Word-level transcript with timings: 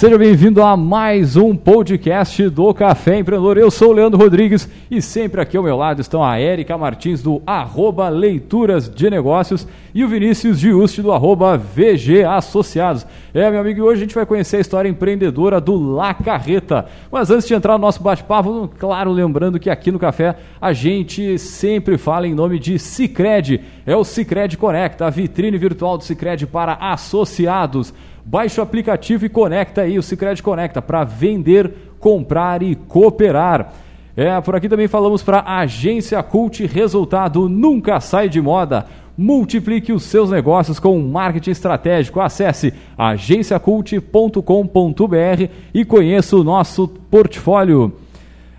Seja 0.00 0.16
bem-vindo 0.16 0.62
a 0.62 0.78
mais 0.78 1.36
um 1.36 1.54
podcast 1.54 2.48
do 2.48 2.72
Café 2.72 3.18
Empreendedor. 3.18 3.58
Eu 3.58 3.70
sou 3.70 3.90
o 3.90 3.92
Leandro 3.92 4.18
Rodrigues 4.18 4.66
e 4.90 5.02
sempre 5.02 5.42
aqui 5.42 5.58
ao 5.58 5.62
meu 5.62 5.76
lado 5.76 6.00
estão 6.00 6.24
a 6.24 6.38
Érica 6.38 6.78
Martins 6.78 7.20
do 7.20 7.42
arroba 7.46 8.08
Leituras 8.08 8.88
de 8.88 9.10
Negócios 9.10 9.68
e 9.94 10.02
o 10.02 10.08
Vinícius 10.08 10.58
Giusti 10.58 11.02
do 11.02 11.12
arroba 11.12 11.58
VG 11.58 12.24
Associados. 12.24 13.06
É, 13.34 13.50
meu 13.50 13.60
amigo, 13.60 13.80
e 13.80 13.82
hoje 13.82 13.98
a 13.98 14.04
gente 14.04 14.14
vai 14.14 14.24
conhecer 14.24 14.56
a 14.56 14.60
história 14.60 14.88
empreendedora 14.88 15.60
do 15.60 15.94
La 15.94 16.14
Carreta. 16.14 16.86
Mas 17.12 17.30
antes 17.30 17.46
de 17.46 17.52
entrar 17.52 17.74
no 17.74 17.80
nosso 17.80 18.02
bate-papo, 18.02 18.70
claro, 18.78 19.12
lembrando 19.12 19.60
que 19.60 19.68
aqui 19.68 19.92
no 19.92 19.98
Café 19.98 20.34
a 20.58 20.72
gente 20.72 21.38
sempre 21.38 21.98
fala 21.98 22.26
em 22.26 22.34
nome 22.34 22.58
de 22.58 22.78
Cicred. 22.78 23.60
É 23.84 23.94
o 23.94 24.02
Cicred 24.02 24.56
Conecta, 24.56 25.06
a 25.06 25.10
vitrine 25.10 25.58
virtual 25.58 25.98
do 25.98 26.04
Cicred 26.04 26.46
para 26.46 26.72
associados. 26.80 27.92
Baixe 28.30 28.60
o 28.60 28.62
aplicativo 28.62 29.26
e 29.26 29.28
conecta 29.28 29.80
aí 29.80 29.98
o 29.98 30.02
Cicred 30.04 30.40
Conecta 30.40 30.80
para 30.80 31.02
vender, 31.02 31.74
comprar 31.98 32.62
e 32.62 32.76
cooperar. 32.76 33.72
É, 34.16 34.40
por 34.40 34.54
aqui 34.54 34.68
também 34.68 34.86
falamos 34.86 35.20
para 35.20 35.42
Agência 35.44 36.22
Cult, 36.22 36.64
resultado 36.64 37.48
nunca 37.48 37.98
sai 37.98 38.28
de 38.28 38.40
moda. 38.40 38.86
Multiplique 39.18 39.92
os 39.92 40.04
seus 40.04 40.30
negócios 40.30 40.78
com 40.78 40.96
marketing 41.00 41.50
estratégico. 41.50 42.20
Acesse 42.20 42.72
agenciacult.com.br 42.96 45.48
e 45.74 45.84
conheça 45.84 46.36
o 46.36 46.44
nosso 46.44 46.86
portfólio. 46.86 47.96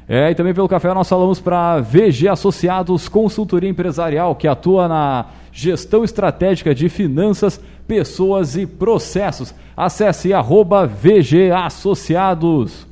É, 0.05 0.29
e 0.29 0.35
também 0.35 0.53
pelo 0.53 0.67
café 0.67 0.93
nós 0.93 1.07
falamos 1.07 1.39
para 1.39 1.79
VG 1.79 2.27
Associados 2.27 3.07
Consultoria 3.07 3.69
Empresarial, 3.69 4.35
que 4.35 4.49
atua 4.49 4.89
na 4.89 5.27
gestão 5.53 6.03
estratégica 6.03 6.75
de 6.75 6.89
finanças, 6.89 7.61
pessoas 7.91 8.55
e 8.55 8.65
processos. 8.65 9.53
Acesse 9.75 10.31
arroba 10.31 10.87
VG 10.87 11.51
Associados. 11.51 12.87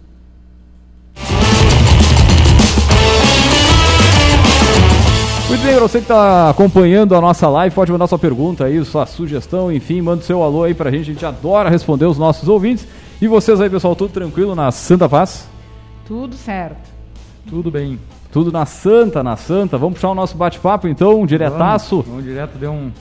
Muito 5.47 5.63
bem, 5.63 5.79
você 5.79 5.99
que 5.99 6.03
está 6.03 6.49
acompanhando 6.49 7.15
a 7.15 7.21
nossa 7.21 7.47
live, 7.47 7.73
pode 7.73 7.93
mandar 7.93 8.07
sua 8.07 8.19
pergunta 8.19 8.65
aí, 8.65 8.83
sua 8.83 9.05
sugestão, 9.05 9.71
enfim, 9.71 10.01
manda 10.01 10.21
o 10.21 10.25
seu 10.25 10.43
alô 10.43 10.65
aí 10.65 10.73
pra 10.73 10.91
gente, 10.91 11.09
a 11.09 11.13
gente 11.13 11.25
adora 11.25 11.69
responder 11.69 12.05
os 12.05 12.17
nossos 12.17 12.49
ouvintes. 12.49 12.85
E 13.21 13.27
vocês 13.27 13.61
aí, 13.61 13.69
pessoal, 13.69 13.95
tudo 13.95 14.11
tranquilo 14.11 14.53
na 14.53 14.69
Santa 14.69 15.07
Paz? 15.07 15.47
Tudo 16.05 16.35
certo. 16.35 16.89
Tudo 17.49 17.71
bem. 17.71 17.97
Tudo 18.33 18.51
na 18.51 18.65
Santa, 18.65 19.23
na 19.23 19.37
Santa. 19.37 19.77
Vamos 19.77 19.95
puxar 19.95 20.09
o 20.09 20.15
nosso 20.15 20.35
bate-papo 20.35 20.89
então, 20.89 21.21
um 21.21 21.25
diretaço. 21.25 22.01
Vamos, 22.01 22.07
vamos 22.09 22.23
direto, 22.25 22.57
deu 22.57 22.71
um, 22.71 22.91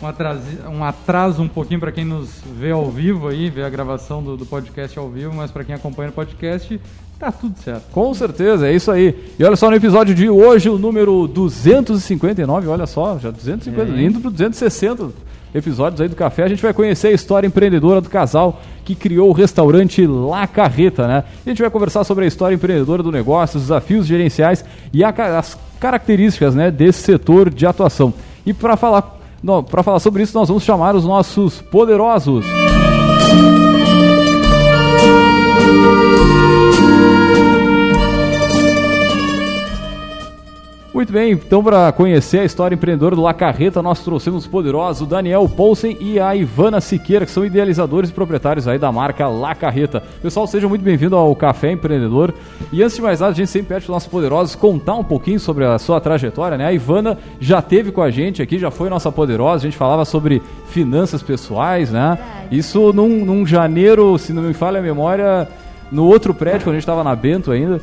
um, 0.00 0.06
atraso, 0.06 0.42
um 0.68 0.84
atraso 0.84 1.42
um 1.42 1.48
pouquinho 1.48 1.80
para 1.80 1.92
quem 1.92 2.04
nos 2.04 2.42
vê 2.58 2.70
ao 2.70 2.90
vivo 2.90 3.28
aí, 3.28 3.48
vê 3.48 3.62
a 3.62 3.68
gravação 3.68 4.22
do, 4.22 4.36
do 4.36 4.46
podcast 4.46 4.98
ao 4.98 5.08
vivo, 5.08 5.34
mas 5.34 5.50
para 5.50 5.64
quem 5.64 5.74
acompanha 5.74 6.10
o 6.10 6.12
podcast, 6.12 6.80
tá 7.18 7.32
tudo 7.32 7.58
certo. 7.58 7.90
Com 7.92 8.12
certeza, 8.12 8.68
é 8.68 8.74
isso 8.74 8.90
aí. 8.90 9.32
E 9.38 9.44
olha 9.44 9.56
só, 9.56 9.70
no 9.70 9.76
episódio 9.76 10.14
de 10.14 10.28
hoje, 10.28 10.68
o 10.68 10.78
número 10.78 11.26
259, 11.26 12.68
olha 12.68 12.86
só, 12.86 13.18
já 13.18 13.30
250, 13.30 13.92
é. 13.92 14.02
indo 14.02 14.20
pro 14.20 14.30
260 14.30 15.10
episódios 15.54 16.00
aí 16.00 16.08
do 16.08 16.16
Café, 16.16 16.44
a 16.44 16.48
gente 16.48 16.62
vai 16.62 16.74
conhecer 16.74 17.08
a 17.08 17.12
história 17.12 17.46
empreendedora 17.46 18.00
do 18.00 18.10
casal 18.10 18.60
que 18.84 18.94
criou 18.94 19.30
o 19.30 19.32
restaurante 19.32 20.06
La 20.06 20.46
Carreta, 20.46 21.08
né? 21.08 21.24
A 21.44 21.48
gente 21.48 21.62
vai 21.62 21.70
conversar 21.70 22.04
sobre 22.04 22.24
a 22.24 22.28
história 22.28 22.54
empreendedora 22.54 23.02
do 23.02 23.10
negócio, 23.10 23.56
os 23.56 23.64
desafios 23.64 24.06
gerenciais 24.06 24.64
e 24.92 25.02
a, 25.02 25.08
as 25.38 25.58
características 25.80 26.54
né, 26.54 26.70
desse 26.70 27.00
setor 27.00 27.48
de 27.48 27.66
atuação. 27.66 28.12
E 28.44 28.52
para 28.52 28.76
falar, 28.76 29.15
para 29.62 29.82
falar 29.82 30.00
sobre 30.00 30.22
isso, 30.22 30.36
nós 30.36 30.48
vamos 30.48 30.64
chamar 30.64 30.94
os 30.94 31.04
nossos 31.04 31.60
poderosos. 31.62 32.44
Muito 40.96 41.12
bem, 41.12 41.32
então 41.32 41.62
para 41.62 41.92
conhecer 41.92 42.38
a 42.38 42.44
história 42.46 42.74
empreendedora 42.74 43.14
do 43.14 43.20
La 43.20 43.34
Carreta, 43.34 43.82
nós 43.82 44.02
trouxemos 44.02 44.46
o 44.46 44.48
poderoso 44.48 45.04
Daniel 45.04 45.46
Poulsen 45.46 45.94
e 46.00 46.18
a 46.18 46.34
Ivana 46.34 46.80
Siqueira, 46.80 47.26
que 47.26 47.30
são 47.30 47.44
idealizadores 47.44 48.08
e 48.08 48.14
proprietários 48.14 48.66
aí 48.66 48.78
da 48.78 48.90
marca 48.90 49.28
La 49.28 49.54
Carreta. 49.54 50.02
Pessoal, 50.22 50.46
sejam 50.46 50.70
muito 50.70 50.80
bem-vindos 50.80 51.18
ao 51.18 51.36
Café 51.36 51.72
Empreendedor. 51.72 52.32
E 52.72 52.82
antes 52.82 52.96
de 52.96 53.02
mais 53.02 53.20
nada, 53.20 53.32
a 53.32 53.34
gente 53.34 53.50
sempre 53.50 53.74
pede 53.74 53.80
para 53.84 53.90
os 53.90 53.94
nossos 53.94 54.08
poderosos 54.08 54.54
contar 54.54 54.94
um 54.94 55.04
pouquinho 55.04 55.38
sobre 55.38 55.66
a 55.66 55.78
sua 55.78 56.00
trajetória, 56.00 56.56
né? 56.56 56.64
A 56.64 56.72
Ivana 56.72 57.18
já 57.38 57.60
teve 57.60 57.92
com 57.92 58.00
a 58.00 58.10
gente 58.10 58.40
aqui, 58.40 58.58
já 58.58 58.70
foi 58.70 58.88
nossa 58.88 59.12
poderosa, 59.12 59.66
a 59.66 59.68
gente 59.68 59.76
falava 59.76 60.06
sobre 60.06 60.40
finanças 60.68 61.22
pessoais, 61.22 61.92
né? 61.92 62.18
Isso 62.50 62.90
num, 62.94 63.22
num 63.22 63.44
janeiro, 63.44 64.16
se 64.16 64.32
não 64.32 64.44
me 64.44 64.54
falha 64.54 64.78
a 64.78 64.82
memória, 64.82 65.46
no 65.92 66.06
outro 66.06 66.32
prédio, 66.32 66.62
quando 66.62 66.70
a 66.70 66.78
gente 66.78 66.84
estava 66.84 67.04
na 67.04 67.14
Bento 67.14 67.52
ainda. 67.52 67.82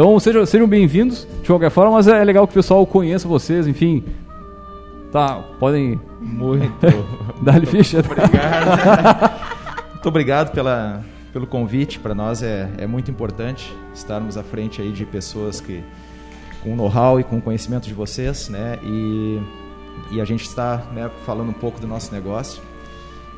Então 0.00 0.18
sejam, 0.18 0.46
sejam 0.46 0.66
bem-vindos 0.66 1.28
de 1.42 1.46
qualquer 1.46 1.70
forma, 1.70 1.92
mas 1.92 2.08
é 2.08 2.24
legal 2.24 2.46
que 2.46 2.52
o 2.52 2.54
pessoal 2.54 2.86
conheça 2.86 3.28
vocês, 3.28 3.66
enfim. 3.66 4.02
Tá, 5.12 5.44
podem. 5.58 6.00
Muito. 6.18 6.86
Dar 7.44 7.60
ficha. 7.66 7.98
Obrigado. 7.98 9.30
muito 9.92 10.08
obrigado 10.08 10.52
pela, 10.52 11.04
pelo 11.34 11.46
convite. 11.46 11.98
Para 11.98 12.14
nós 12.14 12.42
é, 12.42 12.70
é 12.78 12.86
muito 12.86 13.10
importante 13.10 13.76
estarmos 13.92 14.38
à 14.38 14.42
frente 14.42 14.80
aí 14.80 14.90
de 14.90 15.04
pessoas 15.04 15.60
que 15.60 15.84
com 16.62 16.74
know-how 16.74 17.20
e 17.20 17.22
com 17.22 17.38
conhecimento 17.38 17.86
de 17.86 17.92
vocês, 17.92 18.48
né? 18.48 18.78
E, 18.82 19.38
e 20.12 20.18
a 20.18 20.24
gente 20.24 20.44
está 20.44 20.78
né, 20.94 21.10
falando 21.26 21.50
um 21.50 21.58
pouco 21.60 21.78
do 21.78 21.86
nosso 21.86 22.10
negócio. 22.10 22.62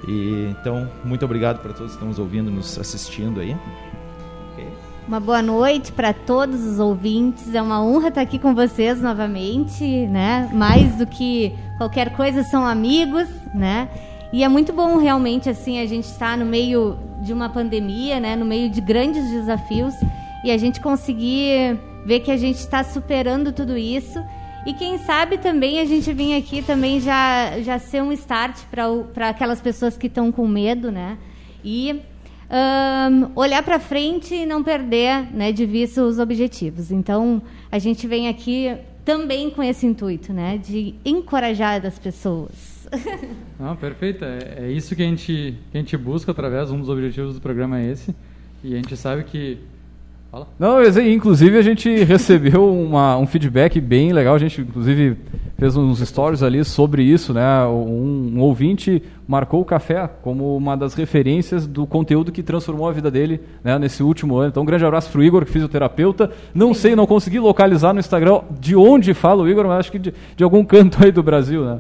E 0.07 0.55
então, 0.61 0.89
muito 1.05 1.25
obrigado 1.25 1.61
para 1.61 1.73
todos 1.73 1.91
que 1.91 1.97
estão 1.97 2.07
nos 2.07 2.21
ouvindo, 2.21 2.53
nos 2.53 2.79
assistindo 2.79 3.41
aí. 3.41 3.57
Uma 5.07 5.19
boa 5.19 5.43
noite 5.43 5.91
para 5.91 6.13
todos 6.13 6.65
os 6.65 6.79
ouvintes. 6.79 7.53
É 7.53 7.61
uma 7.61 7.85
honra 7.85 8.09
estar 8.09 8.21
aqui 8.21 8.39
com 8.39 8.55
vocês 8.55 9.03
novamente, 9.03 9.85
né? 10.07 10.49
Mais 10.53 10.95
do 10.95 11.07
que 11.07 11.53
qualquer 11.77 12.15
coisa 12.15 12.45
são 12.45 12.65
amigos, 12.65 13.27
né? 13.53 13.89
E 14.33 14.45
é 14.45 14.49
muito 14.49 14.73
bom 14.73 14.99
realmente 14.99 15.51
assim 15.51 15.81
a 15.81 15.87
gente 15.87 16.05
estar 16.05 16.39
no 16.39 16.45
meio 16.45 16.97
de 17.21 17.33
uma 17.33 17.49
pandemia, 17.49 18.21
né? 18.21 18.37
No 18.37 18.45
meio 18.45 18.71
de 18.71 18.81
grandes 18.81 19.29
desafios 19.29 19.93
e 20.45 20.53
a 20.53 20.57
gente 20.57 20.81
conseguir 20.81 21.79
ver 22.07 22.21
que 22.21 22.31
a 22.31 22.37
gente 22.37 22.59
está 22.59 22.85
superando 22.85 23.53
tudo 23.53 23.77
isso. 23.77 24.23
E 24.65 24.73
quem 24.73 24.99
sabe 24.99 25.37
também 25.37 25.81
a 25.81 25.85
gente 25.85 26.13
vir 26.13 26.37
aqui 26.37 26.63
também 26.63 27.01
já 27.01 27.61
já 27.61 27.77
ser 27.77 28.03
um 28.03 28.13
start 28.13 28.57
para 28.71 29.29
aquelas 29.29 29.61
pessoas 29.61 29.99
que 29.99 30.07
estão 30.07 30.31
com 30.31 30.47
medo, 30.47 30.93
né? 30.93 31.19
E 31.65 32.01
um, 32.53 33.31
olhar 33.35 33.63
para 33.63 33.79
frente 33.79 34.35
e 34.35 34.47
não 34.47 34.63
perder 34.63 35.35
né, 35.35 35.53
de 35.53 35.65
vista 35.65 36.03
os 36.03 36.19
objetivos. 36.19 36.93
Então, 36.93 37.41
a 37.71 37.79
gente 37.79 38.07
vem 38.07 38.29
aqui 38.29 38.77
também 39.05 39.51
com 39.51 39.63
esse 39.63 39.87
intuito, 39.87 40.33
né, 40.33 40.59
de 40.59 40.95
encorajar 41.05 41.85
as 41.85 41.99
pessoas. 41.99 42.89
Não, 43.59 43.75
perfeito. 43.75 44.25
É, 44.25 44.65
é, 44.65 44.71
isso 44.71 44.95
que 44.95 45.03
a, 45.03 45.07
gente, 45.07 45.57
que 45.71 45.79
a 45.79 45.81
gente 45.81 45.97
busca 45.97 46.31
através, 46.31 46.71
um 46.71 46.79
dos 46.79 46.89
objetivos 46.89 47.35
do 47.35 47.41
programa 47.41 47.81
é 47.81 47.91
esse. 47.91 48.15
E 48.63 48.75
a 48.75 48.77
gente 48.77 48.97
sabe 48.97 49.25
que 49.25 49.59
Fala. 50.33 50.49
Não, 50.59 50.83
inclusive 50.83 51.59
a 51.59 51.63
gente 51.63 51.93
recebeu 52.05 52.73
uma, 52.73 53.19
um 53.19 53.27
feedback 53.27 53.79
bem 53.79 54.15
legal. 54.15 54.35
A 54.35 54.39
gente, 54.39 54.63
inclusive, 54.63 55.19
fez 55.63 55.77
uns 55.77 56.01
stories 56.01 56.43
ali 56.43 56.65
sobre 56.65 57.05
isso, 57.05 57.33
né? 57.33 57.65
Um, 57.67 58.33
um, 58.35 58.41
ouvinte 58.41 59.01
marcou 59.29 59.61
o 59.61 59.65
café 59.65 60.11
como 60.21 60.57
uma 60.57 60.77
das 60.77 60.93
referências 60.95 61.69
do 61.69 61.87
conteúdo 61.87 62.33
que 62.33 62.43
transformou 62.43 62.89
a 62.89 62.93
vida 62.93 63.13
dele 63.13 63.41
né, 63.63 63.79
nesse 63.79 64.03
último 64.03 64.37
ano. 64.39 64.49
Então, 64.49 64.65
um 64.65 64.67
grande 64.67 64.85
abraço 64.85 65.09
para 65.09 65.21
o 65.21 65.23
Igor, 65.23 65.47
fisioterapeuta. 65.47 66.33
Não 66.53 66.75
sei, 66.75 66.97
não 66.97 67.07
consegui 67.07 67.39
localizar 67.39 67.93
no 67.93 68.01
Instagram 68.01 68.41
de 68.59 68.75
onde 68.75 69.15
fala 69.15 69.45
o 69.45 69.49
Igor, 69.49 69.69
mas 69.69 69.79
acho 69.79 69.93
que 69.93 70.01
de, 70.01 70.13
de 70.37 70.43
algum 70.43 70.65
canto 70.65 70.99
aí 71.01 71.13
do 71.13 71.23
Brasil, 71.23 71.65
né? 71.65 71.79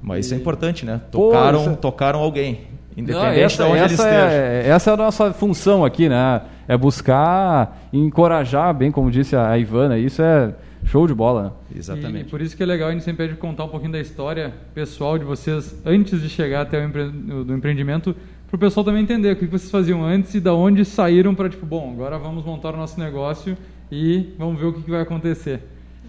Mas 0.00 0.24
isso 0.24 0.34
é 0.34 0.38
importante, 0.38 0.86
né? 0.86 1.02
Tocaram, 1.10 1.62
Pô, 1.62 1.70
é- 1.72 1.76
tocaram 1.76 2.20
alguém, 2.20 2.60
independente 2.96 3.36
não, 3.36 3.44
essa, 3.44 3.64
de 3.64 3.70
onde 3.70 3.80
essa 3.80 3.86
ele 3.86 3.94
esteja. 3.94 4.32
É, 4.32 4.68
essa 4.68 4.90
é 4.90 4.94
a 4.94 4.96
nossa 4.96 5.32
função 5.34 5.84
aqui, 5.84 6.08
né? 6.08 6.40
é 6.66 6.76
buscar 6.76 7.86
encorajar, 7.92 8.72
bem 8.74 8.90
como 8.90 9.10
disse 9.10 9.36
a 9.36 9.56
Ivana, 9.58 9.98
isso 9.98 10.22
é 10.22 10.54
show 10.84 11.06
de 11.06 11.14
bola. 11.14 11.56
Né? 11.70 11.78
Exatamente. 11.78 12.26
E 12.26 12.30
por 12.30 12.40
isso 12.40 12.56
que 12.56 12.62
é 12.62 12.66
legal 12.66 12.88
a 12.88 12.92
gente 12.92 13.04
sempre 13.04 13.26
pede 13.26 13.38
contar 13.38 13.64
um 13.64 13.68
pouquinho 13.68 13.92
da 13.92 14.00
história 14.00 14.54
pessoal 14.74 15.18
de 15.18 15.24
vocês 15.24 15.80
antes 15.84 16.20
de 16.20 16.28
chegar 16.28 16.62
até 16.62 16.78
o 16.78 16.84
empre 16.84 17.08
do 17.08 17.54
empreendimento, 17.54 18.14
para 18.48 18.56
o 18.56 18.58
pessoal 18.58 18.84
também 18.84 19.02
entender 19.02 19.32
o 19.32 19.36
que 19.36 19.46
vocês 19.46 19.70
faziam 19.70 20.04
antes 20.04 20.34
e 20.34 20.40
da 20.40 20.54
onde 20.54 20.84
saíram 20.84 21.34
para 21.34 21.48
tipo, 21.48 21.66
bom, 21.66 21.92
agora 21.92 22.18
vamos 22.18 22.44
montar 22.44 22.74
o 22.74 22.76
nosso 22.76 23.00
negócio 23.00 23.56
e 23.90 24.32
vamos 24.38 24.60
ver 24.60 24.66
o 24.66 24.72
que, 24.72 24.82
que 24.82 24.90
vai 24.90 25.00
acontecer. 25.00 25.60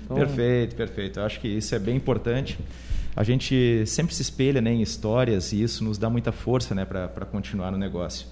Então... 0.03 0.17
Perfeito, 0.17 0.75
perfeito. 0.75 1.19
Eu 1.19 1.25
acho 1.25 1.39
que 1.39 1.47
isso 1.47 1.73
é 1.73 1.79
bem 1.79 1.95
importante. 1.95 2.59
A 3.15 3.23
gente 3.23 3.83
sempre 3.87 4.13
se 4.13 4.21
espelha 4.21 4.61
né, 4.61 4.71
em 4.71 4.81
histórias 4.81 5.53
e 5.53 5.63
isso 5.63 5.83
nos 5.83 5.97
dá 5.97 6.09
muita 6.09 6.31
força 6.31 6.75
né, 6.75 6.85
para 6.85 7.25
continuar 7.25 7.71
no 7.71 7.77
negócio. 7.77 8.27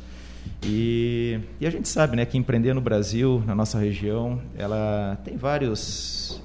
E, 0.64 1.40
e, 1.60 1.68
a 1.68 1.70
gente 1.70 1.90
sabe 1.90 2.16
né, 2.16 2.26
que 2.26 2.38
empreender 2.38 2.74
no 2.74 2.82
Brasil, 2.82 3.44
na 3.46 3.54
nossa 3.54 3.78
região, 3.78 4.42
ela 4.58 5.18
tem 5.24 5.36
vários, 5.36 6.42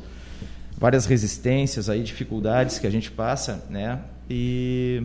várias 0.77 1.07
resistências, 1.07 1.89
aí, 1.89 2.03
dificuldades 2.03 2.79
que 2.79 2.87
a 2.87 2.91
gente 2.91 3.11
passa, 3.11 3.65
né? 3.71 4.01
E, 4.29 5.05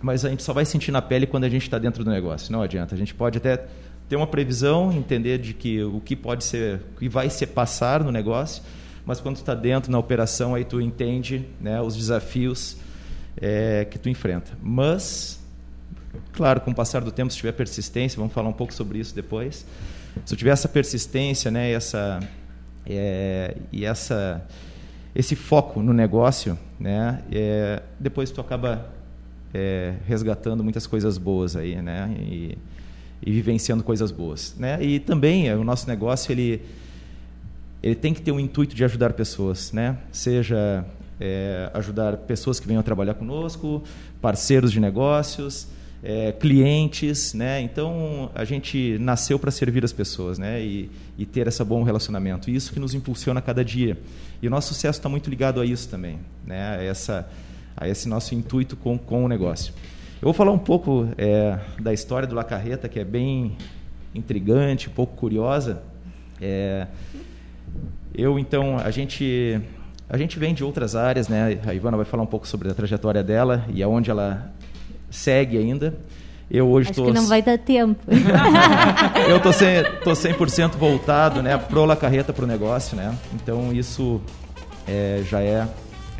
mas 0.00 0.24
a 0.24 0.30
gente 0.30 0.42
só 0.42 0.52
vai 0.52 0.64
sentir 0.64 0.90
na 0.90 1.02
pele 1.02 1.26
quando 1.26 1.44
a 1.44 1.48
gente 1.48 1.62
está 1.62 1.78
dentro 1.78 2.02
do 2.02 2.10
negócio. 2.10 2.50
Não 2.50 2.62
adianta. 2.62 2.94
A 2.94 2.98
gente 2.98 3.14
pode 3.14 3.38
até 3.38 3.66
ter 4.08 4.16
uma 4.16 4.26
previsão, 4.26 4.92
entender 4.92 5.38
de 5.38 5.52
que 5.52 5.82
o 5.82 6.00
que 6.00 6.14
pode 6.14 6.44
ser, 6.44 6.80
o 6.94 6.98
que 6.98 7.08
vai 7.08 7.28
ser 7.28 7.48
passar 7.48 8.04
no 8.04 8.12
negócio, 8.12 8.62
mas 9.04 9.20
quando 9.20 9.36
está 9.36 9.54
dentro 9.54 9.90
na 9.90 9.98
operação 9.98 10.54
aí 10.54 10.64
tu 10.64 10.80
entende 10.80 11.46
né, 11.60 11.80
os 11.80 11.96
desafios 11.96 12.76
é, 13.36 13.84
que 13.84 13.98
tu 13.98 14.08
enfrenta. 14.08 14.52
Mas, 14.62 15.44
claro, 16.32 16.60
com 16.60 16.70
o 16.70 16.74
passar 16.74 17.02
do 17.02 17.10
tempo, 17.10 17.32
se 17.32 17.38
tiver 17.38 17.52
persistência, 17.52 18.18
vamos 18.18 18.32
falar 18.32 18.48
um 18.48 18.52
pouco 18.52 18.72
sobre 18.72 18.98
isso 18.98 19.14
depois. 19.14 19.66
Se 20.24 20.34
tu 20.34 20.36
tiver 20.36 20.50
essa 20.50 20.68
persistência, 20.68 21.50
né, 21.50 21.70
essa 21.70 22.20
é, 22.86 23.56
e 23.72 23.84
essa 23.84 24.44
esse 25.14 25.34
foco 25.34 25.80
no 25.82 25.94
negócio, 25.94 26.58
né, 26.78 27.22
é, 27.32 27.82
depois 27.98 28.30
tu 28.30 28.40
acaba 28.40 28.86
é, 29.54 29.94
resgatando 30.06 30.62
muitas 30.62 30.86
coisas 30.86 31.16
boas 31.16 31.56
aí, 31.56 31.80
né, 31.80 32.14
e, 32.20 32.58
e 33.22 33.32
vivenciando 33.32 33.82
coisas 33.82 34.10
boas, 34.10 34.54
né? 34.58 34.82
E 34.82 35.00
também 35.00 35.48
é, 35.48 35.56
o 35.56 35.64
nosso 35.64 35.88
negócio 35.88 36.32
ele 36.32 36.62
ele 37.82 37.94
tem 37.94 38.12
que 38.12 38.20
ter 38.20 38.32
um 38.32 38.40
intuito 38.40 38.74
de 38.74 38.84
ajudar 38.84 39.12
pessoas, 39.12 39.72
né? 39.72 39.96
Seja 40.10 40.84
é, 41.20 41.70
ajudar 41.74 42.16
pessoas 42.18 42.60
que 42.60 42.66
venham 42.66 42.82
trabalhar 42.82 43.14
conosco, 43.14 43.82
parceiros 44.20 44.72
de 44.72 44.80
negócios, 44.80 45.68
é, 46.02 46.32
clientes, 46.32 47.34
né? 47.34 47.60
Então 47.60 48.30
a 48.34 48.44
gente 48.44 48.98
nasceu 48.98 49.38
para 49.38 49.50
servir 49.50 49.84
as 49.84 49.92
pessoas, 49.92 50.38
né? 50.38 50.62
E, 50.62 50.90
e 51.18 51.26
ter 51.26 51.46
esse 51.46 51.62
bom 51.64 51.82
relacionamento. 51.82 52.50
Isso 52.50 52.72
que 52.72 52.80
nos 52.80 52.94
impulsiona 52.94 53.40
a 53.40 53.42
cada 53.42 53.64
dia. 53.64 53.98
E 54.40 54.46
o 54.46 54.50
nosso 54.50 54.74
sucesso 54.74 54.98
está 54.98 55.08
muito 55.08 55.30
ligado 55.30 55.60
a 55.60 55.66
isso 55.66 55.88
também, 55.88 56.18
né? 56.44 56.76
A 56.76 56.82
essa 56.82 57.28
a 57.76 57.86
esse 57.86 58.08
nosso 58.08 58.34
intuito 58.34 58.74
com, 58.74 58.96
com 58.96 59.24
o 59.24 59.28
negócio. 59.28 59.74
Eu 60.14 60.26
vou 60.26 60.32
falar 60.32 60.50
um 60.50 60.58
pouco 60.58 61.06
é, 61.18 61.58
da 61.78 61.92
história 61.92 62.26
do 62.26 62.34
La 62.34 62.42
Carreta, 62.42 62.88
que 62.88 62.98
é 62.98 63.04
bem 63.04 63.54
intrigante, 64.14 64.88
um 64.88 64.92
pouco 64.92 65.14
curiosa. 65.14 65.82
É, 66.40 66.86
eu 68.14 68.38
então 68.38 68.78
a 68.78 68.90
gente 68.90 69.60
a 70.08 70.16
gente 70.16 70.38
vem 70.38 70.54
de 70.54 70.64
outras 70.64 70.94
áreas, 70.94 71.28
né? 71.28 71.60
A 71.66 71.74
Ivana 71.74 71.96
vai 71.96 72.06
falar 72.06 72.22
um 72.22 72.26
pouco 72.26 72.46
sobre 72.46 72.70
a 72.70 72.74
trajetória 72.74 73.22
dela 73.22 73.64
e 73.68 73.82
aonde 73.82 74.10
ela 74.10 74.50
segue 75.16 75.58
ainda. 75.58 75.94
Eu 76.48 76.68
hoje 76.68 76.90
Acho 76.90 77.02
tô... 77.02 77.06
que 77.06 77.12
não 77.12 77.26
vai 77.26 77.42
dar 77.42 77.58
tempo. 77.58 78.00
eu 79.28 79.40
tô 79.40 79.50
100%, 79.50 79.98
tô 80.02 80.14
100 80.14 80.68
voltado, 80.78 81.42
né, 81.42 81.58
pro 81.58 81.84
La 81.84 81.96
Carreta, 81.96 82.32
pro 82.32 82.46
negócio, 82.46 82.96
né? 82.96 83.16
Então 83.34 83.72
isso 83.72 84.20
é, 84.86 85.22
já 85.28 85.40
é 85.40 85.66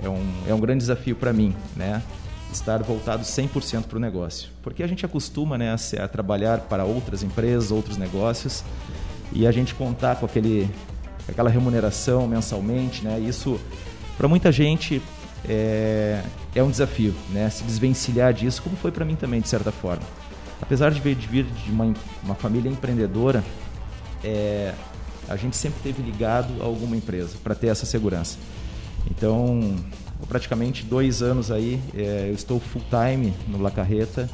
é 0.03 0.09
um, 0.09 0.25
é 0.47 0.55
um 0.55 0.61
grande 0.61 0.81
desafio 0.81 1.17
para 1.17 1.33
mim, 1.33 1.55
né? 1.75 2.03
Estar 2.53 2.83
voltado 2.83 3.23
100% 3.23 3.85
para 3.85 3.97
o 3.97 4.01
negócio. 4.01 4.51
Porque 4.63 4.83
a 4.83 4.87
gente 4.87 5.05
acostuma 5.05 5.59
né, 5.59 5.75
a, 5.75 6.05
a 6.05 6.09
trabalhar 6.09 6.61
para 6.61 6.85
outras 6.85 7.23
empresas, 7.23 7.71
outros 7.71 7.97
negócios, 7.97 8.65
e 9.33 9.47
a 9.47 9.53
gente 9.53 9.75
contar 9.75 10.17
com 10.17 10.27
aquele, 10.27 10.69
aquela 11.29 11.51
remuneração 11.51 12.27
mensalmente, 12.27 13.05
né? 13.05 13.19
Isso, 13.19 13.59
para 14.17 14.29
muita 14.29 14.53
gente, 14.53 15.03
é, 15.49 16.23
é 16.55 16.63
um 16.63 16.71
desafio, 16.71 17.15
né? 17.31 17.51
Se 17.51 17.65
desvencilhar 17.65 18.33
disso, 18.33 18.63
como 18.63 18.77
foi 18.77 18.91
para 18.91 19.05
mim 19.05 19.17
também, 19.17 19.41
de 19.41 19.49
certa 19.49 19.71
forma. 19.73 20.03
Apesar 20.61 20.91
de 20.91 21.01
vir 21.01 21.17
de 21.17 21.71
uma, 21.71 21.93
uma 22.25 22.35
família 22.35 22.69
empreendedora, 22.69 23.45
é, 24.25 24.73
a 25.29 25.37
gente 25.37 25.57
sempre 25.57 25.81
teve 25.83 26.03
ligado 26.03 26.63
a 26.63 26.65
alguma 26.65 26.97
empresa 26.97 27.37
para 27.43 27.55
ter 27.55 27.69
essa 27.69 27.85
segurança. 27.85 28.39
Então, 29.11 29.77
praticamente 30.29 30.85
dois 30.85 31.23
anos 31.23 31.51
aí, 31.51 31.81
é, 31.95 32.27
eu 32.29 32.35
estou 32.35 32.59
full 32.59 32.83
time 32.91 33.33
no 33.49 33.61
La 33.61 33.71
Carreta 33.71 34.29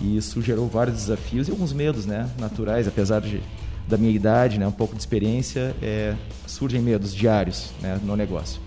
e 0.00 0.16
isso 0.16 0.42
gerou 0.42 0.68
vários 0.68 0.96
desafios 0.96 1.48
e 1.48 1.50
alguns 1.50 1.72
medos, 1.72 2.06
né, 2.06 2.28
naturais, 2.38 2.86
apesar 2.86 3.20
de 3.20 3.40
da 3.86 3.98
minha 3.98 4.12
idade, 4.12 4.58
né, 4.58 4.66
um 4.66 4.72
pouco 4.72 4.94
de 4.94 5.00
experiência, 5.00 5.76
é, 5.82 6.14
surgem 6.46 6.80
medos 6.80 7.14
diários, 7.14 7.70
né, 7.82 8.00
no 8.02 8.16
negócio. 8.16 8.60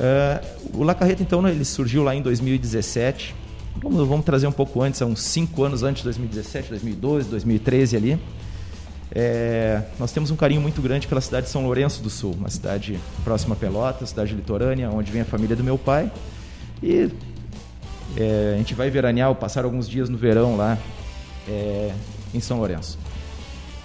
Uh, 0.00 0.80
o 0.80 0.82
La 0.82 0.94
Carreta, 0.94 1.22
então, 1.22 1.42
né, 1.42 1.50
ele 1.50 1.64
surgiu 1.64 2.02
lá 2.02 2.14
em 2.14 2.22
2017. 2.22 3.34
Vamos, 3.82 4.08
vamos 4.08 4.24
trazer 4.24 4.46
um 4.46 4.52
pouco 4.52 4.80
antes, 4.82 5.00
uns 5.02 5.20
cinco 5.20 5.62
anos 5.62 5.82
antes 5.82 5.98
de 5.98 6.04
2017, 6.04 6.70
2012, 6.70 7.28
2013 7.28 7.96
ali. 7.96 8.20
É, 9.12 9.82
nós 9.98 10.12
temos 10.12 10.30
um 10.30 10.36
carinho 10.36 10.60
muito 10.60 10.80
grande 10.80 11.06
pela 11.06 11.20
cidade 11.20 11.46
de 11.46 11.52
São 11.52 11.64
Lourenço 11.64 12.02
do 12.02 12.08
Sul, 12.08 12.32
uma 12.32 12.48
cidade 12.48 12.98
próxima 13.24 13.54
a 13.54 13.58
Pelotas, 13.58 14.10
cidade 14.10 14.34
litorânea, 14.34 14.88
onde 14.90 15.10
vem 15.10 15.22
a 15.22 15.24
família 15.24 15.56
do 15.56 15.64
meu 15.64 15.76
pai. 15.76 16.10
E 16.82 17.10
é, 18.16 18.52
a 18.54 18.58
gente 18.58 18.74
vai 18.74 18.88
veranear, 18.88 19.34
passar 19.34 19.64
alguns 19.64 19.88
dias 19.88 20.08
no 20.08 20.16
verão 20.16 20.56
lá 20.56 20.78
é, 21.48 21.92
em 22.32 22.40
São 22.40 22.58
Lourenço. 22.58 22.98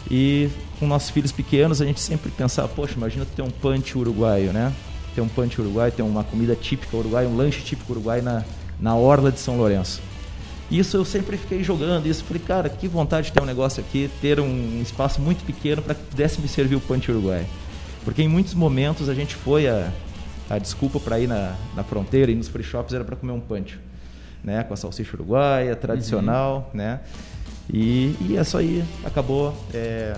E 0.09 0.49
com 0.79 0.85
nossos 0.85 1.09
filhos 1.09 1.31
pequenos, 1.31 1.81
a 1.81 1.85
gente 1.85 1.99
sempre 1.99 2.31
pensava, 2.31 2.67
poxa, 2.67 2.93
imagina 2.95 3.25
ter 3.35 3.41
um 3.41 3.49
punch 3.49 3.97
uruguaio, 3.97 4.53
né? 4.53 4.71
Ter 5.15 5.21
um 5.21 5.27
punch 5.27 5.59
uruguaio, 5.59 5.91
ter 5.91 6.01
uma 6.01 6.23
comida 6.23 6.55
típica 6.55 6.95
uruguaia, 6.97 7.27
um 7.27 7.35
lanche 7.35 7.61
típico 7.61 7.93
uruguaio 7.93 8.21
na, 8.21 8.43
na 8.79 8.95
orla 8.95 9.31
de 9.31 9.39
São 9.39 9.57
Lourenço. 9.57 10.01
Isso 10.69 10.97
eu 10.97 11.05
sempre 11.05 11.37
fiquei 11.37 11.63
jogando 11.63 12.07
isso. 12.07 12.23
Falei, 12.23 12.41
cara, 12.45 12.69
que 12.69 12.87
vontade 12.87 13.27
de 13.27 13.33
ter 13.33 13.41
um 13.41 13.45
negócio 13.45 13.81
aqui, 13.81 14.09
ter 14.21 14.39
um 14.39 14.81
espaço 14.81 15.21
muito 15.21 15.43
pequeno 15.45 15.81
para 15.81 15.93
que 15.93 16.03
pudesse 16.03 16.41
me 16.41 16.47
servir 16.47 16.75
o 16.75 16.81
punch 16.81 17.09
uruguai. 17.09 17.45
Porque 18.03 18.21
em 18.21 18.27
muitos 18.27 18.53
momentos 18.53 19.07
a 19.07 19.13
gente 19.13 19.35
foi 19.35 19.67
a, 19.67 19.91
a 20.49 20.57
desculpa 20.57 20.99
para 20.99 21.19
ir 21.19 21.27
na, 21.27 21.55
na 21.75 21.83
fronteira 21.83 22.31
e 22.31 22.35
nos 22.35 22.47
free 22.47 22.63
shops 22.63 22.93
era 22.93 23.03
para 23.03 23.15
comer 23.15 23.31
um 23.31 23.39
punch, 23.39 23.79
né, 24.43 24.63
com 24.63 24.73
a 24.73 24.77
salsicha 24.77 25.15
uruguaia 25.15 25.75
tradicional, 25.75 26.69
uhum. 26.71 26.77
né? 26.77 26.99
E, 27.71 28.15
e 28.21 28.37
isso 28.39 28.57
aí 28.57 28.83
acabou 29.03 29.55
é, 29.73 30.15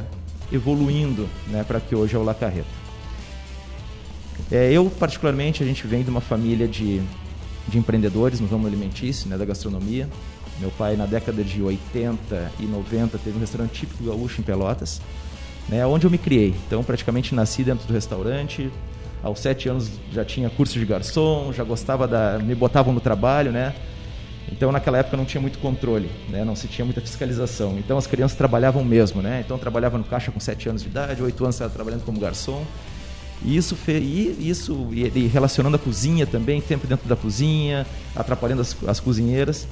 evoluindo, 0.52 1.30
né, 1.48 1.64
para 1.66 1.80
que 1.80 1.96
hoje 1.96 2.16
é 2.16 2.20
o 2.20 2.24
La 2.24 2.34
Carreta. 2.34 2.87
É, 4.52 4.72
eu 4.72 4.90
particularmente 4.90 5.62
a 5.62 5.66
gente 5.66 5.86
vem 5.86 6.04
de 6.04 6.10
uma 6.10 6.22
família 6.22 6.68
de, 6.68 7.02
de 7.68 7.78
empreendedores 7.78 8.40
no 8.40 8.48
ramo 8.48 8.66
alimentício, 8.66 9.30
né, 9.30 9.38
da 9.38 9.46
gastronomia. 9.46 10.08
Meu 10.60 10.72
pai, 10.72 10.96
na 10.96 11.06
década 11.06 11.44
de 11.44 11.62
80 11.62 12.52
e 12.60 12.66
90, 12.66 13.18
teve 13.18 13.38
um 13.38 13.40
restaurante 13.40 13.72
típico 13.72 14.06
gaúcho 14.06 14.42
em 14.42 14.44
Pelotas, 14.44 15.02
né, 15.70 15.86
onde 15.86 16.08
eu 16.08 16.12
me 16.12 16.18
criei. 16.18 16.56
Então, 16.66 16.84
praticamente 16.84 17.36
nasci 17.36 17.64
dentro 17.64 17.86
do 17.86 17.94
restaurante. 17.94 18.72
Aos 19.22 19.40
sete 19.40 19.68
anos 19.68 19.92
já 20.12 20.24
tinha 20.24 20.50
curso 20.50 20.80
de 20.80 20.86
garçom, 20.86 21.52
já 21.52 21.64
gostava 21.64 22.08
da. 22.08 22.40
me 22.40 22.56
botavam 22.56 22.94
no 22.94 23.00
trabalho, 23.00 23.52
né? 23.52 23.74
Então, 24.52 24.72
naquela 24.72 25.00
época 25.00 25.18
não 25.18 25.26
tinha 25.26 25.42
muito 25.42 25.60
controle, 25.60 26.10
né? 26.30 26.46
não 26.46 26.56
se 26.56 26.68
tinha 26.68 26.86
muita 26.86 27.02
fiscalização. 27.02 27.78
Então, 27.78 27.98
as 27.98 28.08
crianças 28.08 28.38
trabalhavam 28.38 28.84
mesmo, 28.84 29.22
né? 29.22 29.44
Então, 29.46 29.58
trabalhava 29.58 29.98
no 29.98 30.06
caixa 30.06 30.32
com 30.32 30.40
sete 30.40 30.70
anos 30.70 30.84
de 30.84 30.88
idade, 30.88 31.22
oito 31.22 31.44
anos 31.44 31.56
estava 31.56 31.74
trabalhando 31.74 32.06
como 32.06 32.18
garçom. 32.20 32.64
E 33.44 33.56
isso, 33.56 33.78
e 33.88 34.50
isso 34.50 34.90
e 34.94 35.28
relacionando 35.28 35.76
a 35.76 35.80
cozinha 35.80 36.26
também, 36.26 36.60
tempo 36.60 36.88
dentro 36.88 37.08
da 37.08 37.16
cozinha, 37.16 37.86
atrapalhando 38.16 38.62
as, 38.62 38.76
as 38.88 39.00
cozinheiras. 39.00 39.68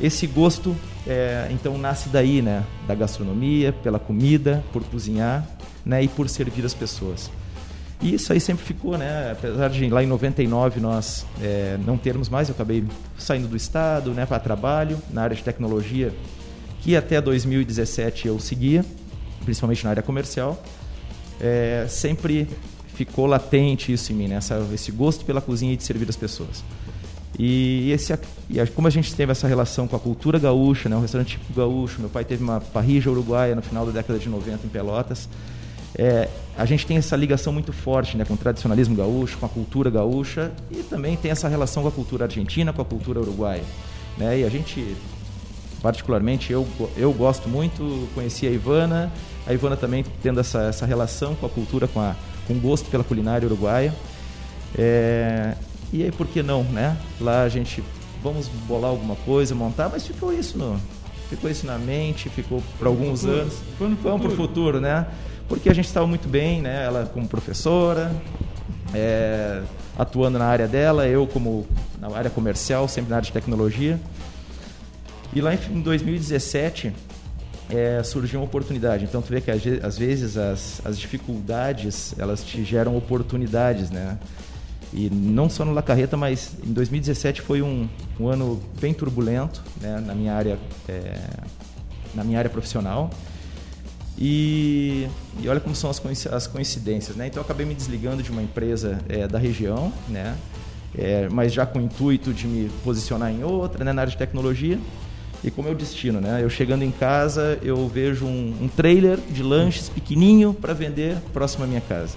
Esse 0.00 0.26
gosto, 0.26 0.76
é, 1.06 1.48
então, 1.50 1.76
nasce 1.78 2.08
daí, 2.08 2.42
né? 2.42 2.64
Da 2.86 2.94
gastronomia, 2.94 3.72
pela 3.72 3.98
comida, 3.98 4.62
por 4.72 4.84
cozinhar, 4.84 5.46
né? 5.84 6.02
E 6.02 6.08
por 6.08 6.28
servir 6.28 6.64
as 6.64 6.74
pessoas. 6.74 7.30
E 8.02 8.14
isso 8.14 8.32
aí 8.32 8.40
sempre 8.40 8.64
ficou, 8.64 8.96
né? 8.96 9.32
Apesar 9.32 9.68
de 9.68 9.88
lá 9.88 10.02
em 10.02 10.06
99 10.06 10.80
nós 10.80 11.26
é, 11.40 11.78
não 11.84 11.98
termos 11.98 12.28
mais, 12.28 12.48
eu 12.48 12.54
acabei 12.54 12.84
saindo 13.18 13.48
do 13.48 13.56
estado, 13.56 14.12
né? 14.12 14.24
Para 14.24 14.38
trabalho 14.38 14.98
na 15.10 15.22
área 15.22 15.36
de 15.36 15.42
tecnologia, 15.42 16.12
que 16.80 16.96
até 16.96 17.20
2017 17.20 18.28
eu 18.28 18.38
seguia, 18.38 18.84
principalmente 19.44 19.84
na 19.84 19.90
área 19.90 20.02
comercial. 20.02 20.62
É, 21.40 21.86
sempre 21.88 22.48
ficou 22.94 23.26
latente 23.26 23.92
isso 23.92 24.12
em 24.12 24.16
mim, 24.16 24.28
né? 24.28 24.36
Essa, 24.36 24.66
esse 24.72 24.90
gosto 24.92 25.24
pela 25.24 25.40
cozinha 25.40 25.72
e 25.72 25.76
de 25.76 25.82
servir 25.82 26.08
as 26.08 26.16
pessoas. 26.16 26.62
E, 27.38 27.90
esse, 27.90 28.12
e 28.50 28.66
como 28.66 28.86
a 28.86 28.90
gente 28.90 29.14
teve 29.14 29.32
essa 29.32 29.48
relação 29.48 29.88
com 29.88 29.96
a 29.96 29.98
cultura 29.98 30.38
gaúcha, 30.38 30.88
né? 30.88 30.96
um 30.96 31.00
restaurante 31.00 31.38
tipo 31.38 31.54
gaúcho, 31.54 32.00
meu 32.00 32.10
pai 32.10 32.24
teve 32.24 32.42
uma 32.42 32.60
parrija 32.60 33.10
uruguaia 33.10 33.54
no 33.54 33.62
final 33.62 33.86
da 33.86 33.92
década 33.92 34.18
de 34.18 34.28
90 34.28 34.66
em 34.66 34.68
Pelotas, 34.68 35.26
é, 35.94 36.28
a 36.56 36.64
gente 36.64 36.86
tem 36.86 36.96
essa 36.96 37.16
ligação 37.16 37.52
muito 37.52 37.72
forte 37.72 38.16
né, 38.16 38.24
com 38.24 38.34
o 38.34 38.36
tradicionalismo 38.36 38.94
gaúcho, 38.94 39.38
com 39.38 39.46
a 39.46 39.48
cultura 39.48 39.88
gaúcha 39.90 40.52
e 40.70 40.82
também 40.82 41.16
tem 41.16 41.30
essa 41.30 41.48
relação 41.48 41.82
com 41.82 41.88
a 41.88 41.92
cultura 41.92 42.26
argentina, 42.26 42.72
com 42.72 42.82
a 42.82 42.84
cultura 42.84 43.20
uruguaia. 43.20 43.64
Né? 44.18 44.40
E 44.40 44.44
a 44.44 44.48
gente, 44.48 44.94
particularmente, 45.80 46.52
eu, 46.52 46.66
eu 46.96 47.12
gosto 47.12 47.48
muito, 47.48 48.08
conheci 48.14 48.46
a 48.46 48.50
Ivana, 48.50 49.10
a 49.46 49.52
Ivana 49.54 49.76
também 49.76 50.04
tendo 50.22 50.40
essa, 50.40 50.64
essa 50.64 50.84
relação 50.84 51.34
com 51.34 51.46
a 51.46 51.48
cultura, 51.48 51.88
com 51.88 52.00
a 52.00 52.14
com 52.50 52.58
gosto 52.58 52.90
pela 52.90 53.04
culinária 53.04 53.46
uruguaia. 53.46 53.94
É, 54.76 55.54
e 55.92 56.02
aí, 56.02 56.10
por 56.10 56.26
que 56.26 56.42
não, 56.42 56.64
né? 56.64 56.96
Lá 57.20 57.42
a 57.42 57.48
gente, 57.48 57.82
vamos 58.22 58.48
bolar 58.66 58.90
alguma 58.90 59.14
coisa, 59.14 59.54
montar, 59.54 59.88
mas 59.88 60.04
ficou 60.04 60.32
isso 60.32 60.58
no, 60.58 60.80
ficou 61.28 61.48
isso 61.48 61.64
na 61.64 61.78
mente, 61.78 62.28
ficou 62.28 62.60
por 62.76 62.88
alguns 62.88 63.20
futuro. 63.20 63.40
anos. 63.40 63.54
Vamos 63.78 64.20
para 64.20 64.32
o 64.32 64.36
futuro, 64.36 64.80
né? 64.80 65.06
Porque 65.48 65.68
a 65.68 65.74
gente 65.74 65.86
estava 65.86 66.06
muito 66.06 66.28
bem, 66.28 66.60
né? 66.60 66.84
Ela 66.84 67.08
como 67.12 67.28
professora, 67.28 68.12
é, 68.92 69.62
atuando 69.96 70.38
na 70.38 70.46
área 70.46 70.66
dela, 70.66 71.06
eu 71.06 71.26
como 71.26 71.66
na 72.00 72.16
área 72.16 72.30
comercial, 72.30 72.88
sempre 72.88 73.10
na 73.10 73.16
área 73.16 73.26
de 73.26 73.32
tecnologia. 73.32 74.00
E 75.32 75.40
lá 75.40 75.54
em 75.54 75.80
2017 75.80 76.92
é, 77.70 78.02
surgiu 78.02 78.40
uma 78.40 78.46
oportunidade. 78.46 79.04
Então 79.04 79.22
tu 79.22 79.28
vê 79.28 79.40
que 79.40 79.50
às 79.50 79.98
vezes 79.98 80.36
as, 80.36 80.80
as 80.84 80.98
dificuldades 80.98 82.14
elas 82.18 82.42
te 82.42 82.64
geram 82.64 82.96
oportunidades, 82.96 83.90
né? 83.90 84.18
E 84.92 85.08
não 85.08 85.48
só 85.48 85.64
no 85.64 85.72
La 85.72 85.82
Carreta, 85.82 86.16
mas 86.16 86.52
em 86.66 86.72
2017 86.72 87.40
foi 87.42 87.62
um, 87.62 87.88
um 88.18 88.26
ano 88.26 88.60
bem 88.80 88.92
turbulento 88.92 89.62
né, 89.80 90.02
na 90.04 90.14
minha 90.14 90.34
área 90.34 90.58
é, 90.88 91.14
na 92.12 92.24
minha 92.24 92.38
área 92.38 92.50
profissional. 92.50 93.10
E, 94.18 95.08
e 95.40 95.48
olha 95.48 95.60
como 95.60 95.74
são 95.74 95.88
as, 95.88 96.26
as 96.26 96.46
coincidências, 96.46 97.16
né? 97.16 97.28
Então 97.28 97.40
eu 97.40 97.44
acabei 97.44 97.64
me 97.64 97.74
desligando 97.74 98.22
de 98.22 98.30
uma 98.30 98.42
empresa 98.42 98.98
é, 99.08 99.26
da 99.26 99.38
região, 99.38 99.92
né? 100.08 100.36
É, 100.94 101.28
mas 101.30 101.52
já 101.52 101.64
com 101.64 101.78
o 101.78 101.82
intuito 101.82 102.34
de 102.34 102.46
me 102.46 102.68
posicionar 102.84 103.30
em 103.30 103.44
outra, 103.44 103.84
né, 103.84 103.92
na 103.92 104.02
área 104.02 104.10
de 104.10 104.18
tecnologia. 104.18 104.78
E 105.42 105.50
como 105.50 105.68
é 105.68 105.70
o 105.70 105.74
destino, 105.74 106.20
né? 106.20 106.42
Eu 106.42 106.50
chegando 106.50 106.82
em 106.82 106.90
casa, 106.90 107.58
eu 107.62 107.88
vejo 107.88 108.26
um, 108.26 108.54
um 108.62 108.68
trailer 108.68 109.18
de 109.30 109.42
lanches 109.42 109.88
pequenininho 109.88 110.52
para 110.52 110.74
vender 110.74 111.16
próximo 111.32 111.64
à 111.64 111.66
minha 111.66 111.80
casa. 111.80 112.16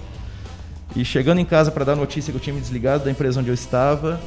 E 0.94 1.04
chegando 1.04 1.38
em 1.38 1.44
casa 1.44 1.70
para 1.70 1.84
dar 1.84 1.96
notícia 1.96 2.30
que 2.30 2.36
eu 2.36 2.40
tinha 2.40 2.54
me 2.54 2.60
desligado 2.60 3.04
da 3.04 3.10
empresa 3.10 3.40
onde 3.40 3.48
eu 3.48 3.54
estava, 3.54 4.20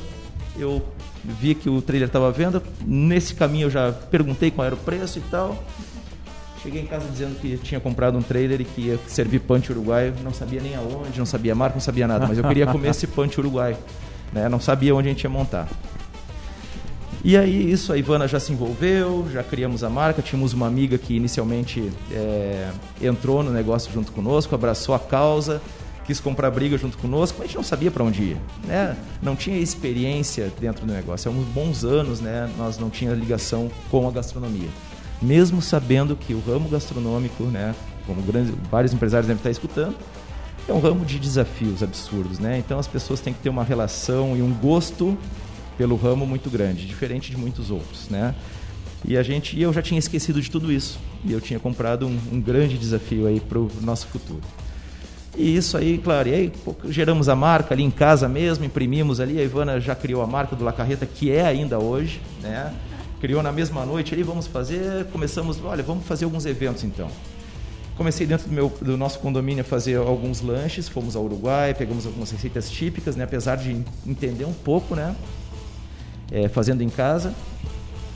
eu 0.57 0.81
vi 1.23 1.53
que 1.53 1.69
o 1.69 1.81
trailer 1.81 2.07
estava 2.07 2.27
à 2.27 2.31
venda. 2.31 2.61
Nesse 2.85 3.35
caminho 3.35 3.67
eu 3.67 3.69
já 3.69 3.91
perguntei 3.91 4.49
qual 4.49 4.65
era 4.65 4.75
o 4.75 4.77
preço 4.77 5.19
e 5.19 5.21
tal. 5.29 5.63
Cheguei 6.63 6.81
em 6.81 6.85
casa 6.87 7.07
dizendo 7.07 7.39
que 7.39 7.55
tinha 7.57 7.79
comprado 7.79 8.17
um 8.17 8.21
trailer 8.21 8.61
e 8.61 8.65
que 8.65 8.81
ia 8.81 8.99
servir 9.07 9.39
punch 9.39 9.71
uruguaio. 9.71 10.13
Não 10.23 10.33
sabia 10.33 10.59
nem 10.59 10.75
aonde, 10.75 11.19
não 11.19 11.25
sabia 11.25 11.53
a 11.53 11.55
marca, 11.55 11.75
não 11.75 11.81
sabia 11.81 12.07
nada, 12.07 12.25
mas 12.27 12.37
eu 12.37 12.43
queria 12.43 12.65
comer 12.65 12.89
esse 12.91 13.05
punch 13.05 13.39
uruguaio. 13.39 13.77
Né? 14.33 14.49
Não 14.49 14.59
sabia 14.59 14.95
onde 14.95 15.07
a 15.07 15.11
gente 15.11 15.23
ia 15.23 15.29
montar. 15.29 15.69
E 17.23 17.35
aí 17.35 17.71
isso 17.71 17.91
a 17.91 17.97
Ivana 17.97 18.27
já 18.27 18.39
se 18.39 18.51
envolveu, 18.53 19.27
já 19.31 19.43
criamos 19.43 19.83
a 19.83 19.89
marca, 19.89 20.21
tínhamos 20.21 20.53
uma 20.53 20.67
amiga 20.67 20.97
que 20.97 21.15
inicialmente 21.15 21.91
é, 22.11 22.69
entrou 23.01 23.43
no 23.43 23.51
negócio 23.51 23.91
junto 23.91 24.11
conosco, 24.11 24.53
abraçou 24.53 24.93
a 24.93 24.99
causa, 24.99 25.61
quis 26.05 26.19
comprar 26.19 26.49
briga 26.51 26.77
junto 26.77 26.97
conosco, 26.97 27.37
mas 27.39 27.45
a 27.45 27.47
gente 27.47 27.57
não 27.57 27.63
sabia 27.63 27.91
para 27.91 28.03
onde 28.03 28.21
ir, 28.21 28.37
né? 28.65 28.95
Não 29.21 29.35
tinha 29.35 29.57
experiência 29.57 30.51
dentro 30.59 30.85
do 30.85 30.93
negócio. 30.93 31.29
Há 31.29 31.33
uns 31.33 31.45
bons 31.47 31.83
anos, 31.83 32.21
né? 32.21 32.49
Nós 32.57 32.77
não 32.77 32.89
tinha 32.89 33.13
ligação 33.13 33.69
com 33.91 34.07
a 34.07 34.11
gastronomia, 34.11 34.69
mesmo 35.21 35.61
sabendo 35.61 36.15
que 36.15 36.33
o 36.33 36.39
ramo 36.39 36.69
gastronômico, 36.69 37.43
né? 37.43 37.75
Como 38.05 38.21
grandes, 38.21 38.53
vários 38.71 38.93
empresários 38.93 39.27
devem 39.27 39.39
estar 39.39 39.51
escutando, 39.51 39.95
é 40.69 40.71
um 40.71 40.79
ramo 40.79 41.03
de 41.03 41.19
desafios 41.19 41.83
absurdos, 41.83 42.39
né? 42.39 42.57
Então 42.57 42.79
as 42.79 42.87
pessoas 42.87 43.19
têm 43.19 43.33
que 43.33 43.39
ter 43.39 43.49
uma 43.49 43.63
relação 43.63 44.37
e 44.37 44.41
um 44.41 44.53
gosto 44.53 45.17
pelo 45.77 45.95
ramo 45.95 46.25
muito 46.25 46.49
grande, 46.49 46.85
diferente 46.85 47.31
de 47.31 47.37
muitos 47.37 47.69
outros, 47.69 48.09
né? 48.09 48.33
E 49.05 49.15
a 49.15 49.23
gente, 49.23 49.55
e 49.55 49.61
eu 49.61 49.71
já 49.71 49.81
tinha 49.81 49.99
esquecido 49.99 50.41
de 50.41 50.49
tudo 50.49 50.71
isso 50.71 50.99
e 51.23 51.31
eu 51.31 51.39
tinha 51.39 51.59
comprado 51.59 52.07
um, 52.07 52.19
um 52.31 52.41
grande 52.41 52.77
desafio 52.77 53.27
aí 53.27 53.39
para 53.39 53.59
o 53.59 53.69
nosso 53.81 54.07
futuro. 54.07 54.41
E 55.37 55.55
isso 55.55 55.77
aí, 55.77 55.99
claro, 55.99 56.29
e 56.29 56.33
aí 56.33 56.51
pô, 56.65 56.75
geramos 56.89 57.29
a 57.29 57.35
marca 57.35 57.75
ali 57.75 57.83
em 57.83 57.91
casa 57.91 58.27
mesmo, 58.27 58.65
imprimimos 58.65 59.19
ali, 59.19 59.39
a 59.39 59.43
Ivana 59.43 59.79
já 59.79 59.93
criou 59.93 60.23
a 60.23 60.27
marca 60.27 60.55
do 60.55 60.63
La 60.63 60.73
Carreta, 60.73 61.05
que 61.05 61.31
é 61.31 61.45
ainda 61.45 61.77
hoje, 61.77 62.19
né? 62.41 62.73
Criou 63.21 63.43
na 63.43 63.51
mesma 63.51 63.85
noite 63.85 64.13
ali, 64.13 64.23
vamos 64.23 64.47
fazer, 64.47 65.05
começamos, 65.11 65.63
olha, 65.63 65.83
vamos 65.83 66.05
fazer 66.05 66.25
alguns 66.25 66.45
eventos 66.45 66.83
então. 66.83 67.07
Comecei 67.95 68.27
dentro 68.27 68.47
do, 68.47 68.53
meu, 68.53 68.71
do 68.81 68.97
nosso 68.97 69.19
condomínio 69.19 69.61
a 69.61 69.63
fazer 69.63 69.97
alguns 69.97 70.41
lanches, 70.41 70.87
fomos 70.87 71.15
ao 71.15 71.23
Uruguai, 71.23 71.73
pegamos 71.73 72.05
algumas 72.05 72.31
receitas 72.31 72.69
típicas, 72.69 73.15
né? 73.15 73.23
apesar 73.23 73.57
de 73.57 73.83
entender 74.05 74.45
um 74.45 74.53
pouco, 74.53 74.95
né? 74.95 75.15
É, 76.31 76.47
fazendo 76.47 76.81
em 76.81 76.89
casa, 76.89 77.33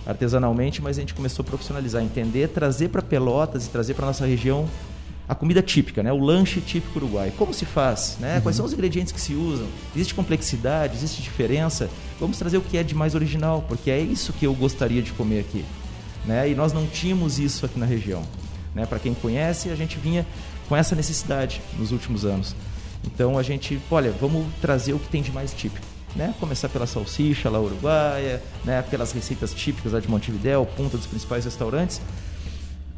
artesanalmente, 0.05 0.81
mas 0.81 0.97
a 0.97 1.01
gente 1.01 1.13
começou 1.13 1.43
a 1.43 1.45
profissionalizar, 1.45 2.03
entender, 2.03 2.49
trazer 2.49 2.89
para 2.89 3.01
Pelotas 3.01 3.65
e 3.65 3.69
trazer 3.69 3.93
para 3.93 4.05
nossa 4.05 4.25
região 4.25 4.67
a 5.27 5.35
comida 5.35 5.61
típica, 5.61 6.03
né? 6.03 6.11
o 6.11 6.19
lanche 6.19 6.59
típico 6.59 6.99
uruguai. 6.99 7.31
Como 7.37 7.53
se 7.53 7.65
faz? 7.65 8.17
Né? 8.19 8.35
Uhum. 8.35 8.41
Quais 8.41 8.57
são 8.57 8.65
os 8.65 8.73
ingredientes 8.73 9.13
que 9.13 9.21
se 9.21 9.33
usam? 9.33 9.65
Existe 9.95 10.13
complexidade? 10.13 10.95
Existe 10.95 11.21
diferença? 11.21 11.89
Vamos 12.19 12.37
trazer 12.37 12.57
o 12.57 12.61
que 12.61 12.77
é 12.77 12.83
de 12.83 12.93
mais 12.93 13.15
original, 13.15 13.63
porque 13.67 13.89
é 13.89 13.99
isso 13.99 14.33
que 14.33 14.45
eu 14.45 14.53
gostaria 14.53 15.01
de 15.01 15.11
comer 15.13 15.39
aqui. 15.39 15.63
Né? 16.25 16.49
E 16.49 16.55
nós 16.55 16.73
não 16.73 16.85
tínhamos 16.85 17.39
isso 17.39 17.65
aqui 17.65 17.79
na 17.79 17.85
região. 17.85 18.23
Né? 18.75 18.85
Para 18.85 18.99
quem 18.99 19.13
conhece, 19.13 19.69
a 19.69 19.75
gente 19.75 19.97
vinha 19.97 20.25
com 20.67 20.75
essa 20.75 20.95
necessidade 20.95 21.61
nos 21.79 21.93
últimos 21.93 22.25
anos. 22.25 22.53
Então 23.05 23.37
a 23.37 23.43
gente, 23.43 23.79
olha, 23.89 24.11
vamos 24.11 24.45
trazer 24.59 24.93
o 24.93 24.99
que 24.99 25.07
tem 25.07 25.21
de 25.21 25.31
mais 25.31 25.53
típico. 25.53 25.85
Né? 26.15 26.33
Começar 26.39 26.69
pela 26.69 26.85
salsicha 26.85 27.49
lá 27.49 27.59
uruguaia, 27.59 28.41
né? 28.65 28.81
pelas 28.81 29.11
receitas 29.11 29.53
típicas 29.53 29.93
lá 29.93 29.99
de 29.99 30.09
Montevidéu, 30.09 30.67
ponta 30.75 30.97
dos 30.97 31.07
principais 31.07 31.45
restaurantes. 31.45 32.01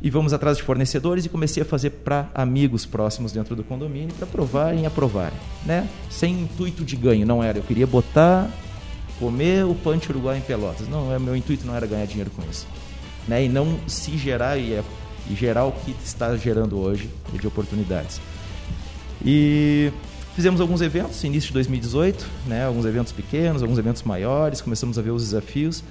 E 0.04 0.10
vamos 0.10 0.34
atrás 0.34 0.58
de 0.58 0.64
fornecedores 0.64 1.24
e 1.26 1.30
comecei 1.30 1.64
a 1.64 1.66
fazer 1.66 1.90
para 1.90 2.30
amigos 2.36 2.86
próximos 2.86 3.32
dentro 3.32 3.56
do 3.56 3.64
condomínio 3.64 4.14
para 4.16 4.28
provarem 4.28 4.82
e 4.82 4.86
aprovarem, 4.86 5.38
né? 5.66 5.88
Sem 6.10 6.42
intuito 6.42 6.84
de 6.84 6.98
ganho, 6.98 7.26
não 7.26 7.42
era. 7.42 7.60
Eu 7.60 7.64
queria 7.64 7.88
botar, 7.88 8.50
comer 9.18 9.64
o 9.64 9.74
punch 9.74 10.10
uruguai 10.10 10.40
em 10.40 10.42
Pelotas. 10.42 10.90
Não, 10.90 11.14
é, 11.14 11.18
meu 11.18 11.34
intuito 11.38 11.66
não 11.66 11.74
era 11.74 11.88
ganhar 11.88 12.06
dinheiro 12.06 12.30
com 12.32 12.42
isso, 12.52 12.68
né? 13.30 13.46
E 13.46 13.48
não 13.48 13.80
se 13.88 14.18
gerar 14.18 14.58
e, 14.58 14.74
é, 14.74 14.84
e 15.30 15.36
gerar 15.36 15.64
o 15.64 15.72
que 15.72 15.96
está 16.04 16.36
gerando 16.36 16.78
hoje 16.78 17.10
de 17.32 17.48
oportunidades. 17.48 18.20
E 19.26 19.90
Fizemos 20.36 20.60
alguns 20.60 20.82
eventos, 20.82 21.24
início 21.24 21.50
de 21.50 21.54
2018, 21.54 22.28
né? 22.48 22.66
Alguns 22.66 22.86
eventos 22.86 23.14
pequenos, 23.14 23.62
alguns 23.62 23.78
eventos 23.78 24.02
maiores, 24.02 24.62
começamos 24.62 24.98
a 24.98 25.02
ver 25.02 25.12
os 25.12 25.22
desafios. 25.26 25.84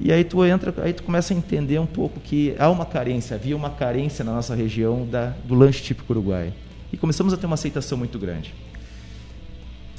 E 0.00 0.12
aí 0.12 0.24
tu 0.24 0.44
entra, 0.44 0.74
aí 0.82 0.92
tu 0.92 1.04
começa 1.04 1.32
a 1.32 1.36
entender 1.36 1.78
um 1.78 1.86
pouco 1.86 2.18
que 2.18 2.52
há 2.58 2.68
uma 2.68 2.84
carência, 2.84 3.36
havia 3.36 3.56
uma 3.56 3.70
carência 3.70 4.24
na 4.24 4.32
nossa 4.32 4.56
região 4.56 5.06
da, 5.06 5.34
do 5.44 5.54
lanche 5.54 5.82
típico 5.84 6.12
uruguai. 6.12 6.52
E 6.92 6.96
começamos 6.96 7.32
a 7.32 7.36
ter 7.36 7.46
uma 7.46 7.54
aceitação 7.54 7.96
muito 7.96 8.18
grande. 8.18 8.52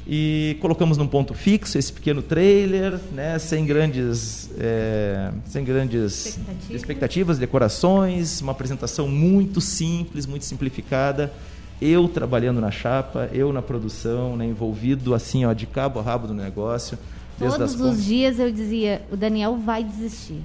E 0.06 0.58
colocamos 0.60 0.98
num 0.98 1.06
ponto 1.06 1.32
fixo 1.32 1.78
esse 1.78 1.92
pequeno 1.94 2.20
trailer, 2.20 3.00
né, 3.12 3.38
sem 3.38 3.64
grandes, 3.64 4.50
é, 4.58 5.32
sem 5.46 5.64
grandes 5.64 6.26
expectativas. 6.26 6.76
expectativas, 6.76 7.38
decorações, 7.38 8.42
uma 8.42 8.52
apresentação 8.52 9.08
muito 9.08 9.62
simples, 9.62 10.26
muito 10.26 10.44
simplificada 10.44 11.32
eu 11.82 12.08
trabalhando 12.08 12.60
na 12.60 12.70
chapa, 12.70 13.28
eu 13.32 13.52
na 13.52 13.60
produção, 13.60 14.36
né, 14.36 14.46
envolvido 14.46 15.14
assim, 15.14 15.44
ó, 15.44 15.52
de 15.52 15.66
cabo 15.66 15.98
a 15.98 16.02
rabo 16.02 16.26
do 16.26 16.34
negócio. 16.34 16.98
Todos 17.38 17.80
os 17.80 18.04
dias 18.04 18.38
eu 18.38 18.52
dizia, 18.52 19.02
o 19.10 19.16
Daniel 19.16 19.56
vai 19.56 19.82
desistir. 19.82 20.40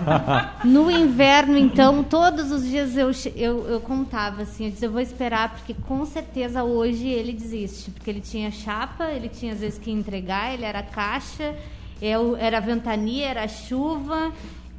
no 0.64 0.90
inverno, 0.90 1.58
então, 1.58 2.02
todos 2.02 2.50
os 2.50 2.64
dias 2.64 2.96
eu, 2.96 3.10
eu, 3.36 3.68
eu 3.68 3.80
contava 3.80 4.42
assim, 4.42 4.66
eu 4.66 4.70
dizia, 4.70 4.88
eu 4.88 4.92
vou 4.92 5.00
esperar, 5.00 5.50
porque 5.50 5.74
com 5.86 6.06
certeza 6.06 6.62
hoje 6.64 7.06
ele 7.08 7.32
desiste. 7.32 7.90
Porque 7.90 8.08
ele 8.08 8.20
tinha 8.20 8.50
chapa, 8.50 9.10
ele 9.10 9.28
tinha 9.28 9.52
às 9.52 9.60
vezes 9.60 9.78
que 9.78 9.90
entregar, 9.90 10.54
ele 10.54 10.64
era 10.64 10.82
caixa, 10.82 11.54
eu, 12.00 12.36
era 12.36 12.58
ventania, 12.60 13.28
era 13.28 13.46
chuva, 13.46 14.32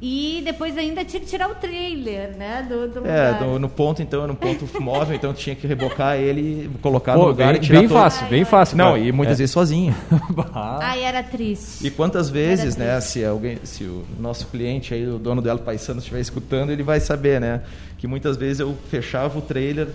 e 0.04 0.42
depois 0.44 0.76
ainda 0.76 1.04
tinha 1.04 1.20
que 1.20 1.26
tirar 1.26 1.48
o 1.48 1.54
trailer, 1.54 2.36
né? 2.36 2.66
Do, 2.68 2.88
do 2.88 3.06
é, 3.06 3.34
do, 3.34 3.56
no 3.60 3.68
ponto, 3.68 4.02
então, 4.02 4.26
no 4.26 4.34
ponto 4.34 4.68
móvel, 4.82 5.14
então 5.14 5.32
tinha 5.32 5.54
que 5.54 5.64
rebocar 5.64 6.16
ele, 6.16 6.68
colocar 6.82 7.14
Pô, 7.14 7.20
no 7.20 7.26
lugar 7.28 7.52
bem, 7.52 7.62
e 7.62 7.64
tirar 7.64 7.78
Bem 7.78 7.88
todo... 7.88 7.98
fácil, 7.98 8.26
bem 8.26 8.44
fácil. 8.44 8.76
Não, 8.76 8.98
e 8.98 9.12
muitas 9.12 9.36
é. 9.36 9.38
vezes 9.38 9.52
sozinho. 9.52 9.94
Ai, 10.52 11.04
era 11.04 11.22
triste. 11.22 11.86
E 11.86 11.90
quantas 11.90 12.28
vezes, 12.28 12.76
né, 12.76 13.00
se 13.00 13.24
alguém, 13.24 13.58
se 13.62 13.84
o 13.84 14.04
nosso 14.18 14.48
cliente 14.48 14.92
aí, 14.92 15.06
o 15.06 15.20
dono 15.20 15.40
dela 15.40 15.60
Paisano 15.60 16.00
estiver 16.00 16.18
escutando, 16.18 16.72
ele 16.72 16.82
vai 16.82 16.98
saber, 16.98 17.40
né? 17.40 17.62
Que 17.96 18.08
muitas 18.08 18.36
vezes 18.36 18.58
eu 18.58 18.76
fechava 18.90 19.38
o 19.38 19.40
trailer 19.40 19.86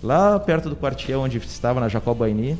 lá 0.00 0.38
perto 0.38 0.68
do 0.68 0.76
quartier 0.76 1.18
onde 1.18 1.38
estava 1.38 1.80
na 1.80 1.88
Jacobaini. 1.88 2.56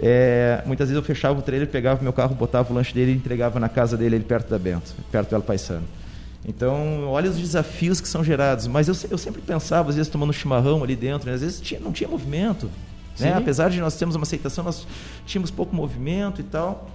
É. 0.00 0.62
muitas 0.64 0.88
vezes 0.88 0.96
eu 0.96 1.04
fechava 1.04 1.38
o 1.38 1.42
trailer, 1.42 1.68
pegava 1.68 2.02
meu 2.02 2.12
carro, 2.12 2.34
botava 2.34 2.72
o 2.72 2.74
lanche 2.74 2.94
dele 2.94 3.12
e 3.12 3.14
entregava 3.14 3.58
na 3.58 3.68
casa 3.68 3.96
dele, 3.96 4.16
ali 4.16 4.24
perto 4.24 4.48
da 4.48 4.58
Bento, 4.58 4.94
perto 5.10 5.30
do 5.30 5.34
El 5.36 5.42
Paisano. 5.42 5.84
Então, 6.46 7.08
olha 7.08 7.28
os 7.28 7.36
desafios 7.36 8.00
que 8.00 8.08
são 8.08 8.22
gerados. 8.22 8.66
Mas 8.66 8.88
eu, 8.88 8.94
eu 9.10 9.18
sempre 9.18 9.42
pensava, 9.42 9.90
às 9.90 9.96
vezes, 9.96 10.10
tomando 10.10 10.32
chimarrão 10.32 10.82
ali 10.82 10.96
dentro, 10.96 11.28
né? 11.28 11.34
às 11.34 11.40
vezes 11.40 11.60
tinha, 11.60 11.80
não 11.80 11.92
tinha 11.92 12.08
movimento. 12.08 12.70
Né? 13.18 13.34
Apesar 13.34 13.68
de 13.68 13.80
nós 13.80 13.96
termos 13.96 14.14
uma 14.14 14.22
aceitação, 14.22 14.64
nós 14.64 14.86
tínhamos 15.26 15.50
pouco 15.50 15.74
movimento 15.74 16.40
e 16.40 16.44
tal. 16.44 16.88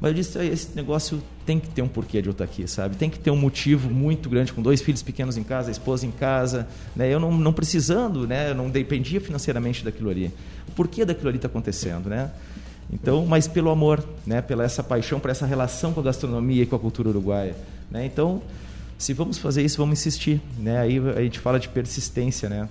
Mas 0.00 0.10
eu 0.10 0.14
disse, 0.14 0.38
esse 0.38 0.76
negócio 0.76 1.22
tem 1.46 1.58
que 1.58 1.68
ter 1.68 1.80
um 1.80 1.88
porquê 1.88 2.20
de 2.20 2.28
eu 2.28 2.32
estar 2.32 2.44
aqui, 2.44 2.68
sabe? 2.68 2.96
Tem 2.96 3.08
que 3.08 3.18
ter 3.18 3.30
um 3.30 3.36
motivo 3.36 3.88
muito 3.88 4.28
grande, 4.28 4.52
com 4.52 4.60
dois 4.60 4.82
filhos 4.82 5.02
pequenos 5.02 5.38
em 5.38 5.42
casa, 5.42 5.68
a 5.68 5.72
esposa 5.72 6.06
em 6.06 6.10
casa, 6.10 6.68
né? 6.94 7.12
Eu 7.12 7.18
não, 7.18 7.32
não 7.32 7.52
precisando, 7.52 8.26
né? 8.26 8.50
Eu 8.50 8.54
não 8.54 8.68
dependia 8.68 9.20
financeiramente 9.20 9.82
daquilo 9.82 10.10
ali. 10.10 10.30
Porquê 10.76 11.04
daquilo 11.04 11.28
ali 11.28 11.38
está 11.38 11.48
acontecendo, 11.48 12.08
né? 12.08 12.30
Então, 12.92 13.26
mas 13.26 13.48
pelo 13.48 13.70
amor, 13.70 14.04
né? 14.24 14.40
Pela 14.40 14.62
essa 14.62 14.82
paixão, 14.82 15.18
por 15.18 15.30
essa 15.30 15.44
relação 15.44 15.92
com 15.92 15.98
a 15.98 16.02
gastronomia 16.04 16.62
e 16.62 16.66
com 16.66 16.76
a 16.76 16.78
cultura 16.78 17.08
uruguaia. 17.08 17.56
Né? 17.90 18.06
Então, 18.06 18.40
se 18.96 19.12
vamos 19.12 19.38
fazer 19.38 19.64
isso, 19.64 19.78
vamos 19.78 19.98
insistir. 19.98 20.40
Né? 20.56 20.78
Aí 20.78 20.98
a 21.16 21.20
gente 21.22 21.40
fala 21.40 21.58
de 21.58 21.68
persistência. 21.68 22.48
Né? 22.48 22.68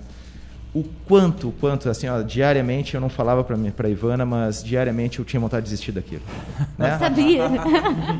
o 0.76 0.84
quanto, 1.08 1.48
o 1.48 1.52
quanto, 1.52 1.88
assim, 1.88 2.06
ó, 2.06 2.20
diariamente 2.20 2.94
eu 2.94 3.00
não 3.00 3.08
falava 3.08 3.42
para 3.42 3.88
Ivana, 3.88 4.26
mas 4.26 4.62
diariamente 4.62 5.18
eu 5.18 5.24
tinha 5.24 5.40
vontade 5.40 5.64
de 5.64 5.70
desistir 5.70 5.92
daquilo. 5.92 6.22
Né? 6.76 6.92
Eu 6.92 6.98
sabia. 6.98 7.42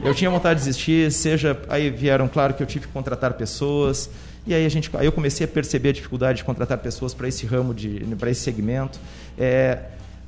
Eu 0.02 0.14
tinha 0.14 0.30
vontade 0.30 0.60
de 0.60 0.64
desistir, 0.64 1.12
seja, 1.12 1.60
aí 1.68 1.90
vieram, 1.90 2.26
claro 2.26 2.54
que 2.54 2.62
eu 2.62 2.66
tive 2.66 2.86
que 2.86 2.92
contratar 2.92 3.34
pessoas, 3.34 4.08
e 4.46 4.54
aí 4.54 4.64
a 4.64 4.68
gente, 4.68 4.90
aí 4.96 5.06
eu 5.06 5.12
comecei 5.12 5.44
a 5.44 5.48
perceber 5.48 5.88
a 5.88 5.92
dificuldade 5.92 6.38
de 6.38 6.44
contratar 6.44 6.78
pessoas 6.78 7.12
para 7.12 7.26
esse 7.26 7.44
ramo 7.44 7.74
para 8.16 8.30
esse 8.30 8.42
segmento. 8.42 9.00
É, 9.36 9.78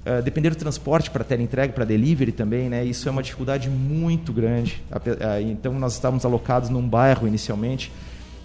é, 0.05 0.23
depender 0.23 0.51
do 0.51 0.57
transporte 0.57 1.11
para 1.11 1.25
entrega, 1.41 1.73
para 1.73 1.85
delivery 1.85 2.33
também, 2.33 2.69
né? 2.69 2.85
Isso 2.85 3.09
é 3.09 3.13
uma 3.13 3.23
dificuldade 3.23 3.69
muito 3.69 4.33
grande. 4.33 4.83
Então 5.51 5.73
nós 5.79 5.93
estávamos 5.93 6.25
alocados 6.25 6.69
num 6.69 6.87
bairro 6.87 7.29
inicialmente 7.29 7.93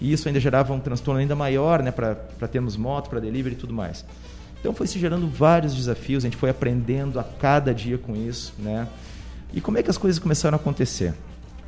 e 0.00 0.12
isso 0.12 0.28
ainda 0.28 0.38
gerava 0.38 0.72
um 0.72 0.78
transtorno 0.78 1.20
ainda 1.20 1.34
maior, 1.34 1.82
né? 1.82 1.90
Para 1.90 2.14
termos 2.50 2.76
moto, 2.76 3.08
para 3.08 3.18
delivery 3.18 3.54
e 3.54 3.58
tudo 3.58 3.74
mais. 3.74 4.04
Então 4.60 4.74
foi 4.74 4.86
se 4.86 4.98
gerando 4.98 5.26
vários 5.28 5.74
desafios. 5.74 6.24
A 6.24 6.28
gente 6.28 6.36
foi 6.36 6.50
aprendendo 6.50 7.18
a 7.18 7.24
cada 7.24 7.74
dia 7.74 7.98
com 7.98 8.14
isso, 8.14 8.54
né? 8.58 8.86
E 9.52 9.60
como 9.60 9.78
é 9.78 9.82
que 9.82 9.90
as 9.90 9.98
coisas 9.98 10.18
começaram 10.18 10.56
a 10.56 10.60
acontecer? 10.60 11.14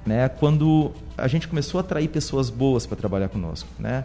Né? 0.07 0.29
Quando 0.29 0.93
a 1.19 1.27
gente 1.27 1.49
começou 1.49 1.79
a 1.79 1.81
atrair 1.81 2.09
pessoas 2.09 2.49
boas 2.49 2.87
para 2.87 2.97
trabalhar 2.97 3.29
conosco, 3.29 3.69
né? 3.79 4.05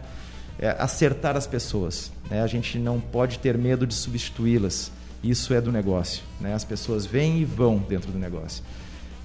É, 0.58 0.76
acertar 0.78 1.36
as 1.36 1.46
pessoas, 1.46 2.12
né? 2.28 2.42
A 2.42 2.46
gente 2.46 2.78
não 2.78 3.00
pode 3.00 3.38
ter 3.38 3.56
medo 3.56 3.86
de 3.86 3.94
substituí-las. 3.94 4.90
Isso 5.22 5.54
é 5.54 5.60
do 5.60 5.70
negócio, 5.70 6.22
né? 6.40 6.54
As 6.54 6.64
pessoas 6.64 7.06
vêm 7.06 7.38
e 7.38 7.44
vão 7.44 7.78
dentro 7.78 8.10
do 8.10 8.18
negócio, 8.18 8.64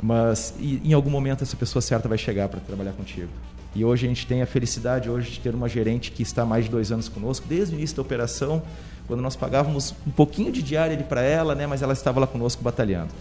mas 0.01 0.53
e, 0.59 0.79
em 0.85 0.93
algum 0.93 1.09
momento 1.09 1.43
essa 1.43 1.57
pessoa 1.57 1.81
certa 1.81 2.07
vai 2.07 2.17
chegar 2.17 2.47
para 2.47 2.59
trabalhar 2.59 2.91
contigo. 2.91 3.29
E 3.75 3.83
hoje 3.83 4.05
a 4.05 4.09
gente 4.09 4.25
tem 4.25 4.41
a 4.41 4.45
felicidade 4.45 5.09
hoje 5.09 5.31
de 5.31 5.39
ter 5.39 5.53
uma 5.53 5.67
gerente 5.67 6.11
que 6.11 6.23
está 6.23 6.43
há 6.43 6.45
mais 6.45 6.65
de 6.65 6.71
dois 6.71 6.91
anos 6.91 7.09
conosco, 7.09 7.45
desde 7.47 7.75
o 7.75 7.77
início 7.77 7.95
da 7.95 8.01
operação, 8.03 8.61
quando 9.07 9.21
nós 9.21 9.35
pagávamos 9.35 9.93
um 10.05 10.11
pouquinho 10.11 10.51
de 10.51 10.61
diária 10.61 10.97
para 10.97 11.21
ela, 11.21 11.55
né? 11.55 11.65
Mas 11.65 11.81
ela 11.81 11.93
estava 11.93 12.19
lá 12.19 12.27
conosco 12.27 12.63
batalhando. 12.63 13.13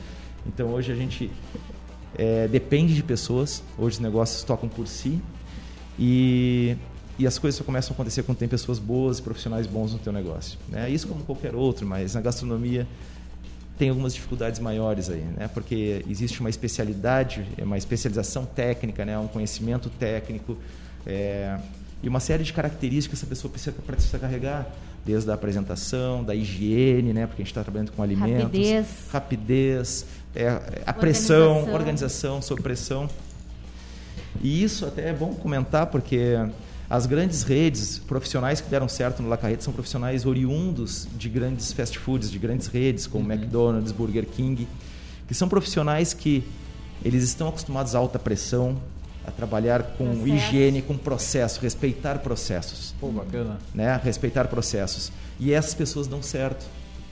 Então 0.47 0.69
hoje 0.69 0.93
a 0.93 0.95
gente 0.95 1.31
é, 2.17 2.49
depende 2.49 2.95
de 2.95 3.03
pessoas, 3.03 3.63
hoje 3.79 3.97
os 3.97 4.01
negócios 4.01 4.43
tocam 4.43 4.69
por 4.69 4.87
si 4.89 5.21
e, 5.99 6.77
e 7.19 7.27
as 7.27 7.39
coisas 7.39 7.59
só 7.59 7.65
começam 7.65 7.93
a 7.93 7.95
acontecer 7.95 8.23
quando 8.23 8.39
tem 8.39 8.49
pessoas 8.49 8.79
boas 8.79 9.19
e 9.19 9.23
profissionais 9.23 9.67
bons 9.67 9.93
no 9.93 9.99
teu 9.99 10.13
negócio. 10.13 10.59
Né? 10.69 10.89
Isso 10.91 11.07
como 11.07 11.23
qualquer 11.25 11.55
outro, 11.55 11.87
mas 11.87 12.15
na 12.15 12.21
gastronomia 12.21 12.87
tem 13.79 13.91
algumas 13.91 14.15
dificuldades 14.15 14.59
maiores 14.59 15.11
aí, 15.11 15.25
né? 15.37 15.49
Porque 15.53 16.03
existe 16.09 16.41
uma 16.41 16.49
especialidade, 16.49 17.47
uma 17.59 17.77
especialização 17.77 18.47
técnica, 18.47 19.05
né? 19.05 19.19
Um 19.19 19.29
conhecimento 19.29 19.91
técnico 19.91 20.57
é, 21.07 21.59
e 22.03 22.09
uma 22.09 22.21
série 22.21 22.43
de 22.43 22.55
características 22.55 23.19
que 23.19 23.25
essa 23.25 23.29
pessoa 23.29 23.51
precisa, 23.51 23.73
precisa 23.73 24.19
carregar, 24.19 24.67
desde 25.05 25.31
a 25.31 25.35
apresentação, 25.35 26.25
da 26.25 26.35
higiene, 26.35 27.13
né? 27.13 27.27
Porque 27.27 27.43
a 27.43 27.45
gente 27.45 27.53
está 27.53 27.63
trabalhando 27.63 27.93
com 27.93 28.03
alimentos, 28.03 28.43
rapidez, 28.43 28.87
rapidez 29.13 30.07
é, 30.37 30.83
a 30.85 30.93
pressão, 30.93 31.63
organização. 31.63 31.75
organização, 31.75 32.43
sob 32.43 32.63
pressão. 32.63 33.09
E 34.43 34.63
isso 34.63 34.85
até 34.85 35.09
é 35.09 35.13
bom 35.13 35.35
comentar 35.35 35.87
porque 35.87 36.37
as 36.89 37.07
grandes 37.07 37.43
redes 37.43 37.99
profissionais 37.99 38.61
que 38.61 38.69
deram 38.69 38.89
certo 38.89 39.23
no 39.23 39.29
La 39.29 39.37
Carreta 39.37 39.63
são 39.63 39.73
profissionais 39.73 40.25
oriundos 40.25 41.09
de 41.17 41.29
grandes 41.29 41.73
fast 41.73 41.99
foods, 41.99 42.31
de 42.31 42.39
grandes 42.39 42.67
redes 42.67 43.07
como 43.07 43.25
uhum. 43.25 43.33
McDonald's, 43.33 43.93
Burger 43.93 44.27
King, 44.27 44.69
que 45.27 45.35
são 45.35 45.49
profissionais 45.49 46.13
que 46.13 46.45
eles 47.05 47.25
estão 47.25 47.49
acostumados 47.49 47.95
a 47.95 47.99
alta 47.99 48.19
pressão, 48.19 48.77
a 49.27 49.31
trabalhar 49.31 49.83
com 49.83 50.05
Processo. 50.05 50.29
higiene, 50.29 50.83
com 50.83 50.97
processo, 50.97 51.61
respeitar 51.61 52.21
processos. 52.21 52.95
Pô, 53.01 53.09
bacana. 53.09 53.59
Né? 53.75 54.01
Respeitar 54.05 54.47
processos. 54.47 55.11
E 55.41 55.53
essas 55.53 55.75
pessoas 55.75 56.07
dão 56.07 56.23
certo. 56.23 56.65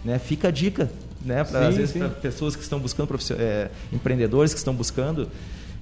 Né? 0.05 0.19
Fica 0.21 0.49
a 0.49 0.51
dica 0.51 0.89
né? 1.25 1.43
Pra, 1.45 1.61
sim, 1.61 1.67
às 1.69 1.77
vezes 1.77 1.97
para 1.97 2.09
pessoas 2.09 2.55
que 2.55 2.63
estão 2.63 2.79
buscando, 2.79 3.19
é, 3.39 3.71
empreendedores 3.93 4.53
que 4.53 4.59
estão 4.59 4.75
buscando, 4.75 5.29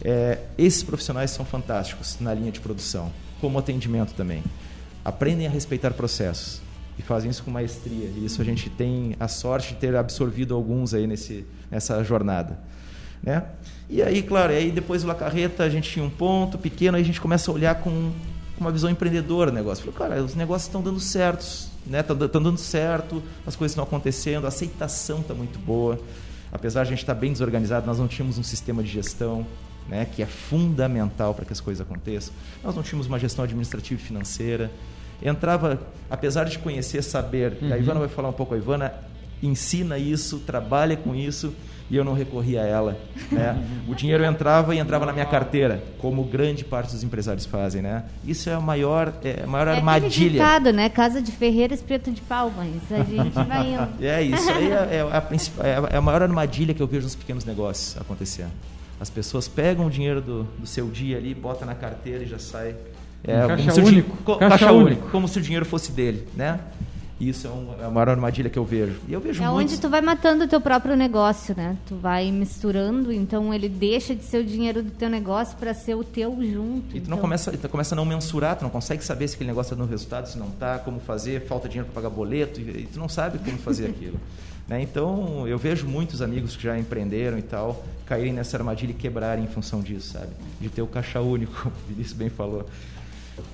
é, 0.05 0.39
esses 0.57 0.83
profissionais 0.83 1.31
são 1.31 1.45
fantásticos 1.45 2.19
na 2.21 2.33
linha 2.33 2.51
de 2.51 2.61
produção, 2.61 3.13
como 3.41 3.59
atendimento 3.59 4.15
também. 4.15 4.43
Aprendem 5.05 5.47
a 5.47 5.51
respeitar 5.51 5.93
processos 5.93 6.61
e 6.99 7.03
fazem 7.03 7.31
isso 7.31 7.43
com 7.43 7.51
maestria. 7.51 8.07
E 8.17 8.25
isso 8.25 8.41
a 8.41 8.45
gente 8.45 8.71
tem 8.71 9.17
a 9.19 9.29
sorte 9.29 9.75
de 9.75 9.81
ter 9.81 9.95
absorvido 9.97 10.55
alguns 10.55 10.95
aí 10.95 11.07
nesse, 11.07 11.45
nessa 11.71 12.03
jornada. 12.05 12.59
Né? 13.23 13.45
E 13.89 14.03
aí, 14.03 14.23
claro, 14.23 14.53
aí 14.53 14.71
depois 14.71 15.03
do 15.03 15.09
La 15.09 15.15
Carreta 15.15 15.63
a 15.63 15.69
gente 15.69 15.91
tinha 15.91 16.05
um 16.05 16.11
ponto 16.11 16.59
pequeno, 16.59 16.97
aí 16.97 17.03
a 17.03 17.07
gente 17.07 17.21
começa 17.21 17.51
a 17.51 17.55
olhar 17.55 17.75
com 17.77 18.13
uma 18.59 18.71
visão 18.71 18.91
empreendedora 18.91 19.51
do 19.51 19.55
negócio. 19.55 19.85
Falei, 19.85 20.11
cara, 20.11 20.25
os 20.25 20.35
negócios 20.35 20.69
estão 20.69 20.83
dando 20.83 21.01
certos, 21.01 21.69
né? 21.87 22.01
Estão 22.01 22.17
tá, 22.17 22.27
dando 22.27 22.59
certo, 22.59 23.23
as 23.47 23.57
coisas 23.57 23.73
estão 23.73 23.85
acontecendo, 23.85 24.45
a 24.45 24.49
aceitação 24.49 25.21
está 25.21 25.35
muito 25.35 25.59
boa. 25.59 25.99
Apesar 26.53 26.83
de 26.83 26.89
a 26.89 26.91
gente 26.91 27.03
estar 27.03 27.15
tá 27.15 27.21
bem 27.21 27.33
desorganizado, 27.33 27.87
nós 27.87 27.99
não 27.99 28.07
tínhamos 28.07 28.39
um 28.39 28.43
sistema 28.43 28.83
de 28.83 28.91
gestão, 28.91 29.47
né? 29.89 30.05
Que 30.05 30.23
é 30.23 30.27
fundamental 30.27 31.35
para 31.35 31.45
que 31.45 31.53
as 31.53 31.61
coisas 31.61 31.81
aconteçam. 31.81 32.33
Nós 32.63 32.75
não 32.75 32.83
tínhamos 32.83 33.07
uma 33.07 33.19
gestão 33.19 33.45
administrativa 33.45 34.01
e 34.01 34.05
financeira. 34.05 34.71
Entrava, 35.23 35.81
apesar 36.11 36.45
de 36.45 36.59
conhecer, 36.59 37.03
saber, 37.03 37.59
uhum. 37.63 37.73
a 37.73 37.79
Ivana 37.79 38.01
vai 38.01 38.09
falar 38.09 38.29
um 38.29 38.33
pouco, 38.33 38.55
a 38.55 38.57
Ivana 38.57 38.93
ensina 39.43 39.99
isso, 39.99 40.39
trabalha 40.41 40.97
com 40.97 41.15
isso 41.15 41.53
e 41.93 41.97
eu 41.97 42.05
não 42.05 42.15
recorri 42.15 42.57
a 42.57 42.63
ela. 42.63 42.99
Né? 43.31 43.63
o 43.87 43.95
dinheiro 43.95 44.25
entrava 44.25 44.75
e 44.75 44.79
entrava 44.79 45.05
na 45.05 45.13
minha 45.13 45.27
carteira, 45.27 45.85
como 45.99 46.25
grande 46.25 46.65
parte 46.65 46.93
dos 46.93 47.05
empresários 47.05 47.45
fazem. 47.45 47.83
Né? 47.83 48.05
Isso 48.25 48.49
é 48.49 48.55
a 48.55 48.61
maior, 48.61 49.13
é 49.23 49.43
a 49.45 49.47
maior 49.47 49.69
é 49.69 49.77
armadilha. 49.77 50.31
Ditado, 50.31 50.73
né? 50.73 50.89
Casa 50.89 51.21
de 51.21 51.31
ferreira, 51.31 51.75
espeto 51.75 52.11
de 52.11 52.23
pau, 52.23 52.51
mas 52.57 52.91
a 52.91 53.05
gente 53.05 53.35
vai 53.47 53.75
indo. 53.75 53.89
É 54.01 54.23
isso 54.23 54.51
aí 54.51 54.71
é, 54.71 54.75
é, 54.75 55.01
a, 55.03 55.93
é, 55.93 55.97
a, 55.99 56.01
maior 56.01 56.23
armadilha 56.23 56.73
que 56.73 56.83
eu 56.83 56.87
vejo 56.87 57.03
nos 57.03 57.15
pequenos 57.15 57.45
negócios 57.45 58.01
acontecendo. 58.01 58.53
As 58.99 59.11
pessoas 59.11 59.47
pegam 59.47 59.87
o 59.87 59.91
dinheiro 59.91 60.23
do, 60.23 60.45
do 60.45 60.67
seu 60.67 60.89
dia 60.89 61.19
ali, 61.19 61.35
bota 61.35 61.67
na 61.67 61.75
carteira 61.75 62.25
e 62.25 62.27
já 62.27 62.39
sai. 62.39 62.75
É, 63.23 63.47
caixa 63.47 63.81
único. 63.83 64.17
Caixa, 64.39 64.49
caixa 64.49 64.73
único, 64.73 65.11
como 65.11 65.29
se 65.29 65.39
o 65.39 65.43
dinheiro 65.43 65.67
fosse 65.67 65.93
dele, 65.93 66.27
né? 66.35 66.59
Isso 67.29 67.47
é, 67.47 67.51
um, 67.51 67.75
é 67.81 67.85
a 67.85 67.91
maior 67.91 68.09
armadilha 68.09 68.51
que 68.51 68.59
eu 68.59 68.65
vejo. 68.65 68.99
E 69.07 69.13
eu 69.13 69.21
vejo 69.21 69.41
é 69.41 69.49
muitos... 69.49 69.75
onde 69.75 69.81
tu 69.81 69.89
vai 69.89 70.01
matando 70.01 70.43
o 70.43 70.49
teu 70.49 70.61
próprio 70.61 70.97
negócio, 70.97 71.55
né? 71.57 71.77
Tu 71.87 71.95
vai 71.95 72.33
misturando, 72.33 73.13
então 73.13 73.55
ele 73.55 73.69
deixa 73.69 74.13
de 74.13 74.25
ser 74.25 74.39
o 74.39 74.45
dinheiro 74.45 74.83
do 74.83 74.91
teu 74.91 75.09
negócio 75.09 75.57
para 75.57 75.73
ser 75.73 75.95
o 75.95 76.03
teu 76.03 76.37
junto. 76.43 76.89
E 76.89 77.01
tu 77.01 77.05
então... 77.05 77.11
não 77.11 77.19
começa, 77.19 77.53
tu 77.53 77.69
começa 77.69 77.95
a 77.95 77.97
não 77.97 78.05
mensurar, 78.05 78.57
tu 78.57 78.63
não 78.63 78.71
consegue 78.71 79.05
saber 79.05 79.29
se 79.29 79.37
aquele 79.37 79.51
negócio 79.51 79.73
está 79.73 79.81
dando 79.81 79.91
resultado, 79.91 80.27
se 80.27 80.37
não 80.37 80.49
está, 80.49 80.81
como 80.81 80.99
fazer, 80.99 81.47
falta 81.47 81.69
dinheiro 81.69 81.89
para 81.93 82.03
pagar 82.03 82.13
boleto, 82.13 82.61
e, 82.61 82.65
e, 82.65 82.89
tu 82.93 82.99
não 82.99 83.09
sabe 83.09 83.39
como 83.39 83.57
fazer 83.59 83.87
aquilo. 83.87 84.19
Né? 84.69 84.81
Então, 84.81 85.47
eu 85.49 85.59
vejo 85.59 85.89
muitos 85.89 86.23
amigos 86.23 86.57
que 86.57 86.63
já 86.63 86.79
empreenderam 86.79 87.37
e 87.37 87.43
tal, 87.43 87.85
caírem 88.07 88.33
nessa 88.33 88.57
armadilha 88.57 88.93
e 88.93 88.95
quebrarem 88.95 89.45
em 89.45 89.49
função 89.49 89.81
disso, 89.81 90.13
sabe? 90.13 90.29
De 90.61 90.69
ter 90.69 90.81
o 90.81 90.87
caixa 90.87 91.21
único, 91.21 91.53
como 91.61 91.75
o 91.75 91.89
Vinícius 91.89 92.17
bem 92.17 92.31
falou. 92.31 92.65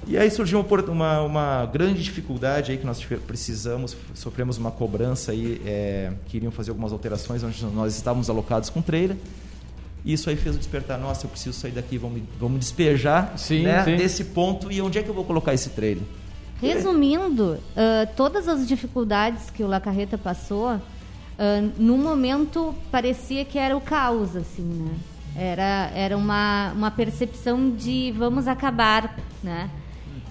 E 0.07 0.17
aí 0.17 0.31
surgiu 0.31 0.65
uma, 0.89 1.21
uma, 1.21 1.67
grande 1.67 2.03
dificuldade 2.03 2.73
aí 2.73 2.79
que 2.79 2.87
nós 2.87 3.05
precisamos, 3.27 3.97
sofremos 4.15 4.57
uma 4.57 4.71
cobrança 4.71 5.33
aí, 5.33 5.61
é, 5.65 6.13
queriam 6.27 6.51
fazer 6.51 6.71
algumas 6.71 6.93
alterações, 6.93 7.43
onde 7.43 7.65
nós 7.67 7.95
estávamos 7.95 8.31
alocados 8.31 8.71
com 8.71 8.81
trailer. 8.81 9.17
E 10.05 10.13
isso 10.13 10.31
aí 10.31 10.37
fez 10.37 10.57
o 10.57 10.59
despertar, 10.59 10.99
nossa, 10.99 11.27
eu 11.27 11.31
preciso 11.31 11.59
sair 11.59 11.73
daqui, 11.73 11.99
vamos, 11.99 12.23
vamos 12.41 12.61
despejar 12.61 13.37
sim, 13.37 13.63
né, 13.63 13.85
sim. 13.85 13.97
desse 13.97 14.25
ponto 14.25 14.73
e 14.73 14.81
onde 14.81 14.99
é 14.99 15.03
que 15.03 15.09
eu 15.09 15.15
vou 15.15 15.25
colocar 15.25 15.53
esse 15.53 15.71
trailer? 15.71 16.03
Resumindo, 16.61 17.53
uh, 17.53 18.09
todas 18.17 18.49
as 18.49 18.67
dificuldades 18.67 19.51
que 19.51 19.63
o 19.63 19.67
La 19.67 19.81
Carreta 19.81 20.17
passou, 20.17 20.73
uh, 20.73 20.81
no 21.77 21.99
momento 21.99 22.75
parecia 22.91 23.45
que 23.45 23.59
era 23.59 23.77
o 23.77 23.81
caos, 23.81 24.35
assim, 24.35 24.63
né? 24.63 24.97
Era, 25.39 25.91
era 25.95 26.17
uma, 26.17 26.73
uma 26.73 26.91
percepção 26.91 27.71
de 27.71 28.13
vamos 28.17 28.49
acabar, 28.49 29.17
né? 29.43 29.71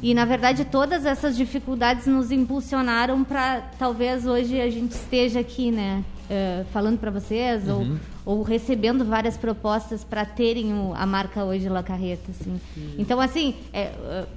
E 0.02 0.14
na 0.14 0.26
verdade 0.26 0.66
todas 0.66 1.06
essas 1.06 1.36
dificuldades 1.36 2.06
nos 2.06 2.32
impulsionaram 2.32 3.24
para 3.24 3.62
talvez 3.80 4.28
hoje 4.28 4.60
a 4.60 4.70
gente 4.70 4.92
esteja 4.92 5.40
aqui, 5.40 5.72
né? 5.72 6.04
Uh, 6.30 6.66
falando 6.74 7.00
para 7.00 7.10
vocês 7.10 7.68
uhum. 7.68 7.98
ou, 8.26 8.38
ou 8.38 8.44
recebendo 8.44 9.06
várias 9.06 9.38
propostas 9.38 10.04
para 10.04 10.26
terem 10.26 10.74
o, 10.74 10.94
a 10.94 11.06
marca 11.06 11.46
hoje 11.46 11.70
La 11.70 11.82
Carreta, 11.82 12.30
assim. 12.30 12.60
Uhum. 12.76 12.96
Então 12.98 13.22
assim, 13.22 13.56
é, 13.72 13.92
uh, 14.26 14.28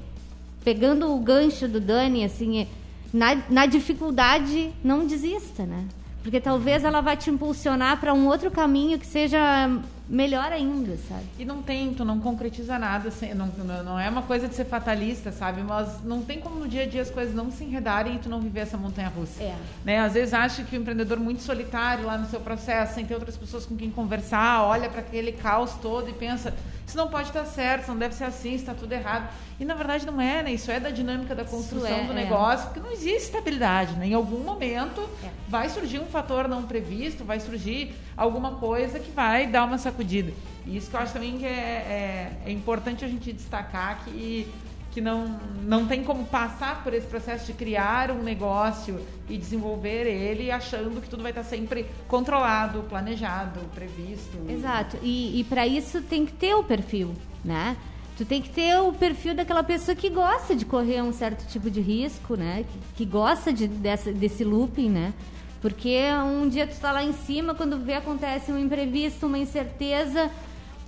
pegando 0.64 1.12
o 1.12 1.18
gancho 1.18 1.66
do 1.66 1.80
Dani, 1.80 2.24
assim, 2.24 2.60
é, 2.60 2.66
na, 3.12 3.42
na 3.50 3.66
dificuldade 3.66 4.70
não 4.84 5.06
desista, 5.06 5.64
né? 5.64 5.84
Porque 6.22 6.40
talvez 6.40 6.84
ela 6.84 7.00
vai 7.00 7.16
te 7.16 7.30
impulsionar 7.30 7.98
para 7.98 8.14
um 8.14 8.26
outro 8.26 8.50
caminho 8.50 8.98
que 8.98 9.06
seja 9.06 9.68
melhor 10.10 10.50
ainda, 10.50 10.96
sabe? 11.08 11.24
E 11.38 11.44
não 11.44 11.62
tem, 11.62 11.94
tu 11.94 12.04
não 12.04 12.18
concretiza 12.18 12.76
nada, 12.80 13.08
assim, 13.08 13.32
não, 13.32 13.46
não 13.84 13.98
é 13.98 14.10
uma 14.10 14.22
coisa 14.22 14.48
de 14.48 14.56
ser 14.56 14.64
fatalista, 14.64 15.30
sabe? 15.30 15.62
Mas 15.62 16.02
não 16.02 16.20
tem 16.20 16.40
como 16.40 16.56
no 16.56 16.66
dia 16.66 16.82
a 16.82 16.86
dia 16.86 17.00
as 17.00 17.10
coisas 17.10 17.32
não 17.32 17.48
se 17.52 17.62
enredarem 17.62 18.16
e 18.16 18.18
tu 18.18 18.28
não 18.28 18.40
viver 18.40 18.60
essa 18.60 18.76
montanha 18.76 19.08
russa. 19.08 19.40
É. 19.40 19.54
Né? 19.84 20.00
Às 20.00 20.14
vezes 20.14 20.34
acha 20.34 20.64
que 20.64 20.76
o 20.76 20.80
empreendedor 20.80 21.20
muito 21.20 21.42
solitário 21.42 22.04
lá 22.04 22.18
no 22.18 22.26
seu 22.26 22.40
processo, 22.40 22.94
sem 22.94 23.06
ter 23.06 23.14
outras 23.14 23.36
pessoas 23.36 23.64
com 23.64 23.76
quem 23.76 23.88
conversar, 23.88 24.64
olha 24.64 24.88
para 24.88 25.00
aquele 25.00 25.30
caos 25.30 25.74
todo 25.74 26.10
e 26.10 26.12
pensa, 26.12 26.52
isso 26.84 26.96
não 26.96 27.06
pode 27.06 27.28
estar 27.28 27.44
certo, 27.44 27.82
isso 27.82 27.92
não 27.92 27.98
deve 27.98 28.16
ser 28.16 28.24
assim, 28.24 28.54
está 28.54 28.74
tudo 28.74 28.92
errado. 28.92 29.32
E 29.60 29.64
na 29.64 29.74
verdade 29.74 30.04
não 30.04 30.20
é, 30.20 30.42
né? 30.42 30.52
Isso 30.52 30.72
é 30.72 30.80
da 30.80 30.90
dinâmica 30.90 31.36
da 31.36 31.44
construção 31.44 31.88
é, 31.88 32.04
do 32.04 32.12
é. 32.12 32.14
negócio, 32.16 32.66
porque 32.66 32.80
não 32.80 32.90
existe 32.90 33.26
estabilidade, 33.26 33.94
né? 33.94 34.08
Em 34.08 34.14
algum 34.14 34.40
momento 34.40 35.08
é. 35.22 35.28
vai 35.46 35.68
surgir 35.68 36.00
um 36.00 36.06
fator 36.06 36.48
não 36.48 36.64
previsto, 36.64 37.24
vai 37.24 37.38
surgir 37.38 37.94
alguma 38.16 38.52
coisa 38.52 38.98
que 38.98 39.10
vai 39.12 39.46
dar 39.46 39.64
uma 39.64 39.78
sacudida. 39.78 39.99
E 40.66 40.76
isso 40.76 40.90
que 40.90 40.96
eu 40.96 41.00
acho 41.00 41.12
também 41.12 41.38
que 41.38 41.46
é, 41.46 41.48
é, 41.48 42.38
é 42.46 42.52
importante 42.52 43.04
a 43.04 43.08
gente 43.08 43.32
destacar 43.32 44.04
que 44.04 44.46
que 44.90 45.00
não, 45.00 45.38
não 45.62 45.86
tem 45.86 46.02
como 46.02 46.24
passar 46.24 46.82
por 46.82 46.92
esse 46.92 47.06
processo 47.06 47.46
de 47.46 47.52
criar 47.52 48.10
um 48.10 48.22
negócio 48.22 49.00
e 49.28 49.38
desenvolver 49.38 50.06
ele 50.06 50.50
achando 50.50 51.00
que 51.00 51.08
tudo 51.08 51.22
vai 51.22 51.30
estar 51.30 51.44
sempre 51.44 51.86
controlado, 52.08 52.82
planejado, 52.88 53.60
previsto. 53.72 54.36
Exato. 54.48 54.98
E, 55.02 55.40
e 55.40 55.44
para 55.44 55.66
isso 55.66 56.02
tem 56.02 56.26
que 56.26 56.32
ter 56.32 56.54
o 56.54 56.64
perfil, 56.64 57.14
né? 57.44 57.76
Tu 58.16 58.24
tem 58.24 58.42
que 58.42 58.50
ter 58.50 58.76
o 58.80 58.92
perfil 58.92 59.34
daquela 59.34 59.62
pessoa 59.62 59.94
que 59.94 60.10
gosta 60.10 60.54
de 60.54 60.64
correr 60.64 61.00
um 61.02 61.12
certo 61.12 61.46
tipo 61.46 61.70
de 61.70 61.80
risco, 61.80 62.34
né? 62.34 62.64
Que, 62.64 62.78
que 62.96 63.10
gosta 63.10 63.52
de, 63.52 63.68
dessa, 63.68 64.12
desse 64.12 64.44
looping, 64.44 64.90
né? 64.90 65.14
Porque 65.60 65.98
um 66.24 66.48
dia 66.48 66.66
tu 66.66 66.72
está 66.72 66.90
lá 66.90 67.04
em 67.04 67.12
cima, 67.12 67.54
quando 67.54 67.78
vê 67.78 67.94
acontece 67.94 68.50
um 68.50 68.58
imprevisto, 68.58 69.26
uma 69.26 69.38
incerteza, 69.38 70.30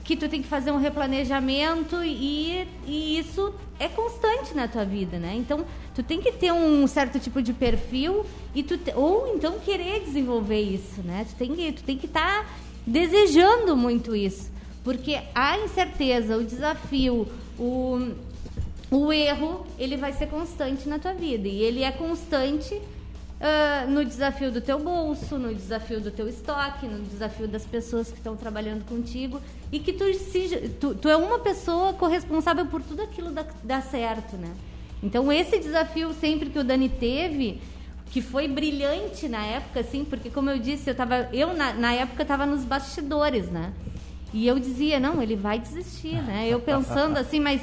que 0.02 0.16
tu 0.16 0.28
tem 0.28 0.42
que 0.42 0.48
fazer 0.48 0.70
um 0.72 0.78
replanejamento 0.78 2.02
e, 2.02 2.66
e 2.86 3.18
isso 3.18 3.54
é 3.78 3.88
constante 3.88 4.54
na 4.54 4.66
tua 4.66 4.84
vida, 4.84 5.18
né? 5.18 5.34
Então, 5.36 5.64
tu 5.94 6.02
tem 6.02 6.20
que 6.20 6.32
ter 6.32 6.52
um 6.52 6.86
certo 6.86 7.20
tipo 7.20 7.40
de 7.40 7.52
perfil 7.52 8.26
e 8.54 8.62
tu 8.62 8.76
te, 8.78 8.92
ou 8.94 9.34
então 9.34 9.58
querer 9.60 10.00
desenvolver 10.00 10.60
isso, 10.60 11.02
né? 11.02 11.26
Tu 11.28 11.36
tem 11.36 11.54
que 11.54 11.72
tu 11.72 11.84
que 11.84 12.06
estar 12.06 12.42
tá 12.42 12.46
desejando 12.86 13.76
muito 13.76 14.16
isso, 14.16 14.50
porque 14.82 15.20
a 15.34 15.58
incerteza, 15.58 16.36
o 16.36 16.44
desafio, 16.44 17.28
o 17.58 18.12
o 18.90 19.10
erro, 19.10 19.66
ele 19.78 19.96
vai 19.96 20.12
ser 20.12 20.26
constante 20.26 20.86
na 20.86 20.98
tua 20.98 21.14
vida 21.14 21.48
e 21.48 21.62
ele 21.62 21.82
é 21.82 21.90
constante 21.90 22.78
uh, 23.42 23.90
no 23.90 24.04
desafio 24.04 24.52
do 24.52 24.60
teu 24.60 24.78
bolso, 24.78 25.36
no 25.36 25.52
desafio 25.52 26.00
do 26.00 26.10
teu 26.10 26.28
estoque, 26.28 26.86
no 26.86 27.02
desafio 27.04 27.48
das 27.48 27.66
pessoas 27.66 28.10
que 28.10 28.18
estão 28.18 28.36
trabalhando 28.36 28.84
contigo 28.84 29.40
e 29.72 29.80
que 29.80 29.92
tu, 29.92 30.04
se, 30.14 30.70
tu, 30.80 30.94
tu 30.94 31.08
é 31.08 31.16
uma 31.16 31.40
pessoa 31.40 31.92
corresponsável 31.92 32.64
por 32.66 32.80
tudo 32.82 33.02
aquilo 33.02 33.30
dar, 33.32 33.46
dar 33.64 33.82
certo, 33.82 34.36
né? 34.36 34.52
Então 35.02 35.32
esse 35.32 35.58
desafio 35.58 36.12
sempre 36.14 36.48
que 36.48 36.58
o 36.58 36.64
Dani 36.64 36.88
teve, 36.88 37.60
que 38.06 38.22
foi 38.22 38.46
brilhante 38.46 39.28
na 39.28 39.44
época, 39.44 39.80
assim, 39.80 40.04
porque 40.04 40.30
como 40.30 40.48
eu 40.48 40.58
disse, 40.58 40.88
eu 40.88 40.94
tava, 40.94 41.28
eu 41.32 41.52
na, 41.54 41.72
na 41.72 41.92
época 41.92 42.22
estava 42.22 42.46
nos 42.46 42.64
bastidores, 42.64 43.50
né? 43.50 43.72
E 44.32 44.46
eu 44.46 44.58
dizia, 44.58 45.00
não, 45.00 45.20
ele 45.20 45.34
vai 45.34 45.58
desistir, 45.58 46.22
né? 46.22 46.46
Eu 46.48 46.60
pensando 46.60 47.18
assim, 47.18 47.40
mas 47.40 47.60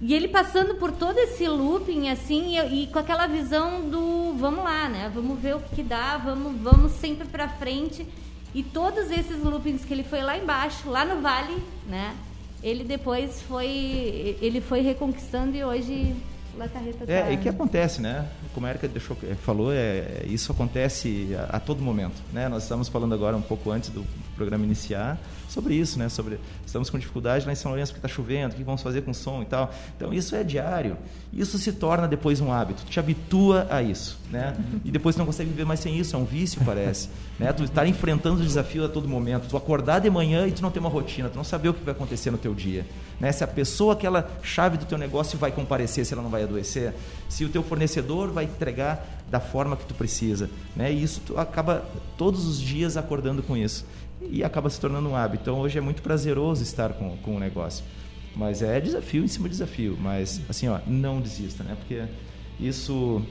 e 0.00 0.14
ele 0.14 0.28
passando 0.28 0.76
por 0.76 0.92
todo 0.92 1.18
esse 1.18 1.48
looping, 1.48 2.08
assim, 2.08 2.56
e, 2.56 2.84
e, 2.84 2.86
com 2.86 2.98
aquela 3.00 3.26
visão 3.26 3.88
do 3.88 4.32
vamos 4.38 4.62
lá, 4.62 4.88
né? 4.88 5.10
Vamos 5.12 5.38
ver 5.40 5.56
o 5.56 5.60
que, 5.60 5.76
que 5.76 5.82
dá, 5.82 6.16
vamos, 6.16 6.60
vamos 6.60 6.92
sempre 6.92 7.26
para 7.26 7.48
frente. 7.48 8.06
E 8.54 8.62
todos 8.62 9.10
esses 9.10 9.42
loopings 9.42 9.84
que 9.84 9.92
ele 9.92 10.04
foi 10.04 10.22
lá 10.22 10.38
embaixo, 10.38 10.88
lá 10.88 11.04
no 11.04 11.20
vale, 11.20 11.62
né? 11.88 12.14
Ele 12.62 12.84
depois 12.84 13.42
foi, 13.42 14.36
ele 14.40 14.60
foi 14.60 14.80
reconquistando 14.80 15.56
e 15.56 15.64
hoje 15.64 16.14
La 16.56 16.68
Carreta 16.68 17.04
tá... 17.06 17.12
É, 17.12 17.32
e 17.32 17.36
que 17.36 17.48
acontece, 17.48 18.00
né? 18.00 18.28
Como 18.54 18.66
a 18.66 18.70
Erika 18.70 18.88
deixou, 18.88 19.16
falou, 19.44 19.72
é, 19.72 20.22
isso 20.26 20.50
acontece 20.52 21.36
a, 21.50 21.56
a 21.56 21.60
todo 21.60 21.82
momento, 21.82 22.20
né? 22.32 22.48
Nós 22.48 22.64
estamos 22.64 22.88
falando 22.88 23.14
agora 23.14 23.36
um 23.36 23.42
pouco 23.42 23.70
antes 23.70 23.90
do 23.90 24.04
programa 24.36 24.64
iniciar 24.64 25.18
sobre 25.48 25.74
isso, 25.74 25.98
né? 25.98 26.08
Sobre 26.08 26.38
estamos 26.64 26.90
com 26.90 26.98
dificuldade 26.98 27.46
lá 27.46 27.52
em 27.52 27.56
São 27.56 27.70
Lourenço 27.70 27.92
porque 27.92 28.06
está 28.06 28.14
chovendo, 28.14 28.54
o 28.54 28.56
que 28.56 28.62
vamos 28.62 28.82
fazer 28.82 29.02
com 29.02 29.14
som 29.14 29.42
e 29.42 29.46
tal. 29.46 29.72
Então 29.96 30.12
isso 30.12 30.36
é 30.36 30.44
diário. 30.44 30.96
Isso 31.32 31.58
se 31.58 31.72
torna 31.72 32.06
depois 32.06 32.40
um 32.40 32.52
hábito. 32.52 32.84
Te 32.84 33.00
habitua 33.00 33.66
a 33.70 33.82
isso, 33.82 34.18
né? 34.30 34.56
E 34.84 34.90
depois 34.90 35.16
tu 35.16 35.18
não 35.18 35.26
consegue 35.26 35.50
viver 35.50 35.64
mais 35.64 35.80
sem 35.80 35.98
isso. 35.98 36.14
É 36.14 36.18
um 36.18 36.24
vício 36.24 36.60
parece, 36.64 37.08
né? 37.38 37.52
Tu 37.52 37.64
estar 37.64 37.86
enfrentando 37.86 38.40
o 38.40 38.44
desafio 38.44 38.84
a 38.84 38.88
todo 38.88 39.08
momento. 39.08 39.48
Tu 39.48 39.56
acordar 39.56 40.00
de 40.00 40.10
manhã 40.10 40.46
e 40.46 40.52
tu 40.52 40.62
não 40.62 40.70
ter 40.70 40.78
uma 40.78 40.88
rotina, 40.88 41.28
tu 41.28 41.36
não 41.36 41.44
saber 41.44 41.70
o 41.70 41.74
que 41.74 41.82
vai 41.82 41.94
acontecer 41.94 42.30
no 42.30 42.38
teu 42.38 42.54
dia, 42.54 42.86
né? 43.18 43.32
Se 43.32 43.42
a 43.42 43.48
pessoa 43.48 43.94
aquela 43.94 44.28
chave 44.42 44.76
do 44.76 44.84
teu 44.84 44.98
negócio 44.98 45.38
vai 45.38 45.50
comparecer, 45.50 46.04
se 46.04 46.12
ela 46.12 46.22
não 46.22 46.30
vai 46.30 46.42
adoecer, 46.42 46.94
se 47.28 47.44
o 47.44 47.48
teu 47.48 47.62
fornecedor 47.62 48.30
vai 48.30 48.44
entregar 48.44 49.06
da 49.30 49.40
forma 49.40 49.76
que 49.76 49.84
tu 49.84 49.94
precisa, 49.94 50.50
né? 50.76 50.92
E 50.92 51.02
isso 51.02 51.20
tu 51.24 51.38
acaba 51.38 51.84
todos 52.16 52.46
os 52.46 52.60
dias 52.60 52.96
acordando 52.96 53.42
com 53.42 53.56
isso 53.56 53.84
e 54.22 54.42
acaba 54.44 54.68
se 54.70 54.80
tornando 54.80 55.08
um 55.08 55.16
hábito. 55.16 55.42
Então 55.42 55.60
hoje 55.60 55.78
é 55.78 55.80
muito 55.80 56.02
prazeroso 56.02 56.62
estar 56.62 56.92
com, 56.92 57.16
com 57.18 57.36
o 57.36 57.38
negócio. 57.38 57.84
Mas 58.36 58.62
é 58.62 58.80
desafio 58.80 59.24
em 59.24 59.28
cima 59.28 59.48
de 59.48 59.54
desafio. 59.54 59.96
Mas 60.00 60.40
assim, 60.48 60.68
ó, 60.68 60.78
não 60.86 61.20
desista, 61.20 61.64
né? 61.64 61.76
Porque 61.78 62.02
isso 62.60 63.22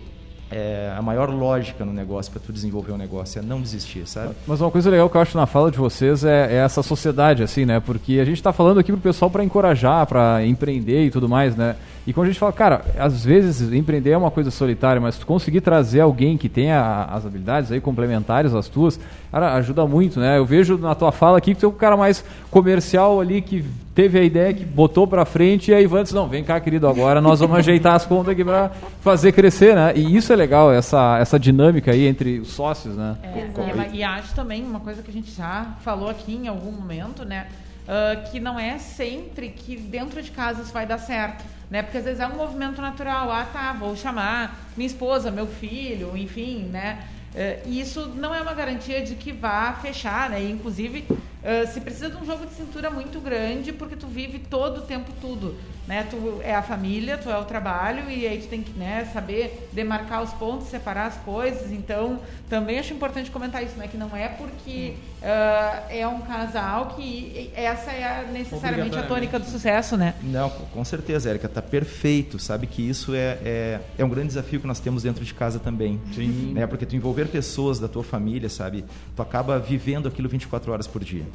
é 0.49 0.93
a 0.97 1.01
maior 1.01 1.29
lógica 1.29 1.83
no 1.83 1.91
negócio 1.91 2.31
para 2.31 2.41
tu 2.41 2.53
desenvolver 2.53 2.91
um 2.93 2.97
negócio 2.97 3.39
é 3.39 3.41
não 3.41 3.61
desistir, 3.61 4.07
sabe? 4.07 4.33
Mas 4.45 4.61
uma 4.61 4.71
coisa 4.71 4.89
legal 4.89 5.09
que 5.09 5.17
eu 5.17 5.21
acho 5.21 5.37
na 5.37 5.45
fala 5.45 5.69
de 5.69 5.77
vocês 5.77 6.23
é, 6.23 6.53
é 6.53 6.55
essa 6.55 6.81
sociedade, 6.81 7.43
assim, 7.43 7.65
né? 7.65 7.79
Porque 7.79 8.19
a 8.19 8.25
gente 8.25 8.37
está 8.37 8.53
falando 8.53 8.79
aqui 8.79 8.91
pro 8.91 9.01
pessoal 9.01 9.29
para 9.29 9.43
encorajar, 9.43 10.05
para 10.05 10.45
empreender 10.45 11.05
e 11.05 11.11
tudo 11.11 11.27
mais, 11.27 11.55
né? 11.55 11.75
E 12.07 12.13
quando 12.13 12.27
a 12.27 12.29
gente 12.29 12.39
fala, 12.39 12.53
cara, 12.53 12.85
às 12.97 13.25
vezes 13.25 13.73
empreender 13.73 14.11
é 14.11 14.17
uma 14.17 14.31
coisa 14.31 14.49
solitária, 14.49 15.01
mas 15.01 15.17
tu 15.17 15.25
conseguir 15.25 15.59
trazer 15.59 15.99
alguém 15.99 16.37
que 16.37 16.47
tenha 16.47 17.03
as 17.11 17.25
habilidades 17.25 17.69
aí 17.69 17.81
complementares 17.81 18.55
às 18.55 18.69
tuas, 18.69 18.97
cara, 19.29 19.53
ajuda 19.55 19.85
muito, 19.85 20.17
né? 20.17 20.37
Eu 20.37 20.45
vejo 20.45 20.77
na 20.77 20.95
tua 20.95 21.11
fala 21.11 21.37
aqui 21.37 21.53
que 21.53 21.59
tu 21.59 21.65
é 21.65 21.69
o 21.69 21.73
cara 21.73 21.97
mais 21.97 22.23
comercial 22.49 23.19
ali 23.19 23.41
que 23.41 23.65
teve 23.93 24.17
a 24.17 24.23
ideia, 24.23 24.53
que 24.53 24.63
botou 24.63 25.05
para 25.05 25.25
frente 25.25 25.69
e 25.69 25.73
aí 25.73 25.83
Ivan 25.83 26.03
disse, 26.03 26.15
não, 26.15 26.29
vem 26.29 26.45
cá, 26.45 26.57
querido, 26.61 26.87
agora 26.87 27.19
nós 27.19 27.41
vamos 27.41 27.57
ajeitar 27.57 27.95
as 27.95 28.05
contas 28.05 28.29
aqui 28.29 28.45
para 28.45 28.71
fazer 29.01 29.33
crescer, 29.33 29.75
né? 29.75 29.91
E 29.93 30.15
isso 30.15 30.31
é 30.31 30.35
legal, 30.37 30.71
essa, 30.71 31.17
essa 31.19 31.37
dinâmica 31.37 31.91
aí 31.91 32.07
entre 32.07 32.39
os 32.39 32.53
sócios, 32.53 32.95
né? 32.95 33.17
É, 33.21 33.93
e 33.93 34.01
acho 34.01 34.33
também 34.33 34.63
uma 34.63 34.79
coisa 34.79 35.03
que 35.03 35.11
a 35.11 35.13
gente 35.13 35.35
já 35.35 35.75
falou 35.81 36.09
aqui 36.09 36.33
em 36.33 36.47
algum 36.47 36.71
momento, 36.71 37.25
né? 37.25 37.47
Uh, 37.83 38.31
que 38.31 38.39
não 38.39 38.57
é 38.57 38.77
sempre 38.77 39.49
que 39.49 39.75
dentro 39.75 40.21
de 40.21 40.31
casa 40.31 40.61
isso 40.61 40.73
vai 40.73 40.85
dar 40.85 40.97
certo 40.97 41.56
né? 41.69 41.81
Porque 41.81 41.97
às 41.97 42.05
vezes 42.05 42.19
é 42.19 42.27
um 42.27 42.35
movimento 42.35 42.81
natural. 42.81 43.31
Ah, 43.31 43.45
tá, 43.45 43.73
vou 43.73 43.95
chamar 43.95 44.59
minha 44.75 44.87
esposa, 44.87 45.31
meu 45.31 45.47
filho, 45.47 46.15
enfim, 46.15 46.63
né? 46.71 47.07
Uh, 47.33 47.69
isso 47.69 48.07
não 48.15 48.33
é 48.33 48.41
uma 48.41 48.53
garantia 48.53 49.01
de 49.01 49.15
que 49.15 49.31
vá 49.31 49.73
fechar, 49.73 50.29
né? 50.29 50.41
E, 50.41 50.51
inclusive, 50.51 51.05
uh, 51.09 51.71
se 51.71 51.81
precisa 51.81 52.09
de 52.09 52.17
um 52.17 52.25
jogo 52.25 52.45
de 52.45 52.53
cintura 52.53 52.89
muito 52.89 53.19
grande, 53.19 53.71
porque 53.71 53.95
tu 53.95 54.07
vive 54.07 54.39
todo 54.39 54.79
o 54.79 54.81
tempo 54.81 55.11
tudo 55.21 55.55
né? 55.87 56.05
Tu 56.09 56.41
é 56.43 56.53
a 56.53 56.61
família, 56.61 57.17
tu 57.17 57.29
é 57.29 57.37
o 57.37 57.45
trabalho 57.45 58.09
e 58.09 58.27
aí 58.27 58.39
tu 58.39 58.47
tem 58.47 58.61
que, 58.61 58.77
né, 58.77 59.09
saber 59.13 59.69
demarcar 59.71 60.21
os 60.21 60.33
pontos, 60.33 60.67
separar 60.67 61.07
as 61.07 61.15
coisas. 61.17 61.71
Então, 61.71 62.19
também 62.49 62.77
acho 62.77 62.93
importante 62.93 63.31
comentar 63.31 63.63
isso, 63.63 63.77
né? 63.77 63.87
Que 63.87 63.97
não 63.97 64.13
é 64.15 64.27
porque 64.27 64.95
uh, 65.21 65.83
é 65.89 66.05
um 66.05 66.21
casal 66.21 66.87
que 66.95 67.51
essa 67.55 67.91
é 67.91 68.29
necessariamente 68.31 68.97
a 68.97 69.03
tônica 69.03 69.39
do 69.39 69.45
sucesso, 69.45 69.95
né? 69.95 70.13
Não, 70.21 70.49
com 70.49 70.83
certeza, 70.83 71.29
Érica, 71.29 71.47
tá 71.47 71.61
perfeito. 71.61 72.37
Sabe 72.37 72.67
que 72.67 72.87
isso 72.87 73.15
é, 73.15 73.37
é, 73.43 73.79
é 73.97 74.03
um 74.03 74.09
grande 74.09 74.27
desafio 74.27 74.59
que 74.59 74.67
nós 74.67 74.81
temos 74.81 75.03
dentro 75.03 75.23
de 75.23 75.33
casa 75.33 75.57
também. 75.57 76.01
Sim. 76.13 76.51
Né? 76.53 76.67
Porque 76.67 76.85
tu 76.85 76.95
envolver 76.97 77.27
pessoas 77.27 77.79
da 77.79 77.87
tua 77.87 78.03
família, 78.03 78.49
sabe? 78.49 78.83
Tu 79.15 79.21
acaba 79.21 79.57
vivendo 79.57 80.07
aquilo 80.07 80.27
24 80.27 80.71
horas 80.71 80.85
por 80.85 81.01
dia, 81.03 81.25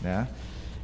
né? 0.00 0.28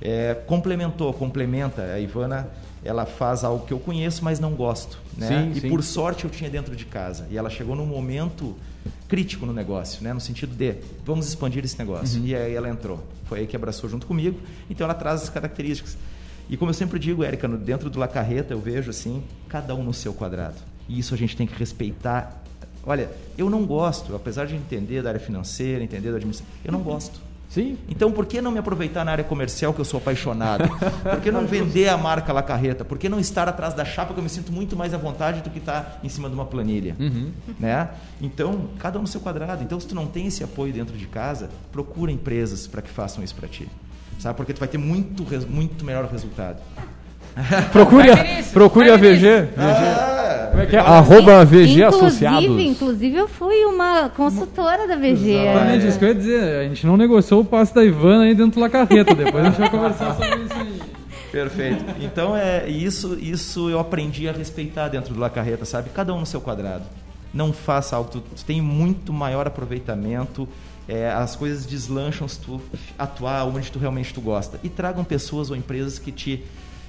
É, 0.03 0.35
complementou, 0.47 1.13
complementa. 1.15 1.83
A 1.83 2.01
Ivana 2.01 2.49
ela 2.85 3.07
faz 3.07 3.45
algo 3.45 3.65
que 3.65 3.73
eu 3.73 3.79
conheço, 3.79 4.25
mas 4.25 4.41
não 4.41 4.53
gosto. 4.55 4.99
Né? 5.17 5.29
Sim, 5.29 5.53
e 5.57 5.61
sim. 5.61 5.69
por 5.69 5.83
sorte 5.83 6.25
eu 6.25 6.31
tinha 6.31 6.51
dentro 6.51 6.75
de 6.75 6.85
casa. 6.85 7.27
E 7.31 7.39
ela 7.39 7.49
chegou 7.49 7.77
num 7.77 7.87
momento 7.87 8.57
crítico 9.09 9.47
no 9.47 9.53
negócio, 9.53 10.03
né? 10.03 10.13
no 10.13 10.21
sentido 10.21 10.55
de 10.55 10.75
vamos 11.05 11.29
expandir 11.29 11.65
esse 11.65 11.79
negócio. 11.79 12.19
Uhum. 12.19 12.27
E 12.27 12.35
aí 12.35 12.55
ela 12.55 12.69
entrou. 12.69 13.03
Foi 13.27 13.41
aí 13.41 13.47
que 13.47 13.55
abraçou 13.55 13.89
junto 13.89 14.07
comigo. 14.07 14.39
Então 14.69 14.85
ela 14.85 14.95
traz 14.95 15.23
as 15.23 15.29
características. 15.29 15.97
E 16.51 16.57
como 16.57 16.71
eu 16.71 16.75
sempre 16.75 16.99
digo, 16.99 17.23
Érica, 17.23 17.47
dentro 17.47 17.89
do 17.89 17.99
La 18.01 18.09
Carreta 18.09 18.53
eu 18.53 18.61
vejo 18.61 18.91
assim, 18.91 19.23
cada 19.49 19.75
um 19.75 19.85
no 19.85 19.95
seu 19.95 20.13
quadrado. 20.13 20.57
E 20.89 20.99
isso 20.99 21.15
a 21.15 21.17
gente 21.17 21.37
tem 21.37 21.47
que 21.47 21.57
respeitar. 21.57 22.43
Olha, 22.85 23.09
eu 23.39 23.49
não 23.49 23.65
gosto, 23.65 24.17
apesar 24.17 24.47
de 24.47 24.57
entender 24.57 25.03
da 25.03 25.11
área 25.11 25.21
financeira, 25.21 25.85
entender 25.85 26.11
da 26.11 26.17
administração, 26.17 26.53
eu 26.65 26.73
não 26.73 26.81
gosto 26.81 27.21
Sim. 27.53 27.77
Então, 27.87 28.11
por 28.11 28.25
que 28.25 28.41
não 28.41 28.51
me 28.51 28.59
aproveitar 28.59 29.05
na 29.05 29.13
área 29.13 29.23
comercial, 29.23 29.75
que 29.75 29.81
eu 29.81 29.85
sou 29.85 29.99
apaixonado? 29.99 30.67
Por 31.03 31.21
que 31.21 31.31
não 31.31 31.47
vender 31.47 31.87
a 31.91 31.99
marca 31.99 32.33
La 32.33 32.43
Carreta? 32.43 32.83
Por 32.83 32.97
que 32.97 33.11
não 33.11 33.21
estar 33.21 33.47
atrás 33.47 33.75
da 33.75 33.85
chapa, 33.85 34.15
que 34.15 34.21
eu 34.21 34.25
me 34.25 34.31
sinto 34.31 34.51
muito 34.51 34.75
mais 34.75 34.95
à 34.95 34.97
vontade 34.97 35.43
do 35.43 35.51
que 35.51 35.59
estar 35.59 36.01
em 36.03 36.09
cima 36.09 36.31
de 36.31 36.35
uma 36.35 36.47
planilha? 36.47 36.97
Uhum. 36.99 37.31
Né? 37.61 37.91
Então, 38.23 38.71
cada 38.79 38.99
um 38.99 39.03
no 39.03 39.09
seu 39.09 39.21
quadrado. 39.21 39.63
Então, 39.63 39.79
se 39.79 39.87
tu 39.87 39.95
não 39.95 40.07
tem 40.07 40.29
esse 40.29 40.43
apoio 40.43 40.73
dentro 40.73 40.97
de 40.97 41.07
casa, 41.07 41.51
procura 41.71 42.11
empresas 42.11 42.67
para 42.67 42.81
que 42.81 42.89
façam 42.89 43.23
isso 43.23 43.35
para 43.35 43.47
ti. 43.47 43.69
Sabe? 44.19 44.35
Porque 44.35 44.55
tu 44.55 44.59
vai 44.59 44.69
ter 44.69 44.79
muito, 44.79 45.27
muito 45.51 45.85
melhor 45.85 46.07
resultado. 46.07 46.59
Procure 47.73 48.11
a, 48.11 48.43
procure 48.53 48.91
a 48.91 48.97
VG. 48.97 49.17
VG. 49.17 49.51
Ah, 49.57 50.49
Como 50.51 50.63
é 50.63 50.67
que 50.67 50.77
é? 50.77 50.79
Arroba 50.79 51.45
VG 51.45 51.85
Associados. 51.85 52.61
Inclusive, 52.61 53.17
eu 53.17 53.29
fui 53.29 53.65
uma 53.65 54.11
consultora 54.11 54.87
da 54.87 54.97
VG. 54.97 55.31
Exatamente, 55.31 55.85
é. 55.85 55.89
isso 55.89 55.99
que 55.99 56.05
eu 56.05 56.09
ia 56.09 56.15
dizer. 56.15 56.61
A 56.61 56.69
gente 56.69 56.87
não 56.87 56.97
negociou 56.97 57.41
o 57.41 57.45
passe 57.45 57.75
da 57.75 57.85
Ivana 57.85 58.25
aí 58.25 58.35
dentro 58.35 58.61
da 58.61 58.69
carreta. 58.69 59.15
Depois 59.15 59.45
a 59.45 59.49
gente 59.49 59.59
vai 59.59 59.71
conversar 59.71 60.15
sobre 60.15 60.43
isso 60.43 60.55
aí. 60.55 60.81
Perfeito. 61.33 61.83
Então 61.99 62.37
é 62.37 62.69
isso, 62.69 63.19
isso 63.19 63.71
eu 63.71 63.81
aprendi 63.81 64.29
a 64.29 64.33
respeitar 64.33 64.89
dentro 64.89 65.15
do 65.15 65.21
La 65.21 65.31
Carreta, 65.31 65.65
sabe? 65.65 65.89
Cada 65.89 66.13
um 66.13 66.21
no 66.21 66.27
seu 66.27 66.43
quadrado. 66.43 66.85
Não 67.33 67.55
faça 67.55 67.97
algo, 67.97 68.11
tu, 68.11 68.21
tu 68.21 68.45
tem 68.45 68.61
muito 68.61 69.15
maior 69.15 69.47
aproveitamento, 69.47 70.47
é, 70.87 71.11
as 71.11 71.35
coisas 71.35 71.65
deslancham 71.65 72.29
se 72.29 72.39
tu 72.39 72.61
atuar 72.99 73.47
onde 73.47 73.73
tu 73.73 73.79
realmente 73.79 74.13
tu 74.13 74.21
gosta. 74.21 74.61
E 74.63 74.69
tragam 74.69 75.03
pessoas 75.05 75.49
ou 75.49 75.57
empresas 75.57 75.99
que 75.99 76.13
te 76.13 76.45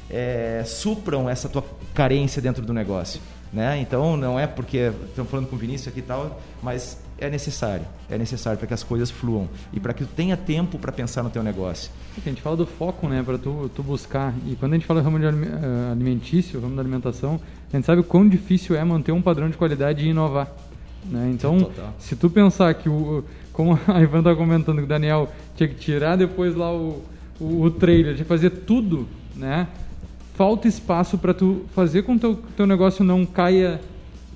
é, 0.09 0.63
supram 0.65 1.29
essa 1.29 1.47
tua 1.49 1.63
carência 1.93 2.41
dentro 2.41 2.65
do 2.65 2.73
negócio. 2.73 3.21
Né? 3.51 3.79
Então 3.79 4.17
não 4.17 4.39
é 4.39 4.47
porque 4.47 4.91
estamos 5.07 5.29
falando 5.29 5.47
com 5.47 5.55
o 5.55 5.59
Vinícius 5.59 5.89
aqui 5.89 5.99
e 5.99 6.03
tal, 6.03 6.41
mas 6.61 6.97
é 7.19 7.29
necessário, 7.29 7.85
é 8.09 8.17
necessário 8.17 8.57
para 8.57 8.67
que 8.67 8.73
as 8.73 8.83
coisas 8.83 9.11
fluam 9.11 9.47
e 9.71 9.79
para 9.79 9.93
que 9.93 10.03
tu 10.03 10.09
tenha 10.15 10.35
tempo 10.35 10.79
para 10.79 10.91
pensar 10.91 11.21
no 11.21 11.29
teu 11.29 11.43
negócio. 11.43 11.91
A 12.17 12.27
gente 12.27 12.41
fala 12.41 12.57
do 12.57 12.65
foco, 12.65 13.07
né, 13.07 13.21
para 13.23 13.37
tu, 13.37 13.69
tu 13.75 13.83
buscar. 13.83 14.33
E 14.47 14.55
quando 14.55 14.73
a 14.73 14.75
gente 14.75 14.87
fala 14.87 15.01
do 15.01 15.05
ramo 15.05 15.19
de 15.19 15.25
eh, 15.25 15.91
alimentício, 15.91 16.59
ramo 16.59 16.75
da 16.75 16.81
alimentação, 16.81 17.39
a 17.71 17.75
gente 17.75 17.85
sabe 17.85 18.01
o 18.01 18.03
quão 18.03 18.27
difícil 18.27 18.75
é 18.75 18.83
manter 18.83 19.11
um 19.11 19.21
padrão 19.21 19.49
de 19.49 19.55
qualidade 19.55 20.03
e 20.03 20.09
inovar. 20.09 20.51
Né? 21.05 21.31
Então, 21.33 21.59
Total. 21.59 21.93
se 21.99 22.15
tu 22.15 22.29
pensar 22.29 22.73
que 22.73 22.89
o, 22.89 23.23
como 23.51 23.79
a 23.87 24.01
Ivan 24.01 24.19
está 24.19 24.35
comentando 24.35 24.77
que 24.77 24.83
o 24.83 24.87
Daniel 24.87 25.29
tinha 25.55 25.69
que 25.69 25.75
tirar 25.75 26.15
depois 26.15 26.55
lá 26.55 26.73
o, 26.73 27.03
o, 27.39 27.61
o 27.61 27.71
trailer, 27.71 28.15
tinha 28.15 28.25
que 28.25 28.29
fazer 28.29 28.49
tudo, 28.49 29.07
né? 29.35 29.67
Falta 30.34 30.67
espaço 30.67 31.17
para 31.17 31.34
tu 31.34 31.65
fazer 31.74 32.04
com 32.04 32.17
que 32.17 32.26
o 32.26 32.36
teu, 32.36 32.43
teu 32.58 32.67
negócio 32.67 33.04
não 33.04 33.26
caia 33.26 33.80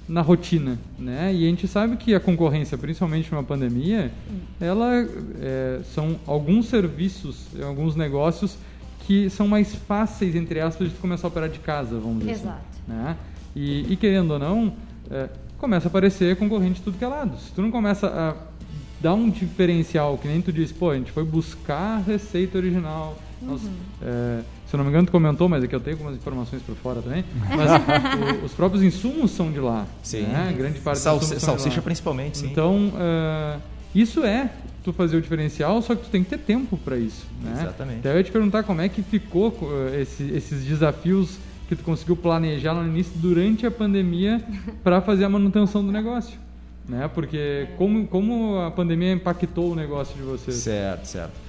na 0.08 0.22
rotina, 0.22 0.80
né? 0.98 1.34
E 1.34 1.46
a 1.46 1.50
gente 1.50 1.68
sabe 1.68 1.98
que 1.98 2.16
a 2.16 2.20
concorrência, 2.20 2.78
principalmente 2.78 3.30
numa 3.32 3.44
pandemia, 3.44 4.12
ela 4.60 5.06
é, 5.42 5.82
são 5.94 6.18
alguns 6.26 6.68
serviços, 6.68 7.48
alguns 7.62 7.96
negócios 7.96 8.58
que 9.06 9.30
são 9.30 9.48
mais 9.48 9.76
fáceis 9.76 10.36
entre 10.36 10.60
aspas 10.60 10.90
de 10.90 10.96
começar 10.96 11.28
a 11.28 11.30
operar 11.30 11.50
de 11.50 11.60
casa, 11.60 12.00
vamos 12.00 12.20
dizer 12.20 12.32
assim, 12.32 12.42
Exato. 12.44 12.62
assim, 12.72 12.94
né? 12.94 13.18
E, 13.56 13.92
e 13.92 13.96
querendo 13.98 14.32
ou 14.32 14.40
não, 14.40 14.74
é, 15.10 15.30
começa 15.58 15.88
a 15.88 15.90
aparecer 15.90 16.36
concorrente 16.38 16.76
de 16.76 16.82
tudo 16.82 16.98
que 16.98 17.04
é 17.04 17.08
lado. 17.08 17.38
Se 17.40 17.52
tu 17.52 17.62
não 17.62 17.72
começa 17.72 18.08
a 18.08 18.36
dar 19.02 19.14
um 19.14 19.30
diferencial, 19.30 20.18
que 20.18 20.28
nem 20.28 20.42
tu 20.42 20.54
disse, 20.54 20.74
pô, 20.74 20.92
a 20.92 20.96
gente 20.96 21.12
foi 21.12 21.24
buscar 21.24 21.98
a 21.98 22.00
receita 22.00 22.58
original, 22.58 23.18
uhum. 23.42 23.48
nós, 23.50 23.62
é, 24.02 24.42
se 24.68 24.76
eu 24.76 24.78
não 24.78 24.84
me 24.84 24.90
engano, 24.90 25.08
tu 25.08 25.12
comentou, 25.12 25.48
mas 25.48 25.64
aqui 25.64 25.74
eu 25.74 25.80
tenho 25.80 25.96
algumas 25.96 26.16
informações 26.16 26.62
por 26.62 26.76
fora 26.76 27.02
também. 27.02 27.24
Mas 27.56 27.72
o, 28.42 28.46
os 28.46 28.52
próprios 28.52 28.84
insumos 28.84 29.32
são 29.32 29.52
de 29.52 29.60
lá. 29.60 29.86
Sim. 30.04 30.24
Né? 30.24 30.54
Grande 30.58 30.80
parte 30.80 31.00
Sal, 31.00 31.22
Salsicha 31.22 31.82
principalmente, 31.82 32.40
sim. 32.40 32.48
Então, 32.48 32.90
uh, 32.90 33.62
isso 33.96 34.24
é 34.26 34.52
tu 34.84 34.92
fazer 34.92 35.18
o 35.18 35.22
diferencial, 35.22 35.82
só 35.82 35.96
que 35.96 36.04
tu 36.04 36.10
tem 36.10 36.24
que 36.24 36.30
ter 36.30 36.38
tempo 36.38 36.78
para 36.78 36.98
isso. 36.98 37.26
Né? 37.42 37.52
Exatamente. 37.62 38.00
Então 38.00 38.12
eu 38.12 38.18
ia 38.18 38.24
te 38.24 38.32
perguntar 38.32 38.64
como 38.64 38.82
é 38.82 38.90
que 38.90 39.02
ficou 39.02 39.50
uh, 39.50 39.96
esse, 39.96 40.24
esses 40.32 40.66
desafios 40.66 41.38
que 41.70 41.76
tu 41.76 41.84
conseguiu 41.84 42.16
planejar 42.16 42.74
no 42.74 42.86
início 42.86 43.14
durante 43.16 43.66
a 43.66 43.72
pandemia 43.72 44.44
para 44.84 45.02
fazer 45.02 45.26
a 45.26 45.30
manutenção 45.30 45.86
do 45.86 45.92
negócio. 45.92 46.38
Né? 46.88 47.10
Porque 47.14 47.68
como, 47.78 48.06
como 48.08 48.60
a 48.60 48.72
pandemia 48.72 49.12
impactou 49.14 49.72
o 49.72 49.76
negócio 49.76 50.16
de 50.16 50.24
vocês? 50.24 50.58
Certo, 50.58 51.06
certo. 51.06 51.47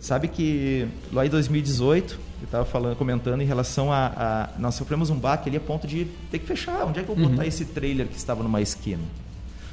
Sabe 0.00 0.28
que 0.28 0.86
lá 1.12 1.26
em 1.26 1.28
2018, 1.28 2.18
eu 2.40 2.44
estava 2.44 2.64
falando, 2.64 2.96
comentando 2.96 3.40
em 3.40 3.44
relação 3.44 3.92
a, 3.92 4.06
a, 4.54 4.58
Nós 4.58 4.76
sofremos 4.76 5.10
um 5.10 5.16
baque 5.16 5.48
ali 5.48 5.56
a 5.56 5.60
ponto 5.60 5.86
de 5.86 6.04
ter 6.30 6.38
que 6.38 6.46
fechar. 6.46 6.84
Onde 6.84 7.00
é 7.00 7.02
que 7.02 7.08
eu 7.08 7.16
vou 7.16 7.24
uhum. 7.24 7.30
botar 7.32 7.46
esse 7.46 7.64
trailer 7.64 8.06
que 8.06 8.16
estava 8.16 8.42
numa 8.42 8.60
esquina? 8.60 9.02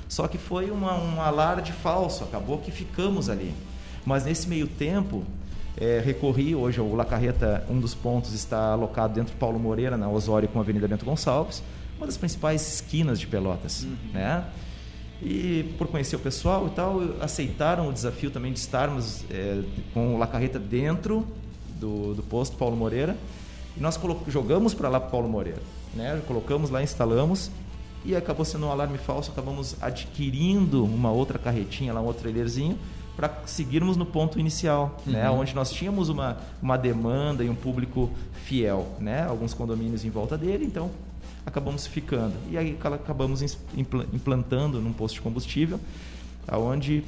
Só 0.10 0.28
que 0.28 0.38
foi 0.38 0.72
uma, 0.72 0.96
um 0.96 1.22
alarde 1.22 1.72
falso, 1.72 2.24
acabou 2.24 2.58
que 2.58 2.72
ficamos 2.72 3.30
ali. 3.30 3.54
Mas 4.06 4.26
nesse 4.26 4.48
meio 4.48 4.68
tempo, 4.68 5.24
é, 5.78 6.02
recorri, 6.04 6.56
hoje 6.56 6.80
o 6.80 6.96
La 6.96 7.06
Carreta, 7.06 7.66
um 7.70 7.80
dos 7.80 7.94
pontos 7.94 8.34
está 8.34 8.72
alocado 8.72 9.14
dentro 9.14 9.34
do 9.34 9.38
Paulo 9.38 9.60
Moreira, 9.60 9.98
na 9.98 10.08
Osório 10.10 10.48
com 10.48 10.60
a 10.60 10.62
Avenida 10.62 10.88
Bento 10.88 11.06
Gonçalves, 11.06 11.62
uma 11.98 12.06
das 12.06 12.18
principais 12.18 12.76
esquinas 12.76 13.20
de 13.20 13.28
Pelotas. 13.28 13.84
Uhum. 13.84 13.96
Né? 14.14 14.44
E 15.22 15.74
por 15.78 15.88
conhecer 15.88 16.16
o 16.16 16.20
pessoal 16.20 16.68
e 16.68 16.70
tal, 16.72 17.02
aceitaram 17.22 17.90
o 17.90 17.94
desafio 17.94 18.30
também 18.30 18.52
de 18.52 18.60
estarmos 18.60 19.24
é, 19.32 19.64
com 19.94 20.16
o 20.16 20.18
La 20.18 20.28
Carreta 20.28 20.60
dentro 20.60 21.26
do, 21.80 22.14
do 22.14 22.24
posto 22.24 22.58
Paulo 22.58 22.76
Moreira. 22.76 23.16
E 23.78 23.80
nós 23.80 24.00
jogamos 24.28 24.74
para 24.74 24.90
lá 24.90 25.00
para 25.00 25.10
Paulo 25.10 25.30
Moreira. 25.30 25.62
Né? 25.94 26.22
Colocamos 26.28 26.70
lá, 26.70 26.84
instalamos 26.84 27.50
e 28.04 28.16
acabou 28.16 28.46
sendo 28.46 28.66
um 28.68 28.72
alarme 28.72 28.98
falso. 28.98 29.32
Acabamos 29.32 29.76
adquirindo 29.82 30.84
uma 30.84 31.12
outra 31.12 31.40
carretinha, 31.40 31.94
lá, 31.94 32.02
um 32.02 32.06
outro 32.06 32.24
trailerzinho, 32.24 32.78
para 33.16 33.34
seguirmos 33.46 33.96
no 33.96 34.06
ponto 34.06 34.38
inicial, 34.38 34.98
né? 35.06 35.30
uhum. 35.30 35.36
né? 35.36 35.40
onde 35.42 35.56
nós 35.56 35.72
tínhamos 35.72 36.10
uma, 36.10 36.38
uma 36.62 36.78
demanda 36.78 37.44
e 37.44 37.50
um 37.50 37.56
público 37.56 38.12
fiel. 38.44 38.88
Né? 39.00 39.24
Alguns 39.24 39.54
condomínios 39.54 40.04
em 40.04 40.10
volta 40.10 40.38
dele, 40.38 40.66
então 40.66 40.92
acabamos 41.46 41.86
ficando. 41.86 42.34
E 42.50 42.58
aí 42.58 42.78
acabamos 42.82 43.42
implantando 44.14 44.82
num 44.82 44.94
posto 44.94 45.16
de 45.16 45.22
combustível, 45.22 45.80
aonde 46.48 47.04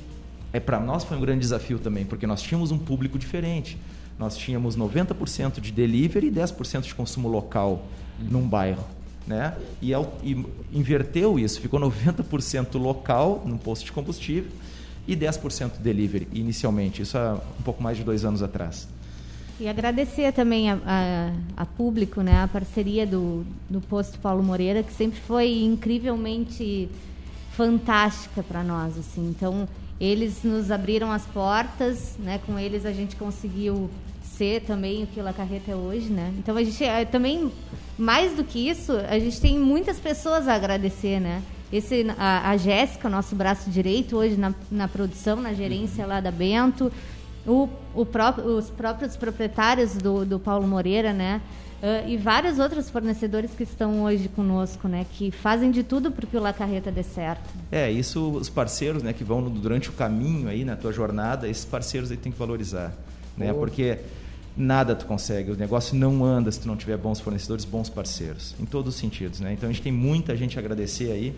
é 0.54 0.60
para 0.60 0.80
nós 0.80 1.04
foi 1.04 1.18
um 1.18 1.22
grande 1.22 1.42
desafio 1.42 1.80
também, 1.80 2.06
porque 2.06 2.26
nós 2.26 2.42
tínhamos 2.42 2.72
um 2.72 2.78
público 2.78 3.18
diferente. 3.18 3.78
Nós 4.18 4.36
tínhamos 4.36 4.76
90% 4.76 5.60
de 5.60 5.72
delivery 5.72 6.28
e 6.28 6.32
10% 6.32 6.82
de 6.82 6.96
consumo 6.96 7.28
local 7.28 7.86
num 8.20 8.48
bairro. 8.48 8.84
Né? 9.28 9.56
E, 9.82 9.92
e 10.24 10.46
inverteu 10.72 11.38
isso, 11.38 11.60
ficou 11.60 11.80
90% 11.80 12.80
local 12.80 13.44
num 13.46 13.58
posto 13.58 13.86
de 13.86 13.92
combustível 13.92 14.50
e 15.08 15.16
10% 15.16 15.80
delivery 15.80 16.28
inicialmente, 16.34 17.02
isso 17.02 17.18
há 17.18 17.40
um 17.60 17.64
pouco 17.64 17.84
mais 17.84 17.98
de 17.98 18.04
dois 18.04 18.26
anos 18.26 18.42
atrás. 18.42 18.88
E 19.60 19.68
agradecer 19.68 20.32
também 20.34 20.70
a, 20.70 20.78
a, 20.86 21.32
a, 21.64 21.66
público, 21.66 22.22
né, 22.22 22.44
a 22.44 22.48
parceria 22.48 23.08
do, 23.08 23.44
do 23.68 23.82
Posto 23.82 24.20
Paulo 24.20 24.44
Moreira, 24.44 24.84
que 24.84 24.94
sempre 24.94 25.20
foi 25.20 25.64
incrivelmente 25.64 26.88
fantástica 27.54 28.44
para 28.44 28.64
nós. 28.64 28.96
Assim. 29.00 29.28
Então, 29.28 29.68
eles 30.00 30.44
nos 30.44 30.70
abriram 30.70 31.12
as 31.12 31.26
portas, 31.26 32.16
né, 32.20 32.40
com 32.46 32.60
eles 32.60 32.86
a 32.86 32.92
gente 32.92 33.16
conseguiu 33.16 33.90
ser 34.22 34.62
também 34.62 35.04
o 35.04 35.08
que 35.08 35.20
La 35.20 35.34
Carreta 35.34 35.72
é 35.72 35.76
hoje. 35.76 36.12
Né? 36.12 36.32
Então, 36.38 36.56
a 36.56 36.64
gente 36.64 36.84
é, 36.84 37.04
também, 37.04 37.52
mais 37.98 38.36
do 38.36 38.44
que 38.44 38.70
isso, 38.70 38.94
a 39.10 39.18
gente 39.18 39.42
tem 39.42 39.58
muitas 39.58 40.00
pessoas 40.00 40.48
a 40.48 40.54
agradecer. 40.54 41.20
Né? 41.20 41.42
Esse, 41.74 42.06
a, 42.16 42.52
a 42.52 42.58
Jéssica, 42.58 43.10
nosso 43.10 43.36
braço 43.36 43.72
direito 43.72 44.18
hoje 44.18 44.38
na, 44.38 44.54
na 44.70 44.88
produção, 44.88 45.38
na 45.38 45.54
gerência 45.54 46.06
lá 46.06 46.22
da 46.22 46.32
Bento, 46.32 46.92
o, 47.48 47.70
o 47.96 48.06
próprio, 48.06 48.46
os 48.58 48.70
próprios 48.70 49.16
proprietários 49.16 49.94
do, 49.96 50.26
do 50.26 50.40
Paulo 50.40 50.68
Moreira, 50.68 51.14
né? 51.14 51.42
Uh, 51.78 52.10
e 52.10 52.18
vários 52.18 52.58
outros 52.58 52.90
fornecedores 52.90 53.52
que 53.52 53.62
estão 53.62 54.04
hoje 54.04 54.28
conosco, 54.28 54.88
né? 54.88 55.06
Que 55.14 55.30
fazem 55.30 55.70
de 55.70 55.84
tudo 55.84 56.12
para 56.12 56.26
que 56.26 56.36
o 56.36 56.42
La 56.42 56.52
Carreta 56.52 56.92
dê 56.92 57.04
certo. 57.04 57.48
É, 57.72 57.90
isso 57.92 58.32
os 58.32 58.50
parceiros, 58.50 59.04
né? 59.04 59.14
Que 59.14 59.24
vão 59.24 59.44
durante 59.44 59.90
o 59.90 59.94
caminho 59.94 60.50
aí 60.50 60.66
na 60.66 60.76
tua 60.76 60.92
jornada, 60.92 61.48
esses 61.48 61.66
parceiros 61.66 62.12
aí 62.12 62.18
tem 62.18 62.32
que 62.32 62.38
valorizar, 62.38 62.94
né? 63.38 63.54
Porque 63.54 64.00
nada 64.58 64.96
tu 64.96 65.06
consegue, 65.06 65.52
o 65.52 65.56
negócio 65.56 65.96
não 65.96 66.26
anda 66.26 66.52
se 66.52 66.60
tu 66.60 66.68
não 66.68 66.76
tiver 66.76 66.98
bons 66.98 67.20
fornecedores, 67.20 67.64
bons 67.64 67.90
parceiros, 67.90 68.56
em 68.60 68.66
todos 68.66 68.96
os 68.96 69.00
sentidos, 69.00 69.40
né? 69.40 69.54
Então 69.54 69.70
a 69.70 69.72
gente 69.72 69.84
tem 69.84 69.92
muita 69.92 70.36
gente 70.36 70.58
a 70.58 70.60
agradecer 70.60 71.12
aí 71.12 71.36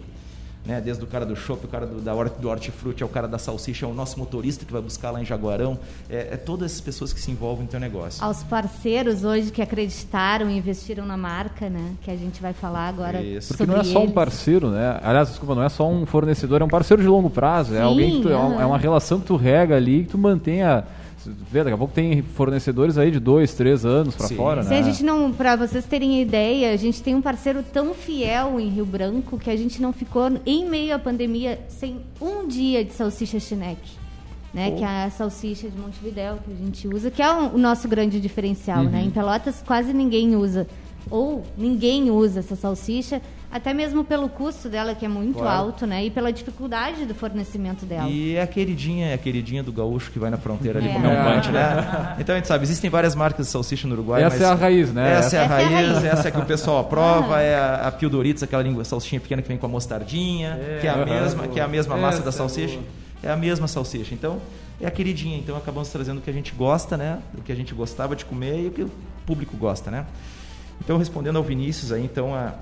né? 0.66 0.82
Desde 0.82 1.04
o 1.04 1.08
cara 1.08 1.26
do 1.26 1.36
shopping, 1.36 1.68
o 1.68 1.70
cara 1.70 1.86
do, 1.86 2.02
da, 2.02 2.14
do 2.14 2.50
hortifruti, 2.50 3.04
é 3.04 3.06
o 3.06 3.10
cara 3.10 3.28
da 3.28 3.38
salsicha, 3.38 3.86
é 3.86 3.90
o 3.90 3.94
nosso 3.94 4.20
motorista 4.20 4.66
que 4.66 4.72
vai 4.72 4.82
buscar 4.82 5.12
lá 5.12 5.22
em 5.22 5.26
Jaguarão. 5.26 5.80
É, 6.10 6.30
é 6.34 6.38
todas 6.38 6.74
as 6.74 6.82
pessoas 6.82 7.14
que 7.14 7.20
se 7.20 7.32
envolvem 7.32 7.66
no 7.66 7.72
teu 7.72 7.80
negócio. 7.80 8.24
Aos 8.24 8.44
parceiros 8.44 9.24
hoje 9.24 9.52
que 9.52 9.62
acreditaram 9.62 10.50
e 10.50 10.58
investiram 10.58 11.06
na 11.06 11.18
marca, 11.18 11.70
né? 11.70 11.94
Que 12.02 12.12
a 12.12 12.16
gente 12.16 12.42
vai 12.42 12.54
falar 12.54 12.88
agora. 12.88 13.22
Isso. 13.22 13.50
Porque 13.50 13.66
não 13.66 13.80
é 13.80 13.84
só 13.84 14.04
um 14.04 14.12
parceiro, 14.12 14.70
né? 14.70 15.00
Aliás, 15.02 15.30
desculpa, 15.30 15.56
não 15.56 15.64
é 15.64 15.70
só 15.70 15.90
um 15.90 16.06
fornecedor, 16.06 16.62
é 16.62 16.66
um 16.66 16.70
parceiro 16.70 17.02
de 17.02 17.08
longo 17.08 17.30
prazo. 17.30 17.72
Sim, 17.72 17.78
é 17.78 17.82
alguém 17.82 18.18
que 18.18 18.22
tu, 18.24 18.30
é, 18.30 18.34
é 18.34 18.66
uma 18.66 18.78
relação 18.78 19.20
que 19.20 19.26
tu 19.26 19.36
rega 19.36 19.76
ali, 19.76 20.04
que 20.04 20.10
tu 20.10 20.18
mantenha 20.18 20.86
vê, 21.26 21.64
daqui 21.64 21.74
a 21.74 21.78
pouco 21.78 21.94
tem 21.94 22.22
fornecedores 22.22 22.98
aí 22.98 23.12
de 23.12 23.20
dois, 23.20 23.54
três 23.54 23.86
anos 23.86 24.16
para 24.16 24.28
fora, 24.30 24.64
Se 24.64 24.70
né? 24.70 24.80
a 24.80 24.82
gente 24.82 25.04
não, 25.04 25.32
para 25.32 25.56
vocês 25.56 25.86
terem 25.86 26.22
ideia, 26.22 26.72
a 26.74 26.78
gente 26.78 27.02
tem 27.02 27.16
um 27.16 27.22
parceiro 27.22 27.64
tão 27.64 27.94
fiel 27.94 28.60
em 28.60 28.70
Rio 28.70 28.86
Branco 28.86 29.38
que 29.38 29.50
a 29.50 29.56
gente 29.56 29.82
não 29.82 29.92
ficou 29.92 30.32
em 30.46 30.68
meio 30.70 30.96
à 30.96 31.00
pandemia 31.00 31.60
sem 31.68 32.02
um 32.22 32.48
dia 32.48 32.84
de 32.84 32.94
salsicha 32.94 33.40
chineque. 33.40 34.00
Né, 34.52 34.72
que 34.72 34.84
é 34.84 35.04
a 35.04 35.12
salsicha 35.12 35.70
de 35.70 35.78
Montevidéu 35.78 36.40
que 36.44 36.52
a 36.52 36.56
gente 36.56 36.88
usa, 36.88 37.12
que 37.12 37.22
é 37.22 37.32
o 37.32 37.56
nosso 37.56 37.88
grande 37.88 38.20
diferencial, 38.20 38.80
né? 38.80 38.86
uhum. 38.86 38.92
né? 38.94 39.04
Em 39.04 39.12
Pelotas 39.12 39.64
quase 39.64 39.94
ninguém 39.94 40.36
usa 40.36 40.66
ou 41.08 41.44
ninguém 41.56 42.10
usa 42.10 42.40
essa 42.40 42.56
salsicha 42.56 43.22
até 43.52 43.74
mesmo 43.74 44.04
pelo 44.04 44.30
custo 44.30 44.70
dela, 44.70 44.94
que 44.94 45.04
é 45.04 45.08
muito 45.08 45.40
claro. 45.40 45.66
alto, 45.66 45.88
né? 45.88 46.06
E 46.06 46.12
pela 46.12 46.32
dificuldade 46.32 47.06
do 47.06 47.16
fornecimento 47.16 47.84
dela. 47.86 48.08
E 48.08 48.36
é 48.36 48.42
a 48.42 48.48
queridinha, 48.48 49.08
é 49.08 49.14
a 49.16 49.18
queridinha 49.18 49.64
do 49.64 49.72
gaúcho 49.72 50.12
que 50.12 50.20
vai 50.20 50.30
na 50.30 50.38
fronteira 50.38 50.78
ali 50.78 50.90
é. 50.90 50.94
comer 50.94 51.08
um 51.08 51.24
punch, 51.24 51.52
né? 51.52 52.16
Então 52.20 52.36
a 52.36 52.38
gente 52.38 52.48
sabe, 52.48 52.64
existem 52.64 52.90
várias 52.90 53.16
marcas 53.16 53.48
de 53.48 53.52
salsicha 53.52 53.88
no 53.88 53.96
Uruguai. 53.96 54.24
Essa 54.24 54.44
é 54.44 54.48
a 54.48 54.54
raiz, 54.54 54.94
né? 54.94 55.14
Essa, 55.14 55.38
é, 55.38 55.40
a 55.40 55.48
raiz, 55.48 55.72
é 55.72 55.76
a 55.76 55.78
raiz, 55.78 56.04
essa 56.04 56.28
é 56.28 56.32
que 56.32 56.38
o 56.38 56.46
pessoal 56.46 56.80
aprova, 56.80 57.38
ah. 57.38 57.42
é 57.42 57.56
a, 57.56 57.88
a 57.88 58.44
aquela 58.44 58.62
língua 58.62 58.84
salsichinha 58.84 59.20
pequena 59.20 59.42
que 59.42 59.48
vem 59.48 59.58
com 59.58 59.66
a 59.66 59.70
mostardinha, 59.70 60.58
é, 60.62 60.78
que 60.82 60.88
é 60.88 60.92
a 60.92 61.06
mesma, 61.06 61.48
que 61.48 61.60
é 61.60 61.64
a 61.64 61.68
mesma 61.68 61.98
massa 61.98 62.22
da 62.22 62.30
é 62.30 62.32
salsicha. 62.32 62.80
É 63.24 63.32
a 63.32 63.36
mesma 63.36 63.68
salsicha. 63.68 64.14
Então, 64.14 64.40
é 64.80 64.88
a 64.88 64.92
queridinha. 64.92 65.38
Então 65.38 65.58
acabamos 65.58 65.90
trazendo 65.90 66.20
o 66.20 66.22
que 66.22 66.30
a 66.30 66.34
gente 66.34 66.54
gosta, 66.54 66.96
né? 66.96 67.20
O 67.38 67.42
que 67.42 67.52
a 67.52 67.56
gente 67.56 67.74
gostava 67.74 68.16
de 68.16 68.26
comer 68.26 68.64
e 68.64 68.68
o 68.68 68.72
que 68.72 68.88
público 69.26 69.58
gosta, 69.58 69.92
né? 69.92 70.06
Então, 70.82 70.98
respondendo 70.98 71.36
ao 71.36 71.44
Vinícius, 71.44 71.92
aí, 71.92 72.04
então, 72.04 72.34
a, 72.34 72.54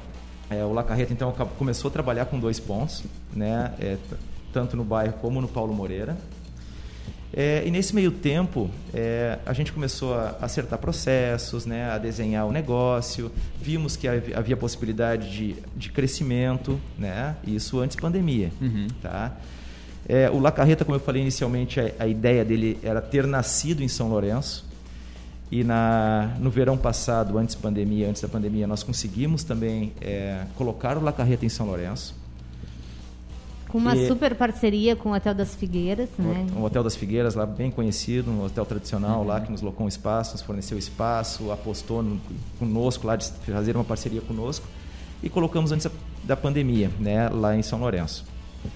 é, 0.50 0.64
o 0.64 0.74
La 0.74 0.84
Carreta 0.84 1.14
então, 1.14 1.32
começou 1.58 1.90
a 1.90 1.92
trabalhar 1.92 2.26
com 2.26 2.40
dois 2.40 2.60
pontos, 2.60 3.04
né? 3.34 3.74
É, 3.80 3.98
tanto 4.54 4.78
no 4.78 4.84
bairro 4.84 5.14
como 5.22 5.42
no 5.42 5.48
Paulo 5.48 5.74
Moreira. 5.74 6.18
É, 7.34 7.64
e 7.66 7.72
nesse 7.72 7.94
meio 7.94 8.12
tempo, 8.12 8.70
é, 8.94 9.38
a 9.46 9.54
gente 9.54 9.72
começou 9.74 10.14
a 10.14 10.38
acertar 10.42 10.80
processos, 10.80 11.66
né, 11.66 11.92
a 11.92 11.98
desenhar 11.98 12.48
o 12.48 12.52
negócio, 12.52 13.32
vimos 13.62 13.96
que 13.96 14.08
havia 14.08 14.56
possibilidade 14.56 15.30
de, 15.30 15.56
de 15.76 15.92
crescimento, 15.92 16.80
né, 16.98 17.36
isso 17.46 17.80
antes 17.80 17.98
pandemia. 17.98 18.50
Uhum. 18.62 18.88
Tá? 19.02 19.38
É, 20.08 20.30
o 20.30 20.40
La 20.40 20.52
Carreta, 20.52 20.86
como 20.86 20.96
eu 20.96 21.02
falei 21.02 21.22
inicialmente, 21.22 21.80
a, 21.80 21.92
a, 22.00 22.08
ideia 22.08 22.46
dele 22.46 22.80
era 22.82 23.02
ter 23.02 23.28
nascido 23.28 23.84
em 23.84 23.90
São 23.90 24.08
Lourenço. 24.08 24.66
E 25.50 25.64
na, 25.64 26.36
no 26.40 26.50
verão 26.50 26.78
passado, 26.78 27.38
antes 27.38 27.56
pandemia, 27.56 28.10
antes 28.10 28.22
da 28.22 28.28
pandemia, 28.28 28.68
nós 28.68 28.84
conseguimos 28.84 29.44
também 29.44 29.94
é, 30.02 30.46
colocar 30.56 30.98
o 30.98 31.02
La 31.02 31.14
Carreta 31.14 31.46
em 31.46 31.50
São 31.50 31.66
Lourenço. 31.66 32.14
Com 33.70 33.78
uma 33.78 33.96
e, 33.96 34.08
super 34.08 34.36
parceria 34.36 34.96
com 34.96 35.10
o 35.10 35.14
Hotel 35.14 35.34
das 35.34 35.56
Figueiras, 35.56 36.10
né? 36.18 36.48
O 36.56 36.64
Hotel 36.64 36.84
das 36.84 36.96
Figueiras, 36.96 37.36
lá 37.36 37.46
bem 37.46 37.70
conhecido, 37.70 38.32
um 38.32 38.44
hotel 38.44 38.66
tradicional 38.66 39.22
uhum. 39.22 39.28
lá 39.28 39.42
que 39.42 39.52
nos 39.52 39.62
locou 39.62 39.86
um 39.86 39.90
espaço, 39.90 40.34
nos 40.34 40.42
forneceu 40.42 40.78
espaço, 40.78 41.52
apostou 41.52 42.02
no, 42.02 42.20
conosco 42.60 43.06
lá 43.06 43.16
de 43.16 43.30
fazer 43.46 43.76
uma 43.76 43.84
parceria 43.84 44.22
conosco 44.22 44.66
e 45.22 45.30
colocamos 45.30 45.72
antes 45.72 45.88
da 46.24 46.36
pandemia, 46.36 46.90
né, 47.00 47.30
lá 47.30 47.56
em 47.56 47.62
São 47.62 47.80
Lourenço. 47.80 48.26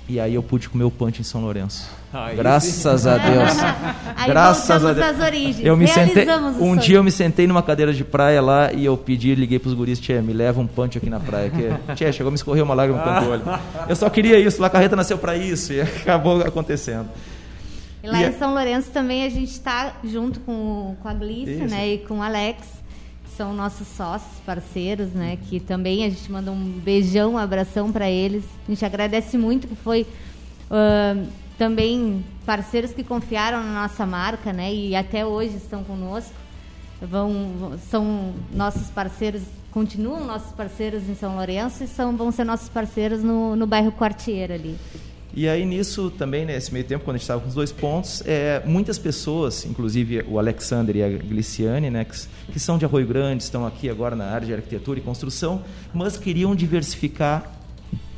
E 0.07 0.19
aí 0.19 0.35
eu 0.35 0.43
pude 0.43 0.67
comer 0.67 0.83
o 0.83 0.91
punch 0.91 1.21
em 1.21 1.23
São 1.23 1.41
Lourenço. 1.41 1.89
Aí 2.13 2.35
Graças 2.35 3.01
sim. 3.01 3.09
a 3.09 3.17
Deus. 3.17 3.53
Graças 4.27 4.85
a 4.85 4.93
Deus. 4.93 5.05
As 5.05 5.19
origens. 5.19 5.65
Eu 5.65 5.77
me 5.77 5.87
sentei, 5.87 6.27
um 6.59 6.75
dia 6.75 6.97
eu 6.97 7.03
me 7.03 7.11
sentei 7.11 7.47
numa 7.47 7.63
cadeira 7.63 7.93
de 7.93 8.03
praia 8.03 8.41
lá 8.41 8.73
e 8.73 8.83
eu 8.83 8.97
pedi, 8.97 9.33
liguei 9.33 9.57
para 9.57 9.69
os 9.69 9.73
guris, 9.73 9.99
tia, 9.99 10.21
me 10.21 10.33
leva 10.33 10.59
um 10.59 10.67
punch 10.67 10.97
aqui 10.97 11.09
na 11.09 11.19
praia. 11.19 11.49
Que, 11.49 11.95
tia, 11.95 12.11
chegou 12.11 12.27
a 12.27 12.31
me 12.31 12.35
escorrer 12.35 12.63
uma 12.63 12.73
lágrima 12.73 13.01
canto 13.01 13.25
do 13.25 13.31
olho. 13.31 13.43
Eu 13.87 13.95
só 13.95 14.09
queria 14.09 14.37
isso, 14.37 14.63
a 14.63 14.69
carreta 14.69 14.95
nasceu 14.95 15.17
para 15.17 15.37
isso 15.37 15.71
e 15.71 15.79
acabou 15.81 16.41
acontecendo. 16.41 17.09
E 18.03 18.07
lá 18.07 18.19
e 18.19 18.23
em 18.23 18.27
é 18.27 18.31
São 18.33 18.53
Lourenço 18.53 18.89
também 18.91 19.23
a 19.23 19.29
gente 19.29 19.51
está 19.51 19.93
junto 20.03 20.39
com, 20.41 20.95
com 21.01 21.07
a 21.07 21.13
Glícia, 21.13 21.67
né, 21.67 21.93
e 21.93 21.97
com 21.99 22.19
o 22.19 22.21
Alex 22.21 22.80
são 23.41 23.55
nossos 23.55 23.87
sócios, 23.87 24.39
parceiros, 24.45 25.13
né? 25.13 25.35
Que 25.49 25.59
também 25.59 26.05
a 26.05 26.09
gente 26.11 26.31
manda 26.31 26.51
um 26.51 26.63
beijão, 26.63 27.33
um 27.33 27.37
abração 27.39 27.91
para 27.91 28.07
eles. 28.07 28.43
A 28.67 28.71
gente 28.71 28.85
agradece 28.85 29.35
muito 29.35 29.67
que 29.67 29.75
foi 29.75 30.05
uh, 30.69 31.27
também 31.57 32.23
parceiros 32.45 32.93
que 32.93 33.03
confiaram 33.03 33.63
na 33.63 33.81
nossa 33.81 34.05
marca, 34.05 34.53
né? 34.53 34.71
E 34.71 34.95
até 34.95 35.25
hoje 35.25 35.55
estão 35.55 35.83
conosco. 35.83 36.35
Vão, 37.01 37.79
são 37.89 38.31
nossos 38.53 38.91
parceiros, 38.91 39.41
continuam 39.71 40.23
nossos 40.23 40.51
parceiros 40.51 41.09
em 41.09 41.15
São 41.15 41.35
Lourenço 41.35 41.83
e 41.83 41.87
são, 41.87 42.15
vão 42.15 42.31
ser 42.31 42.43
nossos 42.43 42.69
parceiros 42.69 43.23
no, 43.23 43.55
no 43.55 43.65
bairro 43.65 43.91
Quartier 43.91 44.51
ali. 44.51 44.77
E 45.33 45.47
aí 45.47 45.65
nisso 45.65 46.11
também, 46.11 46.45
nesse 46.45 46.73
meio 46.73 46.83
tempo, 46.83 47.05
quando 47.05 47.15
a 47.15 47.17
gente 47.17 47.23
estava 47.23 47.39
com 47.39 47.47
os 47.47 47.53
dois 47.53 47.71
pontos, 47.71 48.21
é, 48.25 48.61
muitas 48.65 48.99
pessoas, 48.99 49.65
inclusive 49.65 50.25
o 50.27 50.37
Alexander 50.37 50.95
e 50.97 51.03
a 51.03 51.09
Gliciane, 51.09 51.89
né, 51.89 52.03
que, 52.03 52.27
que, 52.51 52.59
são 52.59 52.77
de 52.77 52.83
Arroio 52.83 53.07
Grande, 53.07 53.43
estão 53.43 53.65
aqui 53.65 53.89
agora 53.89 54.13
na 54.13 54.25
área 54.25 54.45
de 54.45 54.53
arquitetura 54.53 54.99
e 54.99 55.01
construção, 55.01 55.63
mas 55.93 56.17
queriam 56.17 56.53
diversificar 56.53 57.49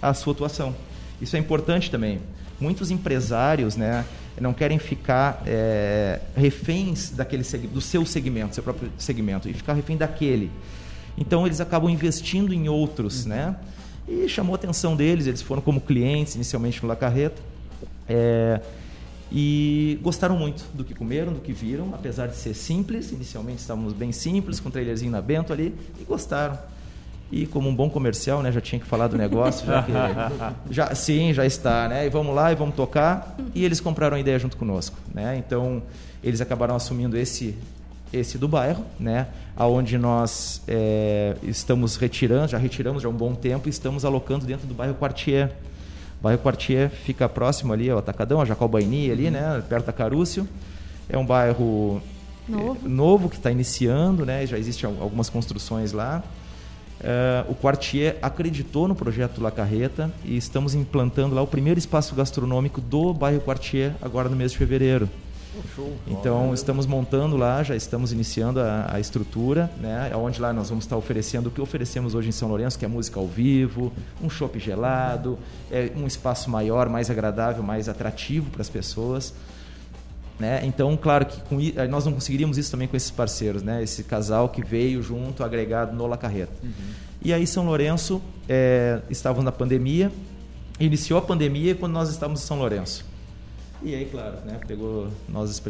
a 0.01 0.11
sua 0.15 0.33
atuação. 0.33 0.75
Isso 1.21 1.35
é 1.35 1.39
importante 1.39 1.91
também. 1.91 2.19
Muitos 2.59 2.89
empresários, 2.89 3.75
né, 3.75 4.05
não 4.41 4.51
querem 4.51 4.79
ficar 4.79 5.43
é, 5.45 6.19
reféns 6.35 7.11
daquele 7.11 7.43
do 7.67 7.79
seu 7.79 8.05
segmento, 8.07 8.55
seu 8.55 8.63
próprio 8.63 8.91
segmento, 8.97 9.47
e 9.47 9.53
ficar 9.53 9.73
refém 9.73 9.97
daquele. 9.97 10.49
Então 11.15 11.45
eles 11.45 11.61
acabam 11.61 11.91
investindo 11.91 12.51
em 12.53 12.67
outros, 12.67 13.25
né? 13.25 13.55
E 14.07 14.27
chamou 14.27 14.53
a 14.53 14.55
atenção 14.55 14.95
deles, 14.95 15.27
eles 15.27 15.41
foram 15.41 15.61
como 15.61 15.79
clientes 15.79 16.35
inicialmente 16.35 16.81
no 16.81 16.87
La 16.87 16.95
Carreta. 16.95 17.41
É, 18.07 18.59
e 19.31 19.97
gostaram 20.03 20.37
muito 20.37 20.63
do 20.75 20.83
que 20.83 20.93
comeram, 20.93 21.33
do 21.33 21.39
que 21.39 21.51
viram, 21.51 21.89
apesar 21.93 22.27
de 22.27 22.35
ser 22.35 22.53
simples. 22.53 23.11
Inicialmente 23.11 23.59
estávamos 23.59 23.93
bem 23.93 24.11
simples, 24.11 24.59
com 24.59 24.69
um 24.69 24.71
trailerzinho 24.71 25.11
na 25.11 25.21
Bento 25.21 25.51
ali, 25.51 25.73
e 25.99 26.03
gostaram. 26.03 26.57
E 27.31 27.47
como 27.47 27.67
um 27.67 27.75
bom 27.75 27.89
comercial, 27.89 28.43
né, 28.43 28.51
já 28.51 28.61
tinha 28.61 28.79
que 28.79 28.85
falar 28.85 29.07
do 29.07 29.17
negócio, 29.17 29.65
já 29.65 29.81
que, 29.81 29.91
já, 30.71 30.93
sim, 30.93 31.33
já 31.33 31.43
está, 31.43 31.87
né? 31.87 32.05
E 32.05 32.09
vamos 32.09 32.35
lá 32.35 32.51
e 32.51 32.55
vamos 32.55 32.75
tocar. 32.75 33.35
E 33.55 33.65
eles 33.65 33.79
compraram 33.79 34.15
a 34.15 34.19
ideia 34.19 34.37
junto 34.37 34.55
conosco, 34.55 34.95
né? 35.11 35.35
Então 35.37 35.81
eles 36.23 36.39
acabaram 36.39 36.75
assumindo 36.75 37.17
esse 37.17 37.57
esse 38.13 38.37
do 38.37 38.47
bairro, 38.47 38.85
né? 38.99 39.27
Aonde 39.55 39.97
nós 39.97 40.61
é, 40.67 41.35
estamos 41.43 41.95
retirando, 41.95 42.47
já 42.47 42.57
retiramos 42.57 43.01
já 43.01 43.09
há 43.09 43.11
um 43.11 43.15
bom 43.15 43.33
tempo, 43.33 43.67
estamos 43.67 44.05
alocando 44.05 44.45
dentro 44.45 44.67
do 44.67 44.73
bairro 44.73 44.95
Quartier. 44.95 45.51
O 46.19 46.23
bairro 46.23 46.39
Quartier 46.39 46.89
fica 46.89 47.27
próximo 47.27 47.73
ali 47.73 47.89
ao 47.89 47.97
Atacadão, 47.97 48.39
a 48.39 48.45
Jacobaini 48.45 49.11
ali, 49.11 49.29
né? 49.29 49.61
Perto 49.67 49.87
da 49.87 49.93
Carúcio. 49.93 50.47
É 51.09 51.17
um 51.17 51.25
bairro 51.25 52.01
novo, 52.47 52.79
é, 52.85 52.87
novo 52.87 53.29
que 53.29 53.35
está 53.35 53.51
iniciando, 53.51 54.25
né? 54.25 54.45
Já 54.45 54.57
existem 54.57 54.89
algumas 54.99 55.29
construções 55.29 55.91
lá. 55.91 56.23
Uh, 57.03 57.51
o 57.51 57.55
Quartier 57.55 58.17
acreditou 58.21 58.87
no 58.87 58.95
projeto 58.95 59.41
La 59.41 59.51
Carreta 59.51 60.09
e 60.23 60.37
estamos 60.37 60.73
implantando 60.73 61.35
lá 61.35 61.41
o 61.41 61.47
primeiro 61.47 61.77
espaço 61.77 62.15
gastronômico 62.15 62.79
do 62.79 63.13
bairro 63.13 63.41
Quartier 63.41 63.93
agora 64.01 64.29
no 64.29 64.37
mês 64.37 64.53
de 64.53 64.57
fevereiro. 64.57 65.09
Então 66.07 66.53
estamos 66.53 66.85
montando 66.85 67.37
lá, 67.37 67.61
já 67.63 67.75
estamos 67.75 68.11
iniciando 68.11 68.59
a, 68.59 68.95
a, 68.95 68.99
estrutura, 68.99 69.69
né? 69.79 70.11
Onde 70.15 70.41
lá 70.41 70.51
nós 70.51 70.69
vamos 70.69 70.85
estar 70.85 70.97
oferecendo 70.97 71.47
o 71.47 71.51
que 71.51 71.61
oferecemos 71.61 72.15
hoje 72.15 72.29
em 72.29 72.31
São 72.31 72.49
Lourenço, 72.49 72.77
que 72.77 72.85
é 72.85 72.87
música 72.87 73.19
ao 73.19 73.27
vivo, 73.27 73.91
um 74.21 74.29
chopp 74.29 74.59
gelado, 74.59 75.37
é 75.71 75.91
um 75.95 76.07
espaço 76.07 76.49
maior, 76.49 76.89
mais 76.89 77.09
agradável, 77.09 77.63
mais 77.63 77.87
atrativo 77.87 78.49
para 78.49 78.61
as 78.61 78.69
pessoas. 78.69 79.33
Né? 80.39 80.65
Então, 80.65 80.97
claro 80.97 81.25
que 81.25 81.39
com, 81.41 81.57
nós 81.87 82.05
não 82.05 82.13
conseguiríamos 82.13 82.57
isso 82.57 82.71
também 82.71 82.87
com 82.87 82.97
esses 82.97 83.11
parceiros, 83.11 83.61
né? 83.61 83.83
Esse 83.83 84.03
casal 84.03 84.49
que 84.49 84.63
veio 84.63 85.01
junto, 85.03 85.43
agregado 85.43 85.95
no 85.95 86.07
La 86.07 86.17
Carreta. 86.17 86.53
Uhum. 86.63 86.71
E 87.21 87.31
aí 87.31 87.45
São 87.45 87.65
Lourenço, 87.65 88.21
é, 88.49 88.99
estávamos 89.09 89.45
na 89.45 89.51
pandemia, 89.51 90.11
iniciou 90.79 91.19
a 91.19 91.21
pandemia 91.21 91.75
quando 91.75 91.93
nós 91.93 92.09
estávamos 92.09 92.43
em 92.43 92.45
São 92.45 92.57
Lourenço. 92.57 93.12
E 93.83 93.93
aí, 93.93 94.05
claro, 94.05 94.37
né, 94.45 94.59
pegou, 94.65 95.09
nós 95.27 95.61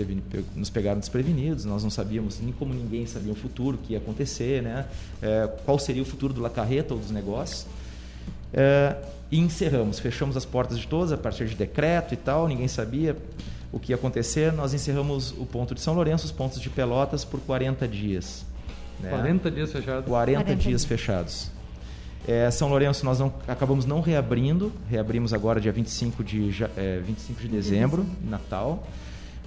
nos 0.55 0.69
pegaram 0.69 0.99
desprevenidos, 0.99 1.65
nós 1.65 1.83
não 1.83 1.89
sabíamos, 1.89 2.39
nem 2.39 2.53
como 2.53 2.71
ninguém 2.71 3.07
sabia 3.07 3.31
o 3.31 3.35
futuro, 3.35 3.75
o 3.75 3.79
que 3.79 3.93
ia 3.93 3.99
acontecer, 3.99 4.61
né, 4.61 4.85
é, 5.19 5.49
qual 5.65 5.79
seria 5.79 6.03
o 6.03 6.05
futuro 6.05 6.31
do 6.31 6.39
La 6.39 6.49
Carreta 6.49 6.93
ou 6.93 6.99
dos 6.99 7.09
negócios. 7.09 7.65
É, 8.53 8.95
e 9.31 9.39
encerramos, 9.39 9.97
fechamos 9.97 10.37
as 10.37 10.45
portas 10.45 10.77
de 10.77 10.87
todas 10.87 11.11
a 11.11 11.17
partir 11.17 11.47
de 11.47 11.55
decreto 11.55 12.13
e 12.13 12.17
tal, 12.17 12.47
ninguém 12.47 12.67
sabia 12.67 13.17
o 13.71 13.79
que 13.79 13.91
ia 13.91 13.95
acontecer. 13.95 14.53
Nós 14.53 14.75
encerramos 14.75 15.31
o 15.31 15.45
ponto 15.47 15.73
de 15.73 15.81
São 15.81 15.95
Lourenço, 15.95 16.25
os 16.25 16.31
pontos 16.31 16.61
de 16.61 16.69
Pelotas, 16.69 17.25
por 17.25 17.39
40 17.39 17.87
dias. 17.87 18.45
Né? 18.99 19.09
40 19.09 19.49
dias 19.49 19.71
fechados? 19.71 20.05
40, 20.05 20.43
40 20.43 20.61
dias 20.61 20.85
fechados. 20.85 21.51
É, 22.27 22.49
São 22.49 22.69
Lourenço 22.69 23.05
nós 23.05 23.19
não, 23.19 23.33
acabamos 23.47 23.85
não 23.85 23.99
reabrindo, 23.99 24.71
reabrimos 24.89 25.33
agora 25.33 25.59
dia 25.59 25.71
25 25.71 26.23
de, 26.23 26.63
é, 26.77 27.01
25 27.05 27.41
de 27.41 27.47
dezembro, 27.49 28.05
Natal, 28.23 28.87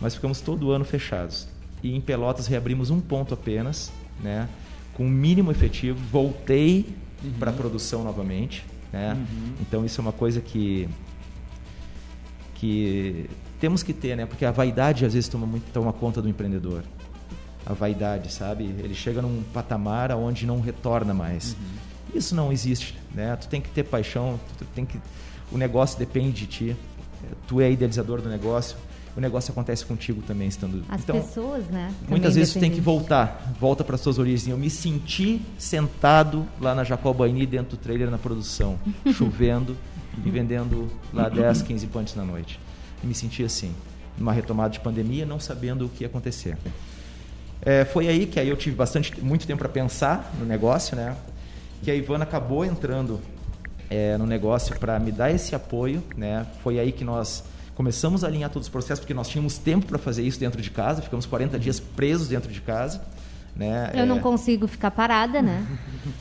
mas 0.00 0.14
ficamos 0.14 0.40
todo 0.40 0.70
ano 0.70 0.84
fechados. 0.84 1.48
E 1.82 1.94
em 1.94 2.00
Pelotas 2.00 2.46
reabrimos 2.46 2.90
um 2.90 3.00
ponto 3.00 3.32
apenas, 3.32 3.90
né, 4.22 4.48
com 4.94 5.06
o 5.06 5.10
mínimo 5.10 5.50
efetivo. 5.50 5.98
Voltei 6.10 6.86
uhum. 7.22 7.32
para 7.38 7.50
a 7.50 7.54
produção 7.54 8.02
novamente. 8.02 8.64
Né? 8.92 9.12
Uhum. 9.12 9.52
Então 9.60 9.84
isso 9.84 10.00
é 10.00 10.02
uma 10.02 10.12
coisa 10.12 10.40
que, 10.40 10.88
que 12.54 13.28
temos 13.60 13.82
que 13.82 13.92
ter, 13.92 14.16
né? 14.16 14.26
porque 14.26 14.44
a 14.44 14.50
vaidade 14.50 15.04
às 15.04 15.12
vezes 15.12 15.28
toma, 15.28 15.46
muito, 15.46 15.70
toma 15.72 15.92
conta 15.92 16.22
do 16.22 16.28
empreendedor. 16.28 16.82
A 17.64 17.72
vaidade, 17.72 18.32
sabe? 18.32 18.64
Ele 18.64 18.94
chega 18.94 19.20
num 19.20 19.42
patamar 19.52 20.12
onde 20.12 20.46
não 20.46 20.60
retorna 20.60 21.12
mais. 21.12 21.52
Uhum. 21.52 21.85
Isso 22.14 22.34
não 22.34 22.52
existe, 22.52 22.96
né? 23.14 23.36
Tu 23.36 23.48
tem 23.48 23.60
que 23.60 23.70
ter 23.70 23.84
paixão, 23.84 24.38
tu 24.58 24.64
tem 24.66 24.84
que 24.84 24.98
o 25.50 25.58
negócio 25.58 25.98
depende 25.98 26.32
de 26.32 26.46
ti. 26.46 26.76
Tu 27.46 27.60
é 27.60 27.70
idealizador 27.70 28.20
do 28.20 28.28
negócio. 28.28 28.76
O 29.16 29.20
negócio 29.20 29.50
acontece 29.50 29.84
contigo 29.84 30.20
também 30.20 30.46
estando. 30.46 30.84
As 30.88 31.00
então, 31.00 31.18
pessoas, 31.18 31.66
né? 31.68 31.90
Muitas 32.06 32.34
vezes 32.34 32.52
tu 32.52 32.60
tem 32.60 32.70
que 32.70 32.82
voltar, 32.82 33.54
volta 33.58 33.82
para 33.82 33.96
suas 33.96 34.18
origens. 34.18 34.48
Eu 34.48 34.58
me 34.58 34.68
senti 34.68 35.40
sentado 35.56 36.46
lá 36.60 36.74
na 36.74 36.84
Jacobaini 36.84 37.46
dentro 37.46 37.78
do 37.78 37.80
trailer 37.80 38.10
na 38.10 38.18
produção, 38.18 38.78
chovendo 39.14 39.74
e 40.22 40.30
vendendo 40.30 40.90
lá 41.14 41.30
10, 41.30 41.62
15 41.62 41.86
punts 41.86 42.14
na 42.14 42.24
noite. 42.24 42.60
E 43.02 43.06
me 43.06 43.14
senti 43.14 43.42
assim, 43.42 43.74
numa 44.18 44.34
retomada 44.34 44.70
de 44.70 44.80
pandemia, 44.80 45.24
não 45.24 45.40
sabendo 45.40 45.86
o 45.86 45.88
que 45.88 46.04
ia 46.04 46.08
acontecer. 46.08 46.58
É, 47.62 47.86
foi 47.86 48.08
aí 48.08 48.26
que 48.26 48.38
aí 48.38 48.50
eu 48.50 48.56
tive 48.56 48.76
bastante 48.76 49.18
muito 49.22 49.46
tempo 49.46 49.60
para 49.60 49.68
pensar 49.70 50.30
no 50.38 50.44
negócio, 50.44 50.94
né? 50.94 51.16
Que 51.82 51.90
a 51.90 51.94
Ivana 51.94 52.24
acabou 52.24 52.64
entrando 52.64 53.20
é, 53.88 54.16
no 54.16 54.26
negócio 54.26 54.78
para 54.78 54.98
me 54.98 55.12
dar 55.12 55.30
esse 55.30 55.54
apoio, 55.54 56.02
né? 56.16 56.46
Foi 56.62 56.78
aí 56.78 56.92
que 56.92 57.04
nós 57.04 57.44
começamos 57.74 58.24
a 58.24 58.26
alinhar 58.26 58.50
todos 58.50 58.66
os 58.66 58.72
processos, 58.72 59.00
porque 59.00 59.14
nós 59.14 59.28
tínhamos 59.28 59.58
tempo 59.58 59.86
para 59.86 59.98
fazer 59.98 60.22
isso 60.22 60.40
dentro 60.40 60.60
de 60.60 60.70
casa, 60.70 61.02
ficamos 61.02 61.26
40 61.26 61.58
dias 61.58 61.78
presos 61.78 62.28
dentro 62.28 62.50
de 62.50 62.60
casa, 62.60 63.02
Né? 63.54 63.90
Eu 63.94 64.02
é... 64.02 64.06
não 64.06 64.18
consigo 64.18 64.66
ficar 64.66 64.90
parada, 64.90 65.40
né? 65.40 65.66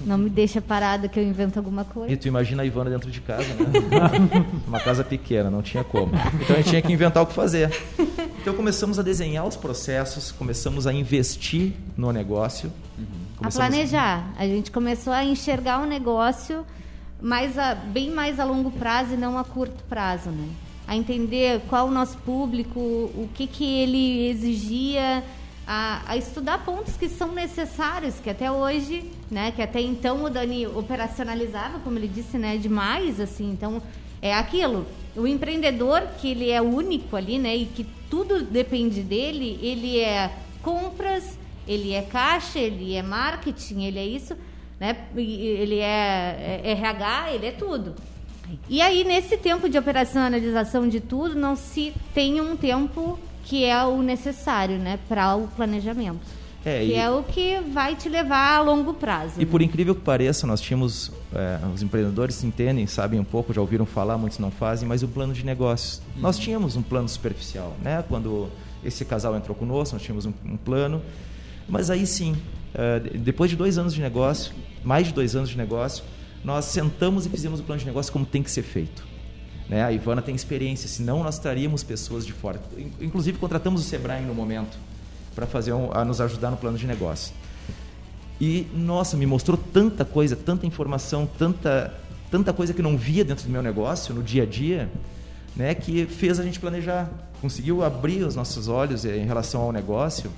Não 0.06 0.18
me 0.18 0.30
deixa 0.30 0.62
parada 0.62 1.10
que 1.10 1.20
eu 1.20 1.24
invento 1.24 1.60
alguma 1.60 1.84
coisa. 1.84 2.14
E 2.14 2.16
tu 2.16 2.30
imagina 2.30 2.64
a 2.64 2.66
Ivana 2.66 2.90
dentro 2.90 3.12
de 3.12 3.20
casa, 3.20 3.48
né? 3.56 3.66
Uma 4.66 4.80
casa 4.80 5.04
pequena, 5.04 5.50
não 5.50 5.62
tinha 5.62 5.84
como. 5.84 6.14
Então 6.42 6.56
a 6.56 6.60
gente 6.60 6.70
tinha 6.70 6.82
que 6.82 6.94
inventar 6.94 7.22
o 7.24 7.28
que 7.28 7.34
fazer. 7.34 7.70
Então 8.42 8.54
começamos 8.54 8.98
a 9.00 9.02
desenhar 9.02 9.46
os 9.46 9.58
processos, 9.58 10.32
começamos 10.32 10.88
a 10.88 10.94
investir 10.94 11.74
no 11.98 12.12
negócio. 12.14 12.72
Uhum. 12.98 13.06
A 13.42 13.50
planejar. 13.50 14.34
A 14.38 14.46
gente 14.46 14.72
começou 14.72 15.12
a 15.12 15.24
enxergar 15.24 15.82
o 15.82 15.86
negócio 15.86 16.66
mais 17.22 17.58
a, 17.58 17.76
bem 17.76 18.10
mais 18.10 18.40
a 18.40 18.46
longo 18.46 18.72
prazo 18.72 19.14
e 19.14 19.18
não 19.18 19.38
a 19.38 19.44
curto 19.44 19.84
prazo, 19.86 20.30
né? 20.30 20.48
A 20.88 20.96
entender 20.96 21.62
qual 21.68 21.88
o 21.88 21.92
nosso 21.92 22.18
público, 22.20 22.80
o 22.80 23.30
que, 23.34 23.48
que 23.48 23.66
ele 23.82 24.28
exigia, 24.28 25.24
a, 25.66 26.04
a, 26.06 26.18
estudar 26.18 26.64
pontos 26.64 26.96
que 26.96 27.10
são 27.10 27.32
necessários, 27.32 28.20
que 28.20 28.30
até 28.30 28.52
hoje, 28.52 29.12
né, 29.32 29.52
que 29.52 29.62
até 29.62 29.82
então 29.82 30.24
o 30.24 30.30
Dani 30.30 30.68
operacionalizava, 30.68 31.80
como 31.80 31.98
ele 31.98 32.08
disse, 32.08 32.38
né, 32.38 32.58
demais, 32.58 33.20
assim, 33.20 33.52
então 33.52 33.82
é 34.22 34.34
aquilo. 34.34 34.86
O 35.16 35.26
empreendedor 35.26 36.02
que 36.20 36.30
ele 36.30 36.52
é 36.52 36.62
único 36.62 37.16
ali, 37.16 37.40
né, 37.40 37.56
e 37.56 37.66
que 37.66 37.84
tudo 38.10 38.44
depende 38.44 39.02
dele, 39.02 39.58
ele 39.62 40.00
é 40.00 40.32
compras, 40.62 41.38
ele 41.68 41.94
é 41.94 42.02
caixa, 42.02 42.60
ele 42.60 42.96
é 42.96 43.02
marketing, 43.02 43.84
ele 43.84 44.00
é 44.00 44.06
isso, 44.06 44.36
né, 44.80 45.06
ele 45.16 45.80
é, 45.80 46.62
é 46.64 46.72
RH, 46.72 47.34
ele 47.34 47.46
é 47.48 47.52
tudo. 47.52 47.96
E 48.70 48.82
aí 48.82 49.04
nesse 49.04 49.38
tempo 49.38 49.68
de 49.68 49.78
operacionalização 49.78 50.88
de 50.88 51.00
tudo, 51.00 51.36
não 51.36 51.56
se 51.56 51.94
tem 52.14 52.40
um 52.42 52.56
tempo 52.56 53.18
que 53.44 53.64
é 53.64 53.84
o 53.84 54.02
necessário, 54.02 54.78
né, 54.78 55.00
para 55.08 55.36
o 55.36 55.48
planejamento. 55.48 56.46
É, 56.66 56.80
que 56.80 56.94
e... 56.94 56.96
é 56.96 57.10
o 57.12 57.22
que 57.22 57.60
vai 57.60 57.96
te 57.96 58.10
levar 58.10 58.58
a 58.58 58.62
longo 58.62 58.96
prazo. 58.96 59.36
E 59.38 59.46
né? 59.46 59.52
por 59.52 59.62
incrível 59.62 59.94
que 59.94 60.02
pareça, 60.02 60.48
nós 60.48 60.60
tínhamos, 60.60 61.12
é, 61.32 61.60
os 61.72 61.84
empreendedores 61.84 62.44
entendem, 62.44 62.88
sabem 62.88 63.20
um 63.20 63.24
pouco, 63.24 63.54
já 63.54 63.62
ouviram 63.62 63.86
falar, 63.86 64.18
muitos 64.18 64.40
não 64.40 64.50
fazem, 64.50 64.88
mas 64.88 65.04
o 65.04 65.08
plano 65.08 65.32
de 65.32 65.46
negócios. 65.46 66.02
Uhum. 66.16 66.24
Nós 66.24 66.40
tínhamos 66.40 66.76
um 66.76 66.82
plano 66.82 67.08
superficial, 67.08 67.76
né? 67.84 68.04
Quando 68.10 68.50
esse 68.84 69.06
casal 69.06 69.36
entrou 69.36 69.56
conosco, 69.56 69.94
nós 69.94 70.02
tínhamos 70.02 70.26
um, 70.26 70.34
um 70.44 70.58
plano, 70.58 71.04
mas 71.68 71.90
aí 71.90 72.06
sim, 72.06 72.36
é, 72.74 73.00
depois 73.00 73.50
de 73.50 73.56
dois 73.56 73.78
anos 73.78 73.94
de 73.94 74.02
negócio, 74.02 74.54
mais 74.84 75.08
de 75.08 75.14
dois 75.14 75.36
anos 75.36 75.50
de 75.50 75.58
negócio, 75.58 76.04
nós 76.44 76.66
sentamos 76.66 77.26
e 77.26 77.30
fizemos 77.30 77.60
o 77.60 77.64
plano 77.64 77.80
de 77.80 77.86
negócio 77.86 78.12
como 78.12 78.26
tem 78.26 78.44
que 78.44 78.52
ser 78.52 78.64
feito. 78.64 79.06
Né? 79.68 79.84
A 79.84 79.92
Ivana 79.92 80.22
tem 80.22 80.36
experiência, 80.36 80.88
senão 80.88 81.24
nós 81.24 81.40
traríamos 81.40 81.84
pessoas 81.84 82.26
de 82.26 82.34
fora. 82.34 82.62
Inclusive, 83.02 83.38
contratamos 83.40 83.82
o 83.82 83.84
Sebrae 83.84 84.22
no 84.22 84.36
momento 84.36 84.78
para 85.34 85.48
fazer 85.48 85.74
um, 85.74 85.90
nos 86.06 86.22
ajudar 86.22 86.52
no 86.52 86.58
plano 86.58 86.78
de 86.78 86.86
negócio. 86.86 87.34
E, 88.40 88.68
nossa, 88.74 89.18
me 89.18 89.26
mostrou 89.26 89.58
tanta 89.58 90.06
coisa, 90.06 90.36
tanta 90.36 90.68
informação, 90.68 91.28
tanta, 91.38 91.94
tanta 92.30 92.54
coisa 92.54 92.74
que 92.74 92.82
não 92.82 92.98
via 92.98 93.24
dentro 93.24 93.46
do 93.46 93.50
meu 93.50 93.64
negócio, 93.64 94.14
no 94.14 94.22
dia 94.22 94.44
a 94.44 94.46
dia, 94.46 94.90
né, 95.56 95.74
que 95.74 96.06
fez 96.06 96.40
a 96.40 96.44
gente 96.44 96.60
planejar. 96.60 97.10
Conseguiu 97.42 97.84
abrir 97.84 98.24
os 98.24 98.36
nossos 98.36 98.68
olhos 98.68 99.06
em 99.06 99.26
relação 99.26 99.62
ao 99.62 99.72
negócio 99.72 100.30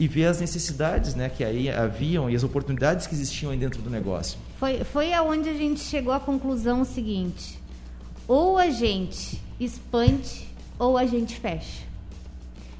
e 0.00 0.08
ver 0.08 0.24
as 0.24 0.40
necessidades 0.40 1.14
né, 1.14 1.28
que 1.28 1.44
aí 1.44 1.68
haviam 1.68 2.30
e 2.30 2.34
as 2.34 2.42
oportunidades 2.42 3.06
que 3.06 3.14
existiam 3.14 3.52
aí 3.52 3.58
dentro 3.58 3.82
do 3.82 3.90
negócio. 3.90 4.38
Foi, 4.58 4.82
foi 4.82 5.12
aonde 5.12 5.50
a 5.50 5.52
gente 5.52 5.80
chegou 5.80 6.14
à 6.14 6.18
conclusão 6.18 6.86
seguinte 6.86 7.60
ou 8.26 8.56
a 8.56 8.70
gente 8.70 9.38
expande 9.60 10.48
ou 10.78 10.96
a 10.96 11.04
gente 11.04 11.38
fecha. 11.38 11.82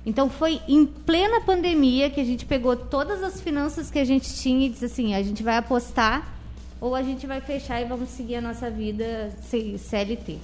Então 0.07 0.31
foi 0.31 0.63
em 0.67 0.87
plena 0.87 1.43
pandemia 1.43 2.09
que 2.09 2.23
a 2.23 2.25
gente 2.25 2.47
pegou 2.47 2.75
todas 2.75 3.23
as 3.23 3.39
finanças 3.39 3.91
que 3.91 3.99
a 3.99 4.05
gente 4.05 4.35
tinha 4.37 4.67
e 4.67 4.71
disse 4.71 4.87
assim, 4.87 5.15
a 5.15 5.23
gente 5.23 5.43
vai 5.43 5.59
apostar 5.59 6.27
ou 6.81 6.95
a 6.95 7.03
gente 7.03 7.27
vai 7.27 7.43
fechar 7.43 7.83
e 7.83 7.85
vamos 7.85 8.09
seguir 8.09 8.37
a 8.37 8.41
nossa 8.41 8.71
vida 8.71 9.31
CLT. 9.79 10.39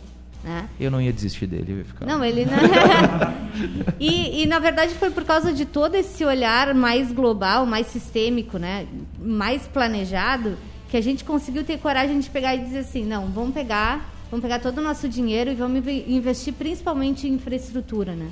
Né? 0.46 0.68
Eu 0.78 0.90
não 0.90 1.00
ia 1.00 1.12
desistir 1.12 1.46
dele, 1.46 1.72
eu 1.72 1.78
ia 1.78 1.84
ficar. 1.84 2.06
Não, 2.06 2.24
ele 2.24 2.46
não. 2.46 2.56
e, 4.00 4.42
e 4.42 4.46
na 4.46 4.60
verdade 4.60 4.94
foi 4.94 5.10
por 5.10 5.24
causa 5.24 5.52
de 5.52 5.66
todo 5.66 5.96
esse 5.96 6.24
olhar 6.24 6.72
mais 6.72 7.10
global, 7.10 7.66
mais 7.66 7.88
sistêmico, 7.88 8.56
né? 8.56 8.86
mais 9.18 9.66
planejado, 9.66 10.56
que 10.88 10.96
a 10.96 11.00
gente 11.00 11.24
conseguiu 11.24 11.64
ter 11.64 11.78
coragem 11.78 12.20
de 12.20 12.30
pegar 12.30 12.54
e 12.54 12.60
dizer 12.60 12.78
assim, 12.78 13.04
não, 13.04 13.26
vamos 13.26 13.52
pegar 13.52 14.16
Vamos 14.30 14.42
pegar 14.42 14.58
todo 14.58 14.78
o 14.78 14.82
nosso 14.82 15.08
dinheiro 15.08 15.50
e 15.50 15.54
vamos 15.54 15.86
investir 15.86 16.52
principalmente 16.52 17.28
em 17.28 17.34
infraestrutura, 17.34 18.14
né? 18.14 18.28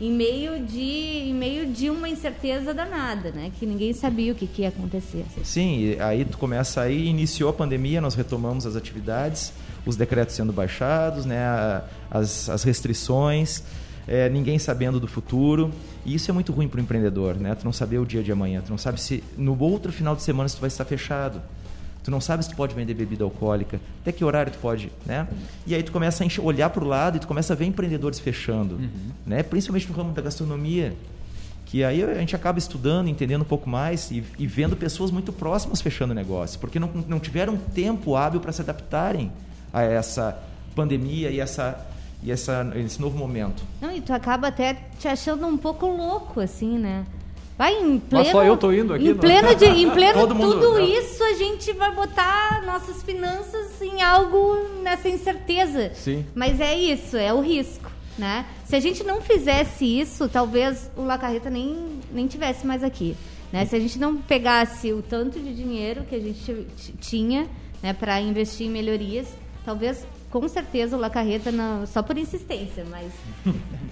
Em 0.00 0.12
meio 0.12 0.60
de, 0.60 0.80
em 0.80 1.34
meio 1.34 1.66
de 1.66 1.90
uma 1.90 2.08
incerteza 2.08 2.74
danada, 2.74 3.30
né? 3.30 3.50
Que 3.58 3.64
ninguém 3.64 3.92
sabia 3.94 4.32
o 4.32 4.34
que, 4.34 4.46
que 4.46 4.62
ia 4.62 4.68
acontecer. 4.68 5.24
Sim, 5.42 5.96
aí 6.00 6.24
tu 6.24 6.36
começa 6.36 6.82
aí, 6.82 7.08
iniciou 7.08 7.48
a 7.50 7.52
pandemia, 7.52 8.00
nós 8.00 8.14
retomamos 8.14 8.66
as 8.66 8.76
atividades, 8.76 9.52
os 9.88 9.96
decretos 9.96 10.34
sendo 10.34 10.52
baixados, 10.52 11.24
né? 11.24 11.82
As, 12.10 12.48
as 12.48 12.62
restrições, 12.62 13.62
é, 14.06 14.28
ninguém 14.28 14.58
sabendo 14.58 15.00
do 15.00 15.08
futuro. 15.08 15.72
E 16.04 16.14
isso 16.14 16.30
é 16.30 16.34
muito 16.34 16.52
ruim 16.52 16.68
para 16.68 16.78
o 16.78 16.80
empreendedor, 16.82 17.36
né? 17.36 17.54
Tu 17.54 17.64
não 17.64 17.72
saber 17.72 17.98
o 17.98 18.04
dia 18.04 18.22
de 18.22 18.30
amanhã, 18.30 18.60
tu 18.64 18.70
não 18.70 18.78
sabe 18.78 19.00
se 19.00 19.24
no 19.36 19.58
outro 19.58 19.90
final 19.92 20.14
de 20.14 20.22
semana 20.22 20.48
se 20.48 20.56
tu 20.56 20.60
vai 20.60 20.68
estar 20.68 20.84
fechado. 20.84 21.40
Tu 22.04 22.10
não 22.10 22.20
sabe 22.20 22.42
se 22.42 22.50
tu 22.50 22.56
pode 22.56 22.74
vender 22.74 22.94
bebida 22.94 23.24
alcoólica, 23.24 23.78
até 24.00 24.12
que 24.12 24.24
horário 24.24 24.50
tu 24.52 24.58
pode, 24.58 24.90
né? 25.04 25.26
E 25.66 25.74
aí 25.74 25.82
tu 25.82 25.92
começa 25.92 26.24
a 26.24 26.42
olhar 26.42 26.70
para 26.70 26.82
o 26.82 26.86
lado 26.86 27.16
e 27.16 27.20
tu 27.20 27.26
começa 27.26 27.52
a 27.52 27.56
ver 27.56 27.66
empreendedores 27.66 28.18
fechando, 28.18 28.76
uhum. 28.76 29.10
né? 29.26 29.42
Principalmente 29.42 29.88
no 29.88 29.94
ramo 29.94 30.12
da 30.12 30.22
gastronomia, 30.22 30.94
que 31.66 31.84
aí 31.84 32.02
a 32.02 32.14
gente 32.14 32.34
acaba 32.34 32.58
estudando, 32.58 33.08
entendendo 33.08 33.42
um 33.42 33.44
pouco 33.44 33.68
mais 33.68 34.10
e, 34.10 34.24
e 34.38 34.46
vendo 34.46 34.74
pessoas 34.74 35.10
muito 35.10 35.34
próximas 35.34 35.82
fechando 35.82 36.14
negócio, 36.14 36.58
porque 36.58 36.78
não, 36.78 36.88
não 37.06 37.20
tiveram 37.20 37.58
tempo 37.58 38.16
hábil 38.16 38.40
para 38.40 38.52
se 38.52 38.62
adaptarem 38.62 39.30
a 39.72 39.82
essa 39.82 40.38
pandemia 40.74 41.30
e 41.30 41.40
essa 41.40 41.86
e 42.22 42.32
essa, 42.32 42.72
esse 42.74 43.00
novo 43.00 43.16
momento. 43.16 43.62
Não, 43.80 43.94
e 43.94 44.00
tu 44.00 44.12
acaba 44.12 44.48
até 44.48 44.76
te 44.98 45.06
achando 45.06 45.46
um 45.46 45.56
pouco 45.56 45.86
louco, 45.86 46.40
assim, 46.40 46.76
né? 46.78 47.06
Vai 47.56 47.74
em 47.74 47.98
pleno. 47.98 48.24
Mas 48.24 48.28
só 48.28 48.44
eu 48.44 48.56
tô 48.56 48.72
indo 48.72 48.94
aqui. 48.94 49.08
Em 49.08 49.14
pleno, 49.14 49.54
de, 49.54 49.64
em 49.64 49.90
pleno 49.90 50.20
tudo 50.26 50.34
mundo, 50.34 50.80
isso, 50.80 51.22
a 51.24 51.34
gente 51.34 51.72
vai 51.72 51.92
botar 51.92 52.62
nossas 52.64 53.02
finanças 53.02 53.82
em 53.82 54.00
algo 54.00 54.58
nessa 54.82 55.08
incerteza. 55.08 55.92
Sim. 55.94 56.24
Mas 56.34 56.60
é 56.60 56.76
isso, 56.76 57.16
é 57.16 57.32
o 57.32 57.40
risco. 57.40 57.90
Né? 58.16 58.46
Se 58.64 58.74
a 58.74 58.80
gente 58.80 59.04
não 59.04 59.20
fizesse 59.20 59.84
isso, 59.84 60.28
talvez 60.28 60.90
o 60.96 61.02
La 61.02 61.18
Carreta 61.18 61.50
nem, 61.50 62.00
nem 62.12 62.26
tivesse 62.26 62.66
mais 62.66 62.82
aqui. 62.82 63.16
Né? 63.52 63.64
Se 63.64 63.74
a 63.76 63.80
gente 63.80 63.98
não 63.98 64.16
pegasse 64.16 64.92
o 64.92 65.02
tanto 65.02 65.38
de 65.38 65.54
dinheiro 65.54 66.02
que 66.02 66.14
a 66.14 66.20
gente 66.20 66.66
tinha 67.00 67.46
né, 67.82 67.92
para 67.92 68.20
investir 68.20 68.66
em 68.66 68.70
melhorias, 68.70 69.28
talvez 69.68 70.06
com 70.30 70.48
certeza 70.48 70.96
o 70.96 70.98
La 70.98 71.10
Carreta, 71.10 71.52
não, 71.52 71.86
só 71.86 72.02
por 72.02 72.16
insistência, 72.16 72.86
mas 72.88 73.12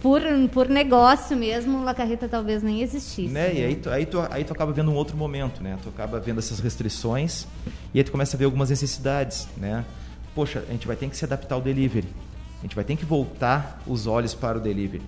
por, 0.00 0.22
por 0.50 0.70
negócio 0.70 1.36
mesmo, 1.36 1.80
o 1.80 1.84
La 1.84 1.92
Carreta 1.92 2.26
talvez 2.26 2.62
nem 2.62 2.80
existisse. 2.80 3.28
Né? 3.28 3.54
E 3.54 3.62
aí 3.62 3.76
tu, 3.76 3.90
aí, 3.90 4.06
tu, 4.06 4.26
aí 4.30 4.42
tu 4.42 4.54
acaba 4.54 4.72
vendo 4.72 4.90
um 4.90 4.94
outro 4.94 5.18
momento, 5.18 5.62
né? 5.62 5.76
Tu 5.82 5.90
acaba 5.90 6.18
vendo 6.18 6.38
essas 6.38 6.60
restrições 6.60 7.46
e 7.92 7.98
aí 7.98 8.04
tu 8.04 8.10
começa 8.10 8.34
a 8.34 8.38
ver 8.38 8.46
algumas 8.46 8.70
necessidades, 8.70 9.46
né? 9.58 9.84
Poxa, 10.34 10.64
a 10.66 10.72
gente 10.72 10.86
vai 10.86 10.96
ter 10.96 11.10
que 11.10 11.16
se 11.16 11.26
adaptar 11.26 11.56
ao 11.56 11.60
delivery. 11.60 12.08
A 12.60 12.62
gente 12.62 12.74
vai 12.74 12.84
ter 12.84 12.96
que 12.96 13.04
voltar 13.04 13.82
os 13.86 14.06
olhos 14.06 14.32
para 14.32 14.56
o 14.56 14.60
delivery. 14.62 15.04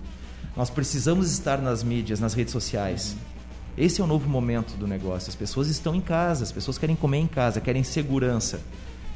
Nós 0.55 0.69
precisamos 0.69 1.31
estar 1.31 1.59
nas 1.59 1.81
mídias, 1.81 2.19
nas 2.19 2.35
redes 2.35 2.53
sociais. 2.53 3.15
Esse 3.75 4.01
é 4.01 4.03
o 4.03 4.07
novo 4.07 4.29
momento 4.29 4.77
do 4.77 4.87
negócio. 4.87 5.29
As 5.29 5.35
pessoas 5.35 5.67
estão 5.67 5.95
em 5.95 6.01
casa, 6.01 6.43
as 6.43 6.51
pessoas 6.51 6.77
querem 6.77 6.95
comer 6.95 7.17
em 7.17 7.27
casa, 7.27 7.59
querem 7.59 7.83
segurança. 7.83 8.61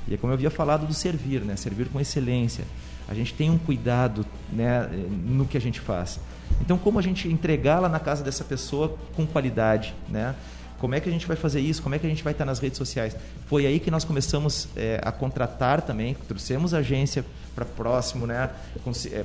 E 0.08 0.14
é 0.14 0.18
como 0.18 0.32
eu 0.32 0.36
havia 0.36 0.50
falado 0.50 0.86
do 0.86 0.94
servir, 0.94 1.42
né? 1.42 1.56
Servir 1.56 1.88
com 1.90 2.00
excelência. 2.00 2.66
A 3.08 3.14
gente 3.14 3.34
tem 3.34 3.50
um 3.50 3.58
cuidado 3.58 4.26
né, 4.52 4.90
no 5.26 5.46
que 5.46 5.58
a 5.58 5.62
gente 5.62 5.80
faz. 5.80 6.20
Então, 6.62 6.78
como 6.78 7.00
a 7.00 7.02
gente 7.02 7.28
entregá-la 7.28 7.90
na 7.90 8.00
casa 8.00 8.24
dessa 8.24 8.44
pessoa 8.44 8.98
com 9.16 9.26
qualidade, 9.26 9.94
né? 10.10 10.36
Como 10.84 10.96
é 10.96 11.00
que 11.00 11.08
a 11.08 11.12
gente 11.14 11.26
vai 11.26 11.38
fazer 11.38 11.62
isso? 11.62 11.82
Como 11.82 11.96
é 11.96 11.98
que 11.98 12.06
a 12.06 12.10
gente 12.10 12.26
vai 12.26 12.34
estar 12.34 12.44
nas 12.44 12.60
redes 12.60 12.78
sociais? 12.78 13.16
Foi 13.48 13.66
aí 13.66 13.80
que 13.80 13.90
nós 13.90 14.04
começamos 14.04 14.68
é, 14.76 15.00
a 15.02 15.14
contratar 15.14 15.82
também, 15.82 16.14
trouxemos 16.28 16.74
a 16.74 16.80
agência 16.80 17.24
para 17.56 17.64
próximo, 17.64 18.28
né? 18.28 18.50
É, 19.14 19.24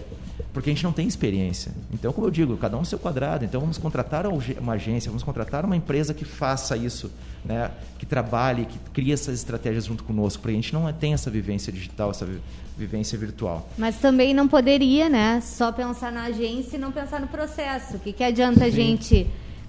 porque 0.52 0.70
a 0.70 0.72
gente 0.72 0.84
não 0.84 0.92
tem 0.92 1.09
experiência. 1.09 1.72
Então, 1.92 2.12
como 2.12 2.28
eu 2.28 2.30
digo, 2.30 2.56
cada 2.59 2.76
um 2.76 2.80
no 2.80 2.86
seu 2.86 2.96
quadrado. 2.96 3.44
Então, 3.44 3.61
vamos 3.61 3.76
contratar 3.76 4.24
uma 4.24 4.74
agência, 4.74 5.11
vamos 5.11 5.24
contratar 5.24 5.64
uma 5.64 5.74
empresa 5.74 6.14
que 6.14 6.24
faça 6.24 6.76
isso, 6.76 7.11
né? 7.44 7.72
Que 7.98 8.06
trabalhe, 8.06 8.64
que 8.64 8.78
crie 8.92 9.12
essas 9.12 9.34
estratégias 9.34 9.86
junto 9.86 10.04
conosco, 10.04 10.40
porque 10.40 10.52
a 10.52 10.61
gente 10.61 10.72
não 10.72 10.92
tem 10.92 11.12
essa 11.12 11.28
vivência 11.28 11.72
digital, 11.72 12.12
essa 12.12 12.28
vivência 12.76 13.18
virtual. 13.18 13.68
Mas 13.76 13.96
também 13.96 14.32
não 14.32 14.46
poderia, 14.46 15.09
né? 15.09 15.40
Só 15.40 15.72
pensar 15.72 16.12
na 16.12 16.26
agência 16.26 16.76
e 16.76 16.78
não 16.78 16.92
pensar 16.92 17.20
no 17.20 17.26
processo. 17.26 17.96
O 17.96 17.98
que, 17.98 18.12
que 18.12 18.22
adianta 18.22 18.61
Sim. 18.61 18.66
a 18.66 18.70
gente 18.70 19.26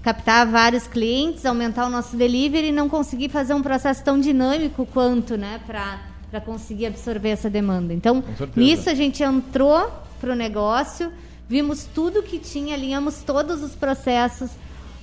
captar 0.09 0.47
vários 0.47 0.87
clientes, 0.87 1.45
aumentar 1.45 1.85
o 1.85 1.89
nosso 1.89 2.17
delivery 2.17 2.69
e 2.69 2.71
não 2.71 2.89
conseguir 2.89 3.29
fazer 3.29 3.53
um 3.53 3.61
processo 3.61 4.03
tão 4.03 4.19
dinâmico 4.19 4.87
quanto, 4.87 5.37
né, 5.37 5.59
para 5.67 6.41
conseguir 6.41 6.87
absorver 6.87 7.29
essa 7.29 7.47
demanda. 7.47 7.93
Então, 7.93 8.23
nisso 8.55 8.89
a 8.89 8.95
gente 8.95 9.21
entrou 9.21 9.91
para 10.19 10.31
o 10.31 10.35
negócio, 10.35 11.11
vimos 11.47 11.87
tudo 11.93 12.23
que 12.23 12.39
tinha, 12.39 12.73
alinhamos 12.73 13.21
todos 13.21 13.61
os 13.61 13.75
processos, 13.75 14.49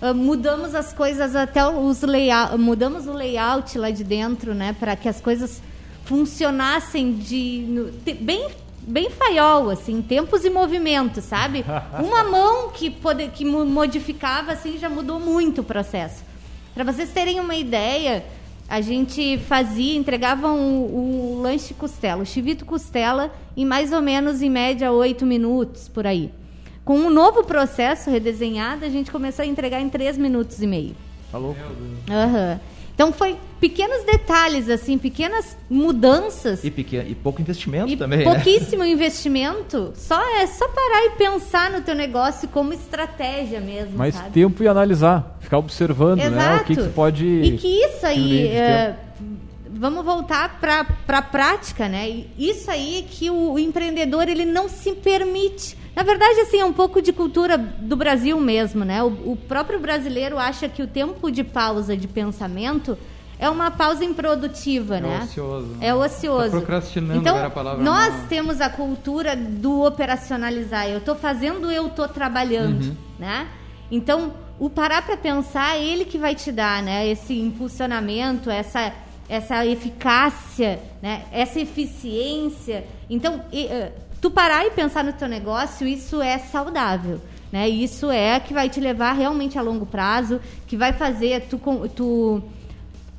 uh, 0.03 0.13
mudamos 0.13 0.75
as 0.75 0.93
coisas 0.93 1.37
até 1.37 1.65
os 1.65 2.03
layout, 2.03 2.59
mudamos 2.59 3.07
o 3.07 3.13
layout 3.13 3.79
lá 3.79 3.91
de 3.91 4.03
dentro, 4.03 4.55
né, 4.55 4.73
para 4.73 4.97
que 4.97 5.09
as 5.09 5.21
coisas 5.21 5.63
funcionassem 6.05 7.13
de 7.13 7.65
no, 7.69 7.93
bem 8.21 8.49
bem 8.87 9.11
faiol, 9.11 9.69
assim, 9.71 10.01
tempos 10.01 10.45
e 10.45 10.51
movimentos, 10.51 11.25
sabe? 11.25 11.65
Uma 11.99 12.23
mão 12.25 12.71
que 12.71 12.89
pode, 12.89 13.29
que 13.29 13.45
modificava 13.45 14.53
assim 14.53 14.79
já 14.79 14.89
mudou 14.89 15.19
muito 15.19 15.61
o 15.63 15.65
processo. 15.65 16.23
Para 16.73 16.85
vocês 16.85 17.11
terem 17.11 17.41
uma 17.41 17.57
ideia, 17.57 18.25
a 18.69 18.81
gente 18.81 19.39
fazia, 19.39 19.97
entregava 19.97 20.49
um, 20.53 21.37
um 21.37 21.41
lanche 21.41 21.73
costela, 21.75 22.23
o 22.23 22.27
chivito 22.27 22.65
costela, 22.65 23.33
em 23.57 23.65
mais 23.65 23.93
ou 23.93 24.03
menos, 24.03 24.43
em 24.43 24.51
média, 24.51 24.93
oito 24.93 25.25
minutos, 25.25 25.89
por 25.89 26.07
aí. 26.07 26.31
Com 26.85 26.99
um 26.99 27.11
novo 27.11 27.43
processo 27.43 28.11
redesenhado, 28.11 28.85
a 28.85 28.89
gente 28.89 29.11
começou 29.11 29.43
a 29.43 29.47
entregar 29.47 29.81
em 29.81 29.89
três 29.89 30.17
minutos 30.17 30.63
e 30.63 30.67
meio. 30.67 30.95
Tá 31.33 31.39
louco? 31.39 31.59
Uhum. 31.61 32.61
Então 32.97 33.13
foi 33.13 33.37
pequenos 33.61 34.05
detalhes, 34.05 34.71
assim, 34.71 34.97
pequenas 34.97 35.55
mudanças. 35.69 36.65
E, 36.65 36.71
pequeno, 36.71 37.07
e 37.07 37.15
pouco 37.15 37.43
investimento 37.43 37.93
e 37.93 37.97
também. 37.97 38.21
Né? 38.21 38.25
Pouquíssimo 38.25 38.83
né? 38.83 38.89
investimento. 38.91 39.93
Só 39.95 40.19
é 40.41 40.47
só 40.47 40.67
parar 40.67 41.05
e 41.05 41.11
pensar 41.11 41.71
no 41.71 41.83
teu 41.83 41.95
negócio 41.95 42.49
como 42.49 42.73
estratégia 42.73 43.61
mesmo. 43.61 43.99
Mais 43.99 44.15
sabe? 44.15 44.31
tempo 44.31 44.63
e 44.63 44.69
analisar, 44.69 45.37
ficar 45.41 45.59
observando, 45.59 46.21
Exato. 46.21 46.37
né? 46.37 46.57
O 46.57 46.65
que, 46.65 46.75
que 46.75 46.89
pode. 46.89 47.27
E 47.27 47.59
que 47.59 47.69
isso 47.69 48.07
aí. 48.07 48.47
É, 48.49 48.97
vamos 49.69 50.03
voltar 50.03 50.59
para 50.59 50.87
a 51.19 51.23
prática, 51.23 51.91
né? 51.91 52.25
Isso 52.39 52.71
aí 52.71 53.01
é 53.01 53.03
que 53.03 53.29
o, 53.29 53.53
o 53.53 53.59
empreendedor 53.59 54.27
ele 54.27 54.47
não 54.47 54.71
se 54.71 54.93
permite 54.93 55.77
na 55.97 56.03
verdade, 56.03 56.41
assim, 56.41 56.61
é 56.61 56.65
um 56.65 56.75
pouco 56.75 57.01
de 57.01 57.11
cultura 57.11 57.57
do 57.57 57.97
Brasil 57.97 58.39
mesmo, 58.39 58.85
né? 58.85 59.03
O, 59.03 59.33
o 59.33 59.37
próprio 59.49 59.81
brasileiro 59.81 60.37
acha 60.39 60.69
que 60.69 60.83
o 60.83 60.87
tempo 60.87 61.31
de 61.31 61.43
pausa 61.43 61.97
de 61.97 62.07
pensamento 62.07 62.99
é 63.39 63.49
uma 63.49 63.71
pausa 63.71 64.05
improdutiva, 64.05 64.99
é 64.99 65.01
né? 65.01 65.21
Ocioso. 65.25 65.77
É 65.81 65.95
ocioso. 65.95 66.51
Tá 66.51 66.57
procrastinando 66.59 67.21
então, 67.21 67.39
era 67.39 67.47
a 67.47 67.51
palavra. 67.51 67.83
Nós 67.83 68.13
não. 68.13 68.27
temos 68.27 68.61
a 68.61 68.69
cultura 68.69 69.35
do 69.35 69.85
operacionalizar. 69.85 70.87
Eu 70.87 70.99
estou 70.99 71.15
fazendo, 71.15 71.71
eu 71.71 71.87
estou 71.87 72.07
trabalhando, 72.07 72.89
uhum. 72.89 72.97
né? 73.19 73.49
Então, 73.91 74.35
o 74.59 74.69
parar 74.69 75.01
para 75.01 75.17
pensar 75.17 75.79
é 75.79 75.83
ele 75.83 76.05
que 76.05 76.19
vai 76.19 76.35
te 76.35 76.53
dar, 76.53 76.83
né? 76.83 77.09
Esse 77.09 77.41
impulsionamento, 77.41 78.51
essa 78.51 78.93
essa 79.29 79.67
eficácia, 79.67 80.79
né? 81.03 81.25
Essa 81.33 81.59
eficiência. 81.59 82.85
Então, 83.09 83.43
e, 83.51 83.65
uh, 83.65 84.06
tu 84.21 84.31
parar 84.31 84.67
e 84.67 84.71
pensar 84.71 85.05
no 85.05 85.13
teu 85.13 85.29
negócio, 85.29 85.87
isso 85.87 86.21
é 86.21 86.39
saudável. 86.39 87.21
Né? 87.53 87.69
Isso 87.69 88.11
é 88.11 88.41
que 88.41 88.53
vai 88.53 88.69
te 88.69 88.81
levar 88.81 89.13
realmente 89.13 89.59
a 89.59 89.63
longo 89.63 89.87
prazo, 89.87 90.41
que 90.67 90.77
vai 90.77 90.93
fazer 90.93 91.47
tu, 91.49 91.59
tu, 91.95 92.43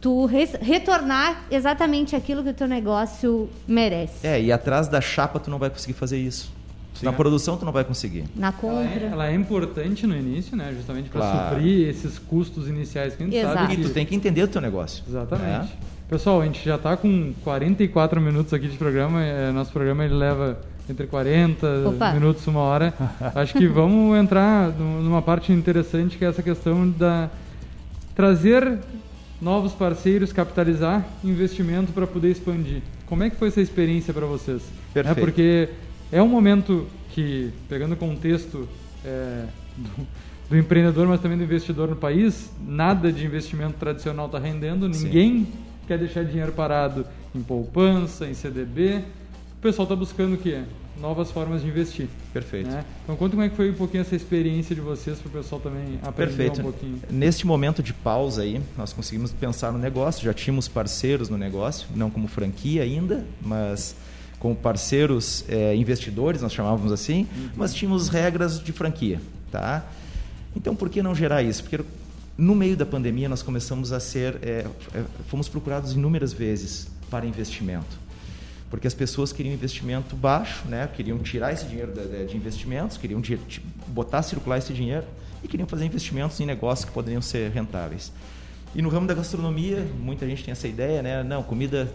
tu 0.02 0.26
retornar 0.26 1.45
exatamente 1.50 2.16
aquilo 2.16 2.43
que 2.43 2.50
o 2.50 2.54
teu 2.54 2.68
negócio 2.68 3.50
merece. 3.68 4.28
É, 4.28 4.41
e 4.41 4.52
atrás 4.52 4.88
da 4.88 5.00
chapa 5.00 5.39
tu 5.39 5.50
não 5.50 5.58
vai 5.58 5.70
conseguir 5.70 5.93
fazer 5.93 6.18
isso. 6.18 6.56
Sim, 6.93 7.06
Na 7.06 7.14
produção 7.14 7.58
tu 7.58 7.64
não 7.64 7.72
vai 7.72 7.84
conseguir. 7.84 8.26
Na 8.36 8.52
compra. 8.52 8.84
Ela 8.84 9.06
é, 9.06 9.10
ela 9.12 9.28
é 9.28 9.36
importante 9.36 10.08
no 10.08 10.16
início, 10.16 10.58
né? 10.58 10.74
Justamente 10.76 11.10
para 11.10 11.22
claro. 11.22 11.56
suprir 11.56 11.88
esses 11.88 12.18
custos 12.18 12.68
iniciais 12.68 13.16
que 13.16 13.22
a 13.22 13.26
gente 13.26 13.38
Exato. 13.38 13.54
sabe. 13.54 13.76
Que... 13.76 13.82
E 13.82 13.86
tu 13.86 13.91
tem 13.91 14.06
que 14.06 14.16
entender 14.16 14.41
o 14.41 14.48
teu 14.48 14.60
negócio. 14.60 15.04
Exatamente. 15.08 15.74
É. 15.74 15.97
Pessoal, 16.10 16.39
a 16.39 16.45
gente 16.45 16.64
já 16.64 16.76
está 16.76 16.95
com 16.95 17.34
44 17.43 18.22
minutos 18.22 18.53
aqui 18.53 18.70
de 18.70 18.78
programa. 18.78 19.22
É, 19.22 19.51
nosso 19.51 19.74
programa 19.74 20.05
ele 20.05 20.14
leva 20.14 20.58
entre 20.89 21.05
40 21.05 21.68
Opa. 21.86 22.14
minutos, 22.14 22.47
uma 22.47 22.62
hora. 22.62 22.93
Acho 23.36 23.53
que 23.53 23.68
vamos 23.68 24.16
entrar 24.18 24.70
numa 24.72 25.22
parte 25.22 25.51
interessante 25.51 26.18
que 26.18 26.24
é 26.24 26.30
essa 26.30 26.41
questão 26.41 26.89
da 26.89 27.30
trazer 28.16 28.80
novos 29.41 29.74
parceiros, 29.74 30.32
capitalizar 30.32 31.05
investimento 31.26 31.91
para 31.91 32.08
poder 32.08 32.32
expandir. 32.32 32.82
Como 33.05 33.24
é 33.24 33.30
que 33.30 33.36
foi 33.36 33.49
essa 33.49 33.60
experiência 33.60 34.14
para 34.14 34.26
vocês? 34.26 34.62
Perfeito. 34.93 35.20
É 35.20 35.22
porque 35.22 35.70
é 36.10 36.24
um 36.24 36.30
momento 36.30 36.88
que, 37.10 37.51
pegando 37.68 37.95
o 37.95 37.97
contexto 37.97 38.66
é, 39.03 39.43
do, 39.76 40.08
do, 40.51 40.58
empreendedor, 40.58 41.05
mas 41.05 41.20
também 41.20 41.38
do 41.38 41.43
investidor 41.43 41.89
no 41.89 41.97
país, 41.97 42.49
nada 42.66 43.12
de 43.12 43.26
investimento 43.26 43.74
tradicional 43.74 44.28
está 44.28 44.39
rendendo, 44.39 44.88
ninguém 44.88 45.43
Sim. 45.43 45.66
Quer 45.88 45.97
deixar 45.97 46.23
dinheiro 46.23 46.51
parado 46.51 47.05
em 47.33 47.41
poupança, 47.41 48.27
em 48.27 48.33
CDB 48.33 49.03
o 49.57 49.59
pessoal 49.59 49.85
está 49.85 49.95
buscando 49.95 50.35
o 50.35 50.38
quê? 50.38 50.61
Novas 51.01 51.31
formas 51.31 51.63
de 51.63 51.67
investir. 51.67 52.07
Perfeito. 52.31 52.69
Né? 52.69 52.85
Então, 53.03 53.15
conta 53.15 53.31
como 53.31 53.41
é 53.41 53.49
que 53.49 53.55
foi 53.55 53.71
um 53.71 53.73
pouquinho 53.73 54.01
essa 54.01 54.15
experiência 54.15 54.75
de 54.75 54.81
vocês 54.81 55.17
para 55.17 55.29
o 55.29 55.31
pessoal 55.31 55.59
também 55.59 55.99
aprender 56.03 56.35
Perfeito. 56.35 56.59
um 56.59 56.63
pouquinho. 56.63 57.01
Neste 57.09 57.45
momento 57.45 57.81
de 57.81 57.91
pausa 57.91 58.43
aí, 58.43 58.61
nós 58.77 58.93
conseguimos 58.93 59.33
pensar 59.33 59.71
no 59.71 59.79
negócio. 59.79 60.23
Já 60.23 60.33
tínhamos 60.33 60.67
parceiros 60.67 61.27
no 61.27 61.38
negócio, 61.39 61.88
não 61.95 62.11
como 62.11 62.27
franquia 62.27 62.83
ainda, 62.83 63.25
mas 63.41 63.95
como 64.38 64.55
parceiros 64.55 65.43
é, 65.49 65.75
investidores, 65.75 66.43
nós 66.43 66.53
chamávamos 66.53 66.91
assim, 66.91 67.27
uhum. 67.35 67.49
mas 67.55 67.73
tínhamos 67.73 68.09
regras 68.09 68.59
de 68.59 68.71
franquia, 68.71 69.19
tá? 69.51 69.88
Então, 70.55 70.75
por 70.75 70.88
que 70.88 71.01
não 71.01 71.15
gerar 71.15 71.41
isso? 71.41 71.63
Porque 71.63 71.83
no 72.38 72.53
meio 72.55 72.77
da 72.77 72.85
pandemia 72.85 73.27
nós 73.27 73.41
começamos 73.41 73.91
a 73.91 73.99
ser, 73.99 74.38
é, 74.41 74.65
é, 74.93 75.03
fomos 75.27 75.49
procurados 75.49 75.93
inúmeras 75.93 76.33
vezes 76.33 76.88
para 77.09 77.25
investimento 77.25 78.07
porque 78.69 78.88
as 78.88 78.93
pessoas 78.93 79.31
queriam 79.31 79.53
investimento 79.53 80.15
baixo, 80.15 80.67
né? 80.67 80.89
queriam 80.93 81.17
tirar 81.19 81.53
esse 81.53 81.65
dinheiro 81.65 81.93
de, 81.93 82.35
investimentos, 82.35 82.97
queriam 82.97 83.21
botar 83.88 84.21
circular 84.21 84.57
esse 84.57 84.73
dinheiro 84.73 85.05
e 85.43 85.47
queriam 85.47 85.67
fazer 85.67 85.85
investimentos 85.85 86.39
em 86.39 86.45
negócios 86.45 86.85
que 86.85 86.91
poderiam 86.91 87.21
ser 87.21 87.49
rentáveis. 87.51 88.11
E 88.75 88.81
no 88.81 88.89
ramo 88.89 89.07
da 89.07 89.13
gastronomia, 89.13 89.88
muita 89.99 90.27
gente 90.27 90.43
tem 90.43 90.51
essa 90.51 90.67
ideia, 90.67 91.01
né? 91.01 91.23
Não, 91.23 91.41
comida 91.41 91.89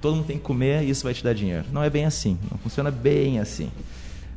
todo 0.00 0.16
mundo 0.16 0.26
tem 0.26 0.38
que 0.38 0.42
comer 0.42 0.82
e 0.82 0.90
isso 0.90 1.04
vai 1.04 1.14
te 1.14 1.22
dar 1.22 1.32
dinheiro. 1.32 1.66
Não 1.70 1.82
é 1.82 1.90
bem 1.90 2.04
assim, 2.04 2.38
não 2.50 2.58
funciona 2.58 2.90
bem 2.90 3.38
assim. 3.38 3.70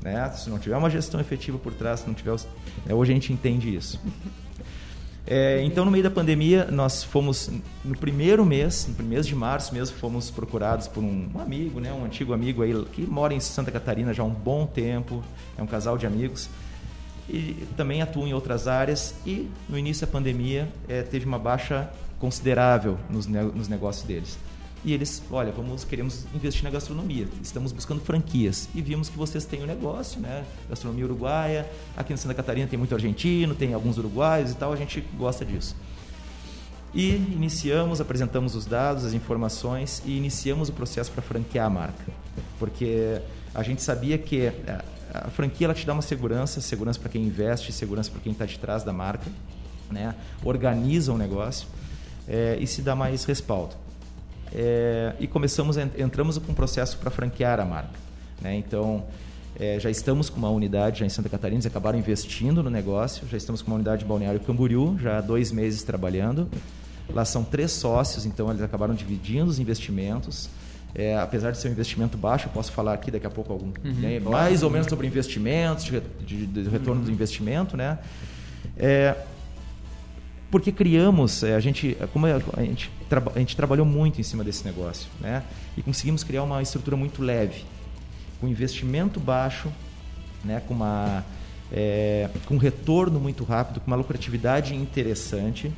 Né? 0.02 0.30
Se 0.32 0.50
não 0.50 0.60
tiver 0.60 0.78
uma 0.78 0.90
gestão 0.90 1.20
efetiva 1.20 1.58
por 1.58 1.74
trás, 1.74 2.02
se 2.02 2.08
não 2.08 2.14
tiver 2.14 2.32
os... 2.32 2.48
é, 2.88 2.94
hoje 2.94 3.12
a 3.12 3.16
gente 3.16 3.34
entende 3.34 3.74
isso. 3.74 4.00
É, 5.26 5.62
então, 5.64 5.86
no 5.86 5.92
meio 5.92 6.04
da 6.04 6.12
pandemia, 6.12 6.66
nós 6.70 7.04
fomos, 7.04 7.50
no 7.84 7.98
primeiro 7.98 8.46
mês, 8.46 8.86
no 8.88 8.94
primeiro 8.94 9.16
mês 9.16 9.28
de 9.28 9.36
março 9.36 9.74
mesmo, 9.74 9.96
fomos 9.98 10.30
procurados 10.30 10.88
por 10.88 11.02
um, 11.02 11.30
um, 11.34 11.40
amigo, 11.40 11.80
né, 11.80 11.94
um 11.94 12.04
antigo 12.04 12.34
amigo 12.34 12.62
aí, 12.62 12.74
que 12.92 13.04
mora 13.04 13.34
em 13.34 13.40
Santa 13.40 13.72
Catarina 13.72 14.14
já 14.14 14.22
há 14.22 14.26
um 14.26 14.34
bom 14.34 14.66
tempo, 14.66 15.24
é 15.58 15.64
um 15.64 15.68
casal 15.68 15.98
de 15.98 16.06
amigos, 16.06 16.50
e 17.30 17.66
também 17.78 18.02
atua 18.02 18.28
em 18.28 18.34
outras 18.34 18.68
áreas. 18.68 19.16
E 19.26 19.50
no 19.70 19.78
início 19.78 20.06
da 20.06 20.12
pandemia, 20.12 20.68
é, 20.90 21.02
teve 21.02 21.26
uma 21.26 21.40
baixa 21.40 21.90
considerável 22.20 22.98
nos, 23.10 23.26
nos 23.26 23.70
negócios 23.70 24.06
deles. 24.06 24.38
E 24.86 24.94
eles, 24.94 25.24
olha, 25.32 25.52
vamos, 25.52 25.86
queremos 25.86 26.26
investir 26.36 26.62
na 26.64 26.70
gastronomia, 26.70 27.26
estamos 27.42 27.72
buscando 27.72 28.02
franquias. 28.02 28.68
E 28.76 28.82
vimos 28.82 29.08
que 29.08 29.18
vocês 29.18 29.46
têm 29.46 29.62
o 29.62 29.64
um 29.64 29.66
negócio, 29.66 30.20
né? 30.20 30.44
Gastronomia 30.70 31.06
uruguaia, 31.06 31.70
aqui 31.96 32.12
em 32.12 32.18
Santa 32.18 32.34
Catarina 32.34 32.68
tem 32.68 32.78
muito 32.78 32.94
argentino, 32.94 33.56
tem 33.56 33.74
alguns 33.74 33.98
uruguaios 33.98 34.52
e 34.52 34.56
tal, 34.56 34.74
a 34.74 34.76
gente 34.76 35.00
gosta 35.18 35.46
disso. 35.46 35.74
E 36.94 37.16
iniciamos, 37.16 38.02
apresentamos 38.02 38.56
os 38.56 38.66
dados, 38.66 39.06
as 39.06 39.14
informações 39.14 40.04
e 40.06 40.18
iniciamos 40.18 40.68
o 40.68 40.74
processo 40.74 41.12
para 41.12 41.22
franquear 41.22 41.68
a 41.68 41.70
marca. 41.70 42.12
Porque 42.60 43.22
a 43.56 43.64
gente 43.64 43.82
sabia 43.82 44.18
que 44.18 44.52
a 45.14 45.30
franquia 45.30 45.68
ela 45.68 45.74
te 45.74 45.86
dá 45.86 45.94
uma 45.94 46.02
segurança, 46.02 46.60
segurança 46.60 47.00
para 47.00 47.10
quem 47.10 47.24
investe, 47.24 47.72
segurança 47.72 48.12
para 48.12 48.20
quem 48.20 48.34
está 48.34 48.46
de 48.46 48.60
trás 48.60 48.84
da 48.84 48.92
marca, 48.92 49.32
né? 49.90 50.14
organiza 50.44 51.14
o 51.14 51.18
negócio 51.18 51.68
é, 52.28 52.58
e 52.60 52.68
se 52.68 52.82
dá 52.82 52.96
mais 52.96 53.24
respaldo 53.24 53.76
é, 54.54 55.14
e 55.20 55.28
começamos 55.28 55.78
entramos 55.78 56.38
com 56.38 56.52
um 56.52 56.56
processo 56.56 56.98
para 56.98 57.10
franquear 57.10 57.60
a 57.60 57.66
marca. 57.66 58.00
Né? 58.42 58.56
Então 58.56 59.04
é, 59.60 59.80
já 59.80 59.90
estamos 59.90 60.30
com 60.30 60.38
uma 60.38 60.50
unidade 60.50 61.00
já 61.00 61.06
em 61.06 61.10
Santa 61.10 61.30
Catarina, 61.30 61.58
eles 61.58 61.66
acabaram 61.66 61.98
investindo 61.98 62.64
no 62.64 62.70
negócio, 62.70 63.28
já 63.28 63.38
estamos 63.38 63.62
com 63.62 63.72
uma 63.72 63.76
unidade 63.76 64.00
de 64.00 64.08
Balneário 64.08 64.40
Camboriú, 64.40 64.98
já 65.00 65.18
há 65.18 65.22
dois 65.22 65.52
meses 65.52 65.84
trabalhando. 65.84 66.50
Lá 67.10 67.26
são 67.26 67.44
três 67.44 67.72
sócios, 67.72 68.26
então 68.26 68.50
eles 68.50 68.62
acabaram 68.62 68.94
dividindo 68.94 69.50
os 69.50 69.60
investimentos. 69.60 70.50
É, 70.96 71.18
apesar 71.18 71.52
de 71.52 71.58
ser 71.58 71.70
um 71.70 71.72
investimento 71.72 72.18
baixo, 72.18 72.48
eu 72.48 72.52
posso 72.52 72.72
falar 72.72 72.94
aqui 72.94 73.10
daqui 73.10 73.26
a 73.26 73.30
pouco 73.30 73.52
algum, 73.52 73.74
uhum. 73.84 73.94
né, 73.96 74.20
mais 74.20 74.62
ou 74.62 74.70
menos 74.70 74.88
sobre 74.88 75.08
investimentos, 75.08 75.86
de, 75.86 76.00
de, 76.26 76.46
de 76.46 76.70
retorno 76.70 77.02
uhum. 77.02 77.06
do 77.06 77.12
investimento, 77.12 77.76
né? 77.76 77.98
É, 78.78 79.16
porque 80.54 80.72
criamos, 80.72 81.42
é, 81.42 81.56
a 81.56 81.60
gente, 81.60 81.98
como 82.14 82.28
a 82.28 82.62
gente, 82.62 82.92
a 83.34 83.40
gente 83.40 83.56
trabalhou 83.56 83.88
muito 83.88 84.22
em 84.22 84.24
cima 84.24 84.44
desse 84.44 84.64
negócio, 84.64 85.10
né? 85.20 85.42
E 85.76 85.82
conseguimos 85.82 86.24
criar 86.24 86.44
uma 86.44 86.62
estrutura 86.62 86.96
muito 86.96 87.24
leve, 87.24 87.66
com 88.40 88.48
investimento 88.48 89.20
baixo, 89.20 89.68
né? 90.46 90.62
Com 90.68 90.76
uma 90.76 91.26
é, 91.72 92.30
com 92.46 92.58
retorno 92.58 93.20
muito 93.20 93.44
rápido, 93.44 93.80
com 93.80 93.88
uma 93.88 93.96
lucratividade 93.96 94.76
interessante, 94.76 95.72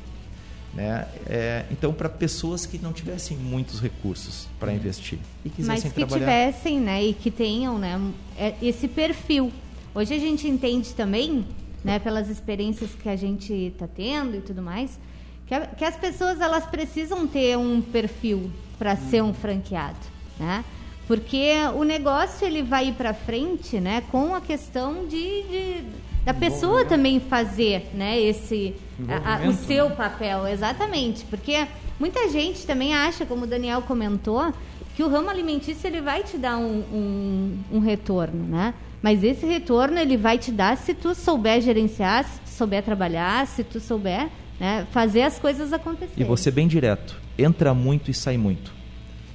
né? 0.74 1.08
É, 1.26 1.64
então, 1.70 1.90
para 1.94 2.10
pessoas 2.10 2.66
que 2.66 2.76
não 2.76 2.92
tivessem 2.92 3.34
muitos 3.34 3.80
recursos 3.80 4.46
para 4.60 4.74
investir 4.74 5.18
e 5.42 5.48
quisessem 5.48 5.84
Mas 5.84 5.92
que 5.94 6.06
trabalhar... 6.06 6.18
tivessem, 6.18 6.80
né? 6.80 7.02
E 7.02 7.14
que 7.14 7.30
tenham, 7.30 7.78
né? 7.78 7.98
É, 8.36 8.52
esse 8.60 8.88
perfil. 8.88 9.50
Hoje 9.94 10.12
a 10.12 10.18
gente 10.18 10.46
entende 10.46 10.92
também 10.92 11.46
né, 11.86 12.00
pelas 12.00 12.28
experiências 12.28 12.90
que 13.00 13.08
a 13.08 13.14
gente 13.14 13.52
está 13.52 13.86
tendo 13.86 14.36
e 14.36 14.40
tudo 14.40 14.60
mais, 14.60 14.98
que, 15.46 15.54
a, 15.54 15.60
que, 15.66 15.84
as 15.84 15.94
pessoas 15.94 16.40
elas 16.40 16.66
precisam 16.66 17.28
ter 17.28 17.56
um 17.56 17.80
perfil 17.80 18.50
para 18.76 18.94
hum. 18.94 19.08
ser 19.08 19.22
um 19.22 19.32
franqueado, 19.32 19.96
né? 20.36 20.64
Porque 21.06 21.52
o 21.76 21.84
negócio 21.84 22.44
ele 22.44 22.64
vai 22.64 22.88
ir 22.88 22.94
para 22.94 23.14
frente, 23.14 23.78
né, 23.78 24.02
com 24.10 24.34
a 24.34 24.40
questão 24.40 25.06
de, 25.06 25.42
de 25.44 25.84
da 26.24 26.34
pessoa 26.34 26.84
também 26.84 27.20
fazer, 27.20 27.88
né, 27.94 28.20
esse 28.20 28.74
a, 29.08 29.36
a, 29.36 29.48
o 29.48 29.52
seu 29.52 29.88
papel, 29.92 30.48
exatamente, 30.48 31.24
porque 31.26 31.68
muita 32.00 32.28
gente 32.28 32.66
também 32.66 32.92
acha, 32.92 33.24
como 33.24 33.44
o 33.44 33.46
Daniel 33.46 33.82
comentou, 33.82 34.52
que 34.96 35.04
o 35.04 35.08
ramo 35.08 35.30
alimentício 35.30 35.86
ele 35.86 36.00
vai 36.00 36.24
te 36.24 36.36
dar 36.36 36.58
um, 36.58 36.80
um, 36.92 37.58
um 37.74 37.78
retorno, 37.78 38.42
né? 38.42 38.74
Mas 39.06 39.22
esse 39.22 39.46
retorno 39.46 40.00
ele 40.00 40.16
vai 40.16 40.36
te 40.36 40.50
dar 40.50 40.76
se 40.76 40.92
tu 40.92 41.14
souber 41.14 41.60
gerenciar, 41.60 42.24
se 42.24 42.40
tu 42.40 42.48
souber 42.48 42.82
trabalhar, 42.82 43.46
se 43.46 43.62
tu 43.62 43.78
souber 43.78 44.28
né, 44.58 44.84
fazer 44.90 45.22
as 45.22 45.38
coisas 45.38 45.72
acontecerem. 45.72 46.24
E 46.24 46.24
você 46.24 46.50
bem 46.50 46.66
direto, 46.66 47.16
entra 47.38 47.72
muito 47.72 48.10
e 48.10 48.14
sai 48.14 48.36
muito. 48.36 48.74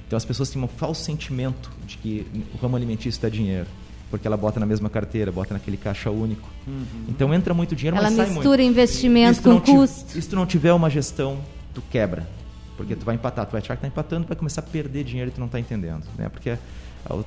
Então 0.06 0.14
as 0.14 0.26
pessoas 0.26 0.50
têm 0.50 0.62
um 0.62 0.68
falso 0.68 1.02
sentimento 1.02 1.70
de 1.86 1.96
que 1.96 2.26
o 2.52 2.58
ramo 2.58 2.76
alimentício 2.76 3.22
dá 3.22 3.30
dinheiro 3.30 3.66
porque 4.10 4.26
ela 4.26 4.36
bota 4.36 4.60
na 4.60 4.66
mesma 4.66 4.90
carteira, 4.90 5.32
bota 5.32 5.54
naquele 5.54 5.78
caixa 5.78 6.10
único. 6.10 6.50
Uhum. 6.66 6.84
Então 7.08 7.32
entra 7.32 7.54
muito 7.54 7.74
dinheiro, 7.74 7.96
ela 7.96 8.08
mas 8.08 8.14
sai 8.14 8.26
muito. 8.26 8.40
Ela 8.40 8.40
mistura 8.40 8.62
investimento 8.62 9.40
com 9.40 9.58
custo. 9.58 10.10
Se 10.10 10.28
tu 10.28 10.36
não 10.36 10.44
tiver 10.44 10.74
uma 10.74 10.90
gestão, 10.90 11.38
tu 11.72 11.82
quebra. 11.90 12.28
Porque 12.76 12.94
tu 12.94 13.06
vai 13.06 13.14
empatar, 13.14 13.46
tu 13.46 13.52
vai 13.52 13.62
achar 13.62 13.74
que 13.74 13.78
está 13.78 13.88
empatando, 13.88 14.26
vai 14.26 14.36
começar 14.36 14.60
a 14.60 14.64
perder 14.64 15.02
dinheiro 15.02 15.30
e 15.30 15.32
tu 15.32 15.40
não 15.40 15.46
está 15.46 15.58
entendendo, 15.58 16.04
né? 16.18 16.28
Porque 16.28 16.50
a 16.50 16.58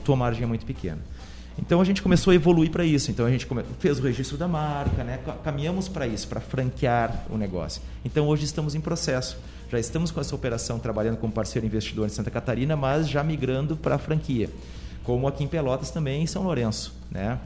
tua 0.04 0.16
margem 0.16 0.44
é 0.44 0.46
muito 0.46 0.64
pequena. 0.64 1.00
Então 1.58 1.80
a 1.80 1.86
gente 1.86 2.02
começou 2.02 2.32
a 2.32 2.36
evoluir 2.36 2.70
para 2.70 2.84
isso. 2.84 3.12
Então 3.12 3.26
a 3.26 3.30
gente 3.30 3.48
fez 3.80 4.00
o 4.00 4.02
registro 4.02 4.38
da 4.38 4.48
marca, 4.48 5.04
né? 5.04 5.20
caminhamos 5.44 5.88
para 5.88 6.06
isso, 6.06 6.28
para 6.28 6.42
franquear 6.42 7.26
o 7.30 7.38
negócio. 7.38 7.82
Então 8.04 8.28
hoje 8.28 8.46
estamos 8.46 8.76
em 8.76 8.82
processo. 8.82 9.38
Já 9.72 9.80
estamos 9.80 10.12
com 10.12 10.22
essa 10.22 10.36
operação 10.36 10.78
trabalhando 10.80 11.18
como 11.18 11.34
parceiro 11.34 11.66
investidor 11.66 12.06
em 12.06 12.10
Santa 12.10 12.30
Catarina, 12.30 12.76
mas 12.76 13.10
já 13.10 13.24
migrando 13.24 13.76
para 13.76 13.96
a 13.96 13.98
franquia 13.98 14.50
como 15.06 15.28
aqui 15.28 15.44
em 15.44 15.48
Pelotas 15.48 15.92
também 15.92 16.24
em 16.24 16.28
São 16.28 16.44
Lourenço. 16.44 16.94
Né? 17.10 17.38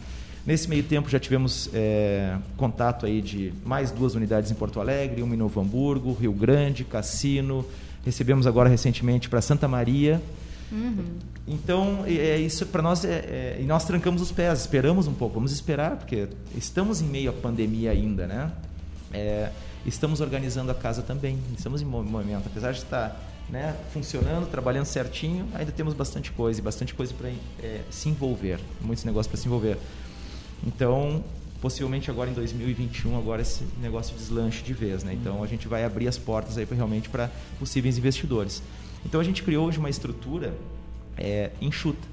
Nesse 0.46 0.68
meio 0.70 0.82
tempo 0.82 1.10
já 1.10 1.20
tivemos 1.20 1.70
é, 1.74 2.38
contato 2.58 3.06
aí 3.06 3.22
de 3.22 3.54
mais 3.64 3.92
duas 3.92 4.16
unidades 4.16 4.50
em 4.50 4.56
Porto 4.56 4.80
Alegre, 4.80 5.22
uma 5.22 5.36
em 5.36 5.38
Novo 5.38 5.60
Hamburgo, 5.60 6.14
Rio 6.14 6.32
Grande, 6.32 6.84
Cassino. 6.84 7.66
Recebemos 8.06 8.48
agora 8.48 8.70
recentemente 8.70 9.30
para 9.30 9.42
Santa 9.42 9.68
Maria. 9.68 10.22
Uhum. 10.72 11.18
Então, 11.48 12.04
é, 12.06 12.38
isso 12.38 12.66
para 12.68 12.82
nós 12.82 13.04
é, 13.04 13.10
é, 13.10 13.58
e 13.60 13.64
nós 13.64 13.84
trancamos 13.86 14.22
os 14.22 14.32
pés, 14.32 14.62
esperamos 14.62 15.08
um 15.08 15.14
pouco, 15.14 15.36
vamos 15.36 15.52
esperar 15.52 15.98
porque 15.98 16.28
estamos 16.56 17.02
em 17.02 17.06
meio 17.06 17.32
à 17.32 17.34
pandemia 17.34 17.92
ainda, 17.92 18.28
né? 18.28 18.52
É, 19.12 19.50
estamos 19.86 20.22
organizando 20.22 20.72
a 20.72 20.76
casa 20.76 21.02
também, 21.02 21.40
estamos 21.58 21.82
em 21.82 21.86
movimento, 21.86 22.44
apesar 22.46 22.72
de 22.72 22.80
estar 22.80 23.20
né, 23.50 23.76
funcionando, 23.92 24.48
trabalhando 24.48 24.86
certinho, 24.86 25.48
ainda 25.56 25.72
temos 25.72 25.96
bastante 25.96 26.32
coisa 26.32 26.60
e 26.60 26.64
bastante 26.64 26.94
coisa 26.94 27.14
para 27.14 27.30
é, 27.64 27.82
se 27.90 28.10
envolver, 28.10 28.60
muitos 28.80 29.04
negócios 29.04 29.28
para 29.28 29.42
se 29.42 29.48
envolver. 29.48 29.78
Então, 30.66 31.24
possivelmente 31.62 32.10
agora 32.10 32.30
em 32.30 32.34
2021 32.34 33.18
agora 33.18 33.42
esse 33.42 33.64
negócio 33.82 34.16
deslanche 34.16 34.64
de 34.64 34.74
vez, 34.74 35.04
né? 35.04 35.14
Então 35.14 35.44
a 35.44 35.48
gente 35.48 35.68
vai 35.68 35.84
abrir 35.84 36.08
as 36.08 36.18
portas 36.18 36.58
aí 36.58 36.66
pra, 36.66 36.76
realmente 36.76 37.10
para 37.10 37.30
possíveis 37.58 37.98
investidores. 37.98 38.62
Então 39.06 39.20
a 39.20 39.24
gente 39.24 39.44
criou 39.44 39.68
hoje 39.68 39.80
uma 39.80 39.90
estrutura 39.90 40.54
é, 41.18 41.52
enxuta, 41.62 42.08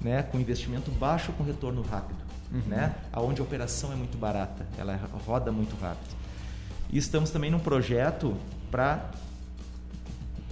né? 0.00 0.22
Com 0.22 0.38
investimento 0.38 0.90
baixo 0.90 1.32
com 1.32 1.44
retorno 1.44 1.82
rápido, 1.82 2.18
uhum. 2.52 2.62
né? 2.66 2.94
Aonde 3.12 3.40
a 3.40 3.44
operação 3.44 3.92
é 3.92 3.96
muito 3.96 4.18
barata, 4.18 4.66
ela 4.78 4.98
roda 5.26 5.50
muito 5.52 5.76
rápido. 5.80 6.16
E 6.90 6.98
estamos 6.98 7.30
também 7.30 7.50
num 7.50 7.58
projeto 7.58 8.36
para 8.70 9.10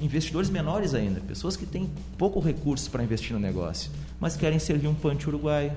investidores 0.00 0.48
menores 0.48 0.94
ainda, 0.94 1.20
pessoas 1.20 1.56
que 1.56 1.66
têm 1.66 1.90
pouco 2.16 2.40
recurso 2.40 2.90
para 2.90 3.02
investir 3.02 3.34
no 3.34 3.38
negócio, 3.38 3.90
mas 4.18 4.36
querem 4.36 4.58
servir 4.58 4.88
um 4.88 4.94
punch 4.94 5.28
uruguaio, 5.28 5.72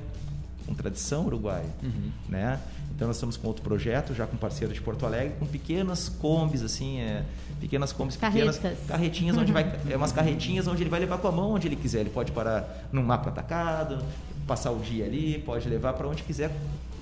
com 0.65 0.73
tradição 0.73 1.25
uruguaia, 1.25 1.65
uhum. 1.83 2.11
né? 2.29 2.59
Então 2.95 3.07
nós 3.07 3.17
estamos 3.17 3.35
com 3.35 3.47
outro 3.47 3.63
projeto, 3.63 4.13
já 4.13 4.25
com 4.25 4.37
parceiro 4.37 4.73
de 4.73 4.79
Porto 4.79 5.05
Alegre, 5.05 5.35
com 5.37 5.45
pequenas 5.45 6.07
combis 6.07 6.61
assim, 6.61 6.99
é, 6.99 7.25
pequenas 7.63 7.93
combis, 7.93 8.17
Carretas. 8.17 8.57
pequenas 8.57 8.79
carretinhas 8.85 9.37
onde 9.37 9.53
vai, 9.53 9.73
é 9.89 9.95
umas 9.95 10.11
carretinhas 10.11 10.67
onde 10.67 10.83
ele 10.83 10.89
vai 10.89 10.99
levar 10.99 11.17
com 11.17 11.29
a 11.29 11.31
mão 11.31 11.53
onde 11.53 11.65
ele 11.65 11.77
quiser. 11.77 12.01
Ele 12.01 12.09
pode 12.09 12.33
parar 12.33 12.89
num 12.91 13.01
mapa 13.01 13.29
atacado, 13.29 14.03
passar 14.45 14.71
o 14.71 14.79
dia 14.79 15.05
ali, 15.05 15.41
pode 15.45 15.69
levar 15.69 15.93
para 15.93 16.05
onde 16.05 16.23
quiser 16.23 16.51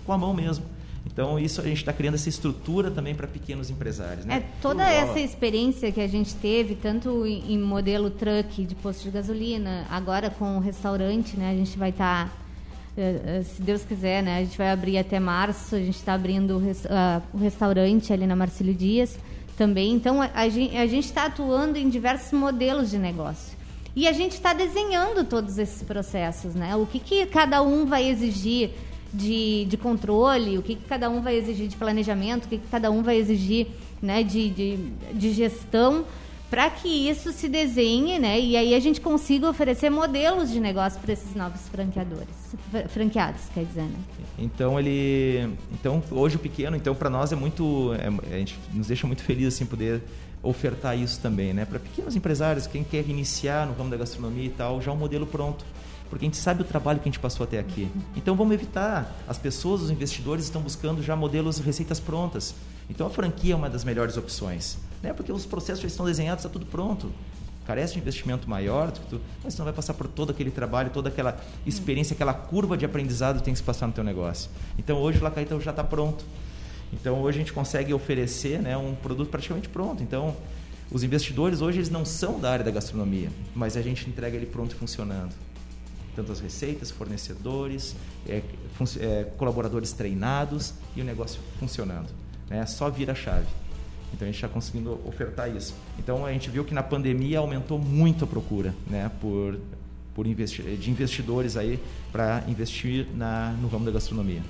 com 0.06 0.14
a 0.14 0.18
mão 0.20 0.36
mesmo. 0.36 0.64
Então, 1.04 1.40
isso 1.40 1.60
a 1.62 1.64
gente 1.64 1.78
está 1.78 1.92
criando 1.92 2.14
essa 2.14 2.30
estrutura 2.30 2.92
também 2.92 3.16
para 3.16 3.26
pequenos 3.28 3.72
empresários. 3.72 4.24
Né? 4.24 4.36
É 4.36 4.62
toda 4.62 4.88
essa 4.88 5.20
experiência 5.20 5.92
que 5.92 6.00
a 6.00 6.08
gente 6.08 6.36
teve, 6.36 6.76
tanto 6.76 7.26
em, 7.26 7.54
em, 7.54 7.58
modelo 7.58 8.12
truck 8.12 8.64
de 8.64 8.76
posto 8.76 9.06
de 9.06 9.10
gasolina, 9.10 9.88
agora 9.90 10.30
com 10.30 10.58
o 10.58 10.60
restaurante, 10.60 11.36
né? 11.36 11.50
A 11.50 11.56
gente 11.56 11.76
vai 11.76 11.90
estar, 11.90 12.28
tá, 12.28 13.02
uh, 13.02 13.40
uh, 13.40 13.44
se 13.44 13.64
Deus 13.64 13.84
quiser, 13.84 14.22
né? 14.22 14.38
A 14.38 14.44
gente 14.44 14.56
vai 14.56 14.70
abrir 14.70 15.00
até 15.00 15.20
março, 15.20 15.74
a 15.74 15.80
gente 15.80 15.98
está 15.98 16.14
abrindo 16.14 16.52
o, 16.52 16.60
uh, 16.60 17.24
o, 17.34 17.38
restaurante 17.40 18.14
ali 18.14 18.28
na 18.28 18.36
Marcílio 18.36 18.76
Dias 18.76 19.18
também. 19.62 19.94
Então, 19.94 20.20
a, 20.20 20.32
a 20.34 20.50
gente 20.50 21.06
está 21.06 21.26
atuando 21.26 21.78
em 21.78 21.88
diversos 21.88 22.32
modelos 22.32 22.90
de 22.90 22.98
negócio. 22.98 23.56
E 23.96 24.08
a 24.08 24.12
gente 24.12 24.32
está 24.32 24.54
desenhando 24.54 25.24
todos 25.24 25.60
esses 25.60 25.84
processos, 25.84 26.56
né? 26.56 26.76
O 26.76 26.88
que, 26.88 26.98
que 26.98 27.28
cada 27.28 27.62
um 27.62 27.86
vai 27.86 28.10
exigir 28.10 28.72
de, 29.14 29.66
de 29.66 29.78
controle, 29.78 30.58
o 30.58 30.64
que, 30.64 30.74
que 30.74 30.86
cada 30.86 31.12
um 31.12 31.22
vai 31.22 31.36
exigir 31.36 31.68
de 31.68 31.76
planejamento, 31.76 32.46
o 32.46 32.48
que, 32.48 32.58
que 32.58 32.68
cada 32.72 32.90
um 32.90 33.04
vai 33.04 33.18
exigir 33.18 33.68
né, 34.02 34.24
de, 34.24 34.50
de, 34.50 34.78
de 35.14 35.32
gestão, 35.32 36.06
para 36.52 36.70
que 36.70 37.10
isso 37.10 37.32
se 37.32 37.48
desenhe, 37.48 38.20
né? 38.20 38.38
E 38.38 38.58
aí 38.58 38.76
a 38.76 38.80
gente 38.82 39.00
consiga 39.00 39.50
oferecer 39.50 39.90
modelos 39.90 40.52
de 40.52 40.60
negócio 40.60 41.00
para 41.00 41.14
esses 41.14 41.34
novos 41.34 41.62
franqueadores, 41.70 42.28
franqueados, 42.90 43.42
quer 43.54 43.64
dizer, 43.64 43.84
né? 43.84 44.00
Então 44.38 44.78
ele, 44.78 45.56
então 45.72 46.04
hoje 46.12 46.36
o 46.36 46.40
pequeno, 46.40 46.76
então 46.76 46.94
para 46.94 47.10
nós 47.10 47.32
é 47.32 47.38
muito, 47.38 47.94
é, 47.94 48.36
a 48.36 48.38
gente 48.38 48.60
nos 48.74 48.88
deixa 48.88 49.08
muito 49.08 49.24
feliz 49.24 49.48
assim 49.48 49.66
poder 49.66 50.04
ofertar 50.44 51.00
isso 51.00 51.22
também, 51.22 51.54
né? 51.54 51.64
Para 51.64 51.80
pequenos 51.80 52.18
empresários, 52.18 52.68
quem 52.68 52.84
quer 52.84 53.08
iniciar 53.08 53.66
no 53.66 53.74
ramo 53.74 53.90
da 53.90 53.96
gastronomia 53.96 54.46
e 54.46 54.50
tal, 54.50 54.82
já 54.82 54.92
um 54.92 54.98
modelo 54.98 55.26
pronto 55.26 55.64
porque 56.10 56.26
a 56.26 56.28
gente 56.28 56.36
sabe 56.36 56.62
o 56.62 56.66
trabalho 56.66 57.00
que 57.00 57.08
a 57.08 57.10
gente 57.10 57.22
passou 57.22 57.46
até 57.46 57.58
aqui. 57.58 57.90
Então 58.18 58.36
vamos 58.36 58.54
evitar. 58.54 59.16
As 59.26 59.38
pessoas, 59.38 59.82
os 59.82 59.90
investidores 59.90 60.44
estão 60.44 60.62
buscando 60.62 61.02
já 61.02 61.16
modelos, 61.16 61.58
receitas 61.60 62.02
prontas. 62.02 62.54
Então 62.90 63.08
a 63.08 63.10
franquia 63.10 63.54
é 63.54 63.56
uma 63.56 63.70
das 63.70 63.86
melhores 63.86 64.18
opções, 64.18 64.78
né? 65.02 65.14
Porque 65.14 65.32
os 65.32 65.46
processos 65.46 65.82
já 65.82 65.88
estão 65.88 66.06
desenhados, 66.06 66.44
está 66.44 66.52
tudo 66.52 66.66
pronto. 66.66 67.12
Carece 67.66 67.94
de 67.94 68.00
investimento 68.00 68.50
maior, 68.50 68.92
mas 69.44 69.58
não 69.58 69.66
vai 69.66 69.74
passar 69.74 69.94
por 69.94 70.08
todo 70.08 70.32
aquele 70.32 70.50
trabalho, 70.50 70.90
toda 70.90 71.10
aquela 71.10 71.40
experiência, 71.66 72.14
aquela 72.14 72.34
curva 72.34 72.76
de 72.76 72.86
aprendizado 72.86 73.38
que 73.38 73.44
tem 73.44 73.54
que 73.54 73.60
se 73.60 73.64
passar 73.64 73.88
no 73.88 73.94
teu 73.94 74.04
negócio. 74.04 74.50
Então 74.78 74.98
hoje 74.98 75.20
o 75.20 75.24
Lacaitão 75.24 75.62
já 75.62 75.72
está 75.72 75.84
pronto. 75.84 76.26
Então 76.92 77.22
hoje 77.22 77.38
a 77.38 77.42
gente 77.42 77.54
consegue 77.54 77.94
oferecer 77.94 78.62
né, 78.62 78.76
um 78.76 78.96
produto 78.96 79.30
praticamente 79.30 79.70
pronto. 79.70 80.02
Então 80.02 80.36
os 80.92 81.04
investidores 81.04 81.62
hoje 81.62 81.78
eles 81.78 81.90
não 81.90 82.04
são 82.04 82.40
da 82.40 82.52
área 82.52 82.66
da 82.66 82.72
gastronomia, 82.72 83.30
mas 83.56 83.78
a 83.78 83.82
gente 83.82 84.10
entrega 84.10 84.36
ele 84.36 84.48
pronto 84.48 84.74
e 84.74 84.76
funcionando 84.76 85.34
tanto 86.16 86.32
as 86.32 86.40
receitas, 86.40 86.92
fornecedores, 86.92 87.96
é, 88.28 88.42
é, 89.00 89.24
colaboradores 89.38 89.92
treinados 89.92 90.74
e 90.96 91.02
o 91.02 91.04
negócio 91.04 91.40
funcionando. 91.60 92.10
Né? 92.50 92.66
Só 92.66 92.90
vira 92.90 93.14
a 93.14 93.16
chave. 93.16 93.48
Então 94.14 94.28
a 94.28 94.32
gente 94.32 94.36
está 94.36 94.48
conseguindo 94.48 95.00
ofertar 95.06 95.54
isso. 95.56 95.76
Então 95.98 96.26
a 96.26 96.32
gente 96.32 96.50
viu 96.50 96.64
que 96.64 96.74
na 96.74 96.84
pandemia 96.84 97.40
aumentou 97.40 97.80
muito 97.80 98.24
a 98.24 98.28
procura 98.28 98.74
né? 98.90 99.10
por, 99.20 99.58
por 100.14 100.28
investi 100.28 100.62
de 100.62 100.92
investidores 100.92 101.56
aí 101.58 101.80
para 102.12 102.44
investir 102.48 103.08
na, 103.16 103.54
no 103.62 103.68
ramo 103.68 103.86
da 103.86 103.92
gastronomia. 103.92 104.42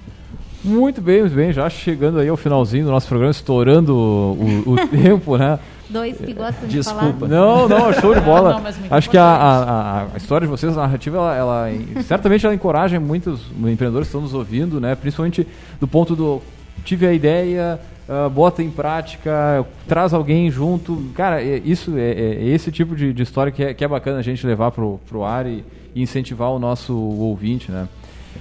Muito 0.64 1.02
bem, 1.02 1.22
muito 1.22 1.36
bem. 1.36 1.52
Já 1.52 1.70
chegando 1.70 2.20
aí 2.20 2.30
ao 2.30 2.38
finalzinho 2.38 2.86
do 2.86 2.92
nosso 2.92 3.08
programa, 3.08 3.32
estourando 3.32 3.96
o, 3.96 4.64
o 4.72 4.76
tempo, 4.90 5.38
né? 5.38 5.60
Dois 5.90 6.18
que 6.18 6.34
gostam 6.34 6.68
de 6.68 6.78
Desculpa. 6.78 7.14
falar. 7.14 7.28
Não, 7.28 7.68
não, 7.68 7.94
show 7.94 8.14
de 8.16 8.22
bola. 8.22 8.54
Não, 8.54 8.62
não, 8.62 8.72
Acho 8.98 9.10
que 9.10 9.18
a, 9.18 9.24
a, 9.24 10.04
a, 10.14 10.18
história 10.18 10.48
de 10.48 10.52
vocês, 10.52 10.78
a 10.78 10.82
narrativa, 10.82 11.18
ela, 11.18 11.36
ela 11.36 12.04
certamente 12.04 12.46
ela 12.46 12.56
encoraja 12.56 13.00
muitos 13.00 13.42
empreendedores 13.58 14.08
que 14.08 14.12
estão 14.12 14.22
nos 14.22 14.34
ouvindo, 14.34 14.80
né? 14.80 14.96
Principalmente 14.96 15.46
do 15.80 15.88
ponto 15.88 16.16
do 16.16 16.42
tive 16.86 17.06
a 17.06 17.14
ideia, 17.14 17.80
uh, 18.12 18.30
bota 18.30 18.62
em 18.62 18.70
prática, 18.70 19.66
traz 19.88 20.14
alguém 20.14 20.52
junto. 20.52 21.10
Cara, 21.16 21.42
é, 21.42 21.58
isso 21.64 21.98
é, 21.98 22.12
é, 22.12 22.36
é 22.36 22.46
esse 22.48 22.72
tipo 22.72 22.96
de, 22.96 23.14
de, 23.14 23.24
história 23.24 23.52
que 23.52 23.64
é, 23.64 23.74
que 23.74 23.84
é 23.84 23.88
bacana 23.88 24.20
a 24.20 24.22
gente 24.22 24.46
levar 24.46 24.72
pro, 24.72 25.00
pro 25.08 25.24
ar 25.24 25.48
e, 25.48 25.64
e 25.96 26.02
incentivar 26.02 26.50
o 26.52 26.60
nosso 26.60 26.96
ouvinte, 26.96 27.72
né? 27.72 27.88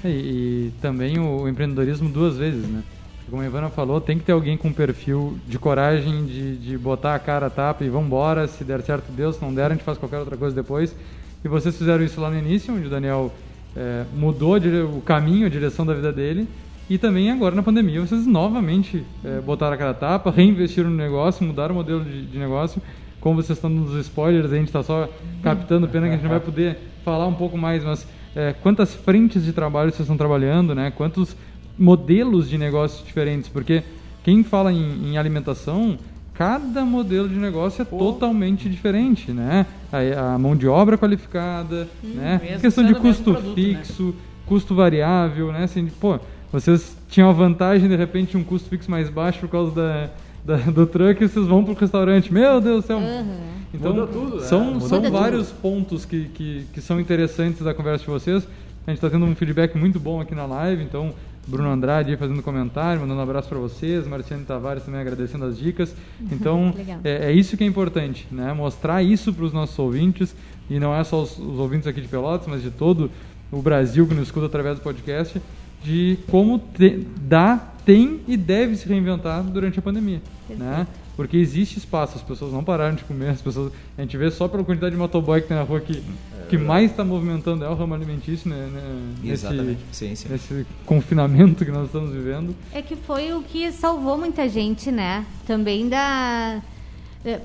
E, 0.05 0.09
e 0.09 0.73
também 0.81 1.19
o 1.19 1.49
empreendedorismo 1.49 2.09
duas 2.09 2.37
vezes, 2.37 2.67
né? 2.69 2.83
como 3.31 3.43
a 3.43 3.47
Ivana 3.47 3.71
falou, 3.71 4.01
tem 4.01 4.19
que 4.19 4.25
ter 4.25 4.33
alguém 4.33 4.57
com 4.57 4.73
perfil 4.73 5.39
de 5.47 5.57
coragem 5.57 6.27
de, 6.27 6.57
de 6.57 6.77
botar 6.77 7.15
a 7.15 7.19
cara 7.19 7.47
a 7.47 7.51
tapa 7.51 7.85
e 7.85 7.89
vamos 7.89 8.09
embora, 8.09 8.49
se 8.49 8.65
der 8.65 8.83
certo 8.83 9.13
Deus, 9.13 9.37
se 9.37 9.43
não 9.43 9.55
der 9.55 9.67
a 9.67 9.71
gente 9.71 9.85
faz 9.85 9.97
qualquer 9.97 10.19
outra 10.19 10.37
coisa 10.37 10.55
depois. 10.55 10.95
E 11.45 11.49
vocês 11.49 11.77
fizeram 11.77 12.03
isso 12.05 12.21
lá 12.21 12.29
no 12.29 12.37
início, 12.37 12.75
onde 12.75 12.89
o 12.89 12.91
Daniel 12.91 13.33
é, 13.77 14.05
mudou 14.13 14.57
o 14.57 15.01
caminho, 15.01 15.47
a 15.47 15.49
direção 15.49 15.87
da 15.87 15.95
vida 15.95 16.13
dele, 16.13 16.49
E 16.91 16.99
também 16.99 17.31
agora 17.31 17.55
na 17.55 17.63
pandemia 17.63 18.01
vocês 18.01 18.27
novamente 18.27 19.07
é, 19.25 19.41
botaram 19.41 19.75
a 19.75 19.77
cara 19.77 19.91
a 19.93 19.95
tapa, 19.95 20.29
reinvestiram 20.35 20.91
no 20.91 20.97
negócio, 20.97 21.47
mudaram 21.47 21.73
o 21.73 21.79
modelo 21.79 22.05
de, 22.05 22.27
de 22.27 22.37
negócio. 22.37 22.83
Como 23.21 23.41
vocês 23.41 23.57
estão 23.57 23.71
nos 23.71 23.95
spoilers, 24.07 24.53
a 24.53 24.57
gente 24.57 24.67
está 24.67 24.83
só 24.83 25.09
captando, 25.41 25.87
pena 25.87 26.09
que 26.09 26.15
a 26.15 26.17
gente 26.17 26.25
não 26.25 26.31
vai 26.31 26.41
poder 26.41 26.79
falar 27.05 27.29
um 27.29 27.35
pouco 27.35 27.57
mais, 27.57 27.85
mas 27.85 28.09
é, 28.35 28.53
quantas 28.61 28.93
frentes 28.93 29.45
de 29.45 29.53
trabalho 29.53 29.91
vocês 29.91 30.01
estão 30.01 30.17
trabalhando, 30.17 30.75
né? 30.75 30.91
Quantos 30.91 31.37
modelos 31.79 32.49
de 32.49 32.59
negócios 32.59 33.07
diferentes? 33.07 33.49
Porque 33.49 33.85
quem 34.25 34.43
fala 34.43 34.73
em, 34.73 35.11
em 35.11 35.19
alimentação, 35.19 35.97
cada 36.35 36.85
modelo 36.85 37.29
de 37.29 37.37
negócio 37.37 37.83
é 37.83 37.85
Pô. 37.85 37.99
totalmente 37.99 38.69
diferente, 38.69 39.31
né? 39.31 39.65
A, 39.93 40.35
a, 40.35 40.39
mão 40.39 40.57
de 40.57 40.67
obra 40.67 40.99
qualificada, 40.99 41.89
hum, 42.03 42.15
né? 42.15 42.59
Questão 42.61 42.85
de 42.85 42.95
custo 42.95 43.33
produto, 43.33 43.49
né? 43.49 43.55
fixo, 43.55 44.03
né? 44.03 44.13
custo 44.47 44.75
variável, 44.75 45.53
né? 45.53 45.65
Assim, 45.65 45.87
pô, 45.87 46.19
vocês 46.53 46.97
tinham 47.09 47.29
a 47.29 47.33
vantagem 47.33 47.89
de 47.89 47.97
repente 47.97 48.37
um 48.37 48.45
custo 48.45 48.69
fixo 48.69 48.91
mais 48.91 49.09
baixo 49.09 49.41
por 49.41 49.49
causa 49.49 49.71
da, 49.73 50.11
da 50.45 50.57
do 50.71 50.87
truck 50.87 51.23
e 51.23 51.29
vocês 51.29 51.47
vão 51.47 51.65
para 51.65 51.73
o 51.73 51.77
restaurante. 51.77 52.33
Meu 52.33 52.61
Deus 52.61 52.83
do 52.83 52.87
céu! 52.87 52.99
Uhum. 52.99 53.61
Então, 53.73 53.95
Muda 53.95 54.07
tudo, 54.09 54.41
são, 54.41 54.75
né? 54.75 54.81
são 54.81 55.11
vários 55.11 55.49
tudo. 55.49 55.61
pontos 55.61 56.05
que, 56.05 56.25
que, 56.35 56.67
que 56.73 56.81
são 56.81 56.99
interessantes 57.01 57.63
da 57.63 57.73
conversa 57.73 58.05
de 58.05 58.11
vocês. 58.11 58.47
A 58.87 58.91
gente 58.91 58.99
está 58.99 59.09
tendo 59.09 59.25
um 59.25 59.35
feedback 59.35 59.77
muito 59.77 60.01
bom 60.01 60.21
aqui 60.21 60.35
na 60.35 60.47
live, 60.47 60.83
então 60.83 61.15
Bruno 61.47 61.69
Andrade 61.69 62.17
fazendo 62.17 62.43
comentário, 62.43 63.01
mandando 63.01 63.21
um 63.21 63.23
abraço 63.23 63.49
para 63.49 63.59
vocês, 63.59 64.07
Marciane 64.07 64.45
Tavares 64.45 64.83
também 64.83 65.01
agradecendo 65.01 65.45
as 65.45 65.59
dicas. 65.59 65.95
Então, 66.31 66.75
é, 67.05 67.31
é, 67.31 67.33
isso 67.33 67.57
que 67.57 67.65
é 67.65 67.67
importante, 67.67 68.27
né? 68.31 68.53
Mostrar 68.53 69.03
isso 69.03 69.33
para 69.33 69.45
os 69.45 69.53
nossos 69.53 69.79
ouvintes, 69.79 70.35
e 70.69 70.79
não 70.79 70.95
é 70.95 71.03
só 71.03 71.23
os, 71.23 71.39
os, 71.39 71.59
ouvintes 71.59 71.87
aqui 71.87 72.01
de 72.01 72.09
Pelotas, 72.09 72.47
mas 72.47 72.63
de 72.63 72.71
todo 72.71 73.11
o 73.51 73.61
Brasil 73.61 74.07
que 74.07 74.15
nos 74.15 74.25
escuta 74.25 74.47
através 74.47 74.79
do 74.79 74.83
podcast, 74.83 75.41
de 75.83 76.19
como 76.31 76.59
te, 76.59 77.07
dá, 77.21 77.73
tem 77.85 78.21
e 78.29 78.37
deve 78.37 78.77
se 78.77 78.89
reinventar 78.89 79.43
durante 79.43 79.79
a 79.79 79.83
pandemia, 79.83 80.21
né? 80.49 80.87
Porque 81.17 81.37
existe 81.37 81.79
espaço, 81.79 82.17
as 82.17 82.23
pessoas 82.23 82.53
não 82.53 82.65
pararam 82.65 82.95
de 82.95 83.05
comer, 83.05 83.29
as 83.31 83.43
pessoas, 83.43 83.73
a 83.97 84.01
gente 84.01 84.17
vê 84.17 84.31
só 84.31 84.49
pela 84.49 84.65
quantidade 84.65 84.95
de 84.95 84.99
motoboy 84.99 85.43
que 85.43 85.49
tem 85.49 85.57
na 85.57 85.63
rua 85.63 85.81
que 85.81 86.03
que 86.51 86.59
mais 86.59 86.91
está 86.91 87.05
movimentando 87.05 87.65
é 87.65 87.69
o 87.69 87.75
ramo 87.75 87.95
alimentício, 87.95 88.51
né? 88.51 88.69
né 88.73 89.33
Exatamente, 89.33 89.79
nesse, 89.87 90.09
sim, 90.09 90.15
sim. 90.17 90.29
Nesse 90.29 90.67
confinamento 90.85 91.65
que 91.65 91.71
nós 91.71 91.87
estamos 91.87 92.13
vivendo. 92.13 92.57
É 92.75 92.83
que 92.83 92.97
foi 92.97 93.33
o 93.33 93.41
que 93.41 93.71
salvou 93.71 94.19
muita 94.19 94.49
gente, 94.49 94.91
né? 94.91 95.25
Também 95.47 95.89
da 95.89 96.61
é, 97.25 97.41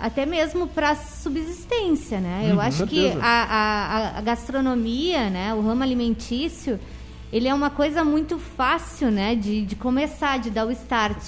até 0.00 0.26
mesmo 0.26 0.66
para 0.66 0.96
subsistência, 0.96 2.20
né? 2.20 2.48
Eu 2.48 2.54
uhum, 2.54 2.60
acho 2.60 2.86
que 2.86 3.12
a, 3.20 3.22
a, 3.22 4.18
a, 4.18 4.20
gastronomia, 4.20 5.30
né? 5.30 5.54
O 5.54 5.60
ramo 5.60 5.84
alimentício, 5.84 6.80
ele 7.32 7.48
é 7.48 7.54
uma 7.54 7.70
coisa 7.70 8.04
muito 8.04 8.38
fácil, 8.38 9.10
né? 9.10 9.34
De, 9.34 9.64
de 9.64 9.74
começar, 9.74 10.38
de 10.38 10.50
dar 10.50 10.66
o 10.66 10.70
start. 10.70 11.22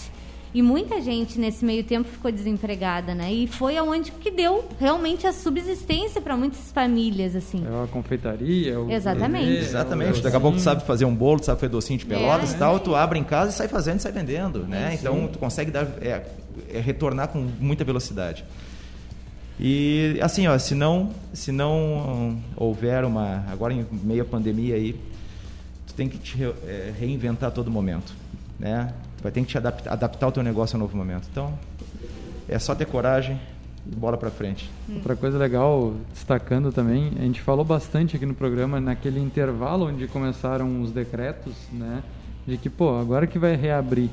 E 0.52 0.62
muita 0.62 1.00
gente 1.00 1.40
nesse 1.40 1.64
meio 1.64 1.82
tempo 1.82 2.08
ficou 2.08 2.30
desempregada, 2.30 3.12
né? 3.12 3.32
E 3.32 3.48
foi 3.48 3.76
aonde 3.76 4.12
que 4.12 4.30
deu 4.30 4.64
realmente 4.78 5.26
a 5.26 5.32
subsistência 5.32 6.20
para 6.20 6.36
muitas 6.36 6.70
famílias, 6.70 7.34
assim. 7.34 7.64
É 7.66 7.84
a 7.84 7.88
confeitaria, 7.88 8.78
o 8.78 8.88
Exatamente. 8.88 9.46
Bebê, 9.46 9.58
Exatamente. 9.58 10.22
Daqui 10.22 10.36
a 10.36 10.40
pouco 10.40 10.58
tu 10.58 10.62
sabe 10.62 10.86
fazer 10.86 11.06
um 11.06 11.14
bolo, 11.14 11.40
tu 11.40 11.46
sabe 11.46 11.58
fazer 11.58 11.72
docinho 11.72 11.98
de 11.98 12.06
pelotas 12.06 12.52
é. 12.52 12.56
e 12.56 12.58
tal, 12.58 12.78
tu 12.78 12.94
abre 12.94 13.18
em 13.18 13.24
casa 13.24 13.50
e 13.50 13.54
sai 13.54 13.66
fazendo 13.66 13.98
e 13.98 14.02
sai 14.02 14.12
vendendo, 14.12 14.60
né? 14.60 14.90
É, 14.92 14.94
então 14.94 15.26
tu 15.26 15.40
consegue 15.40 15.72
dar 15.72 15.88
é, 16.00 16.24
é, 16.72 16.78
retornar 16.78 17.28
com 17.28 17.40
muita 17.58 17.82
velocidade. 17.82 18.44
E 19.58 20.18
assim, 20.22 20.46
ó, 20.46 20.56
se 20.56 20.74
não, 20.76 21.10
se 21.32 21.50
não 21.50 22.38
houver 22.56 23.04
uma 23.04 23.44
agora 23.50 23.72
em 23.72 23.84
meio 24.04 24.22
à 24.22 24.24
pandemia 24.24 24.76
aí, 24.76 24.94
tu 25.94 25.96
tem 25.96 26.08
que 26.08 26.18
te 26.18 26.36
re, 26.36 26.52
é, 26.66 26.92
reinventar 26.98 27.48
a 27.48 27.52
todo 27.52 27.70
momento, 27.70 28.12
né? 28.58 28.92
vai 29.22 29.32
ter 29.32 29.40
que 29.40 29.46
te 29.46 29.56
adaptar, 29.56 29.90
adaptar 29.90 30.28
o 30.28 30.32
teu 30.32 30.42
negócio 30.42 30.76
ao 30.76 30.80
novo 30.80 30.94
momento. 30.94 31.26
Então, 31.30 31.58
é 32.46 32.58
só 32.58 32.74
ter 32.74 32.84
coragem 32.84 33.40
e 33.90 33.94
bola 33.94 34.18
para 34.18 34.30
frente. 34.30 34.70
Outra 34.96 35.16
coisa 35.16 35.38
legal, 35.38 35.94
destacando 36.12 36.70
também, 36.70 37.12
a 37.18 37.22
gente 37.22 37.40
falou 37.40 37.64
bastante 37.64 38.16
aqui 38.16 38.26
no 38.26 38.34
programa, 38.34 38.78
naquele 38.78 39.18
intervalo 39.18 39.86
onde 39.86 40.06
começaram 40.06 40.82
os 40.82 40.92
decretos, 40.92 41.54
né? 41.72 42.02
De 42.46 42.58
que, 42.58 42.68
pô, 42.68 42.98
agora 42.98 43.26
que 43.26 43.38
vai 43.38 43.56
reabrir, 43.56 44.10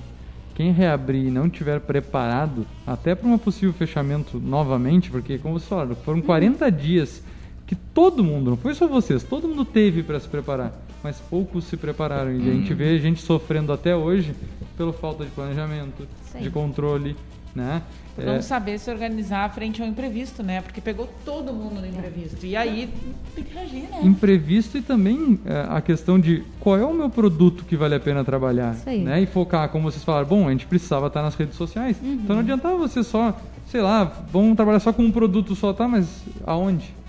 quem 0.55 0.71
reabrir 0.71 1.27
e 1.27 1.31
não 1.31 1.49
tiver 1.49 1.81
preparado, 1.81 2.65
até 2.87 3.13
para 3.13 3.27
um 3.27 3.37
possível 3.37 3.73
fechamento 3.73 4.39
novamente, 4.39 5.11
porque, 5.11 5.37
como 5.37 5.59
você 5.59 5.67
falou, 5.67 5.95
foram 5.95 6.21
40 6.21 6.63
uhum. 6.63 6.71
dias 6.71 7.21
que 7.67 7.75
todo 7.75 8.23
mundo, 8.23 8.51
não 8.51 8.57
foi 8.57 8.73
só 8.73 8.87
vocês, 8.87 9.23
todo 9.23 9.47
mundo 9.47 9.65
teve 9.65 10.03
para 10.03 10.19
se 10.19 10.27
preparar 10.27 10.73
mas 11.03 11.19
poucos 11.19 11.65
se 11.65 11.77
prepararam. 11.77 12.31
E 12.31 12.49
a 12.49 12.53
gente 12.53 12.73
vê 12.73 12.95
a 12.95 12.99
gente 12.99 13.21
sofrendo 13.21 13.71
até 13.73 13.95
hoje 13.95 14.35
pela 14.77 14.93
falta 14.93 15.23
de 15.23 15.31
planejamento, 15.31 16.07
Sim. 16.31 16.39
de 16.39 16.49
controle, 16.49 17.15
né? 17.55 17.81
Vamos 18.17 18.39
é... 18.39 18.41
saber 18.41 18.77
se 18.77 18.91
organizar 18.91 19.49
frente 19.53 19.81
ao 19.81 19.87
imprevisto, 19.87 20.43
né? 20.43 20.61
Porque 20.61 20.81
pegou 20.81 21.09
todo 21.23 21.53
mundo 21.53 21.79
no 21.79 21.87
imprevisto. 21.87 22.45
E 22.45 22.55
aí 22.55 22.89
tem 23.33 23.43
que 23.43 23.53
reagir, 23.53 23.83
né? 23.89 23.99
Imprevisto 24.03 24.77
e 24.77 24.81
também 24.81 25.39
é, 25.45 25.65
a 25.69 25.81
questão 25.81 26.19
de 26.19 26.43
qual 26.59 26.77
é 26.77 26.85
o 26.85 26.93
meu 26.93 27.09
produto 27.09 27.63
que 27.65 27.75
vale 27.75 27.95
a 27.95 27.99
pena 27.99 28.23
trabalhar. 28.23 28.75
Né? 28.85 29.21
E 29.21 29.25
focar, 29.25 29.69
como 29.69 29.89
vocês 29.89 30.03
falaram, 30.03 30.27
bom, 30.27 30.47
a 30.47 30.51
gente 30.51 30.65
precisava 30.65 31.07
estar 31.07 31.21
nas 31.21 31.35
redes 31.35 31.55
sociais. 31.55 31.97
Uhum. 32.01 32.13
Então 32.13 32.35
não 32.35 32.43
adiantava 32.43 32.77
você 32.77 33.03
só, 33.03 33.37
sei 33.67 33.81
lá, 33.81 34.03
vamos 34.31 34.55
trabalhar 34.55 34.79
só 34.79 34.91
com 34.91 35.03
um 35.03 35.11
produto 35.11 35.55
só, 35.55 35.73
tá? 35.73 35.87
Mas 35.87 36.23
aonde? 36.45 37.00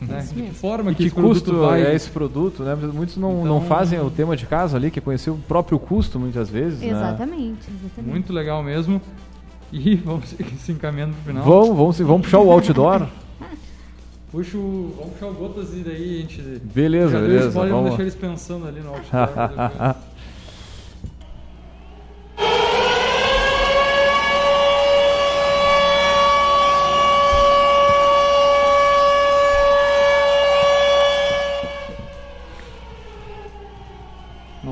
Né? 0.00 0.20
De 0.20 0.34
que 0.34 0.50
forma 0.54 0.94
que, 0.94 1.04
que 1.04 1.10
custo 1.10 1.60
vai... 1.60 1.84
é 1.84 1.94
esse 1.94 2.08
produto, 2.08 2.62
né? 2.62 2.74
Muitos 2.74 3.16
não, 3.18 3.32
então, 3.32 3.44
não 3.44 3.60
fazem 3.60 4.00
o 4.00 4.10
tema 4.10 4.34
de 4.34 4.46
casa 4.46 4.76
ali, 4.76 4.90
que 4.90 4.98
é 4.98 5.02
conhecer 5.02 5.30
o 5.30 5.36
próprio 5.36 5.78
custo 5.78 6.18
muitas 6.18 6.48
vezes. 6.48 6.82
Exatamente, 6.82 7.70
né? 7.70 7.76
exatamente. 7.84 8.10
Muito 8.10 8.32
legal 8.32 8.62
mesmo. 8.62 9.00
E 9.70 9.96
vamos 10.04 10.34
se 10.58 10.72
encaminhando 10.72 11.14
pro 11.14 11.24
final. 11.24 11.44
Vamos, 11.44 11.76
vamos, 11.76 11.98
vamos 11.98 12.22
puxar 12.22 12.40
o 12.40 12.50
outdoor. 12.50 13.06
Puxa 14.32 14.56
o, 14.56 14.94
vamos 14.96 15.12
puxar 15.14 15.26
o 15.26 15.34
gotas 15.34 15.74
e 15.74 15.80
daí 15.80 16.18
a 16.18 16.20
gente. 16.20 16.40
Beleza, 16.72 17.18
beleza. 17.18 17.50
Vamos 17.50 17.88
deixar 17.88 18.02
eles 18.02 18.14
pensando 18.14 18.66
ali 18.68 18.80
no 18.80 18.90
outdoor. 18.90 19.96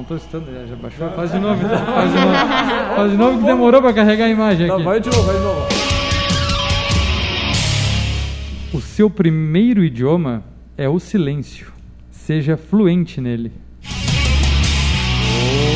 Tô 0.09 0.17
escutando, 0.17 0.47
já, 0.51 0.65
já 0.67 0.77
baixou. 0.77 1.11
Faz 1.11 1.31
de 1.31 1.39
novo, 1.39 1.63
então. 1.63 1.87
Faz 1.87 2.11
de 2.11 2.19
novo. 2.19 2.97
Faz 2.97 3.11
de 3.11 3.17
novo 3.19 3.39
que 3.39 3.45
demorou 3.45 3.83
pra 3.83 3.93
carregar 3.93 4.25
a 4.25 4.31
imagem 4.31 4.71
aqui. 4.71 4.83
vai 4.83 5.01
de 5.01 5.11
novo, 5.11 5.23
vai 5.23 5.37
de 5.37 5.43
novo. 5.43 5.69
O 8.73 8.81
seu 8.81 9.11
primeiro 9.11 9.85
idioma 9.85 10.43
é 10.77 10.89
o 10.89 10.99
silêncio. 10.99 11.73
Seja 12.11 12.57
fluente 12.57 13.21
nele. 13.21 13.53
Oh. 15.31 15.69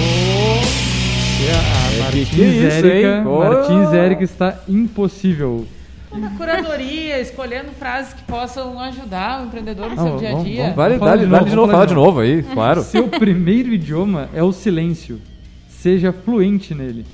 A 1.53 2.05
Martins, 2.05 2.39
é 2.39 2.79
Érica, 2.79 3.25
Martins 3.25 3.93
Érica 3.93 4.25
está 4.25 4.61
impossível. 4.69 5.67
Na 6.15 6.31
curadoria, 6.31 7.21
escolhendo 7.21 7.73
frases 7.73 8.13
que 8.13 8.23
possam 8.25 8.79
ajudar 8.81 9.43
o 9.43 9.47
empreendedor 9.47 9.91
no 9.91 9.97
seu 9.97 10.17
dia 10.19 10.37
a 10.37 10.43
dia. 10.43 10.63
Vamos, 10.63 10.77
vale, 10.77 10.99
dá, 10.99 11.17
de 11.17 11.27
novo, 11.27 11.45
de 11.47 11.57
novo, 11.57 11.73
falar 11.73 11.87
de 11.87 11.95
novo 11.95 12.21
aí, 12.21 12.43
claro. 12.53 12.83
Seu 12.83 13.09
primeiro 13.09 13.73
idioma 13.73 14.29
é 14.35 14.43
o 14.43 14.53
silêncio. 14.53 15.21
Seja 15.69 16.13
fluente 16.13 16.75
nele. 16.75 17.07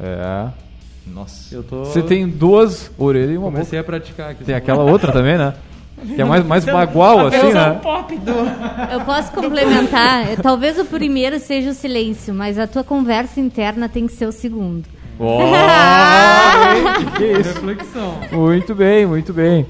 É. 0.00 0.48
Nossa. 1.06 1.54
Eu 1.54 1.62
tô... 1.64 1.84
Você 1.84 2.00
tem 2.00 2.28
duas 2.28 2.90
orelhas 2.96 3.32
e 3.32 3.36
uma 3.36 3.50
Comecei 3.50 3.78
boca. 3.78 3.80
a 3.80 3.84
praticar 3.84 4.30
aqui. 4.30 4.44
Tem 4.44 4.54
aquela 4.54 4.84
outra 4.84 5.10
também, 5.12 5.36
né? 5.36 5.54
Que 6.06 6.20
é 6.20 6.24
mais, 6.24 6.44
mais 6.44 6.64
bagual, 6.64 7.26
assim, 7.26 7.52
né? 7.52 7.78
Pop 7.82 8.16
do... 8.18 8.32
Eu 8.92 9.00
posso 9.04 9.30
complementar. 9.32 10.36
Talvez 10.42 10.78
o 10.78 10.84
primeiro 10.84 11.38
seja 11.38 11.70
o 11.70 11.74
silêncio, 11.74 12.34
mas 12.34 12.58
a 12.58 12.66
tua 12.66 12.82
conversa 12.82 13.40
interna 13.40 13.88
tem 13.88 14.06
que 14.06 14.12
ser 14.12 14.26
o 14.26 14.32
segundo. 14.32 14.84
Oh, 15.18 15.38
que 17.16 17.24
isso? 17.24 17.54
Reflexão. 17.54 18.20
Muito 18.32 18.74
bem, 18.74 19.06
muito 19.06 19.32
bem. 19.32 19.66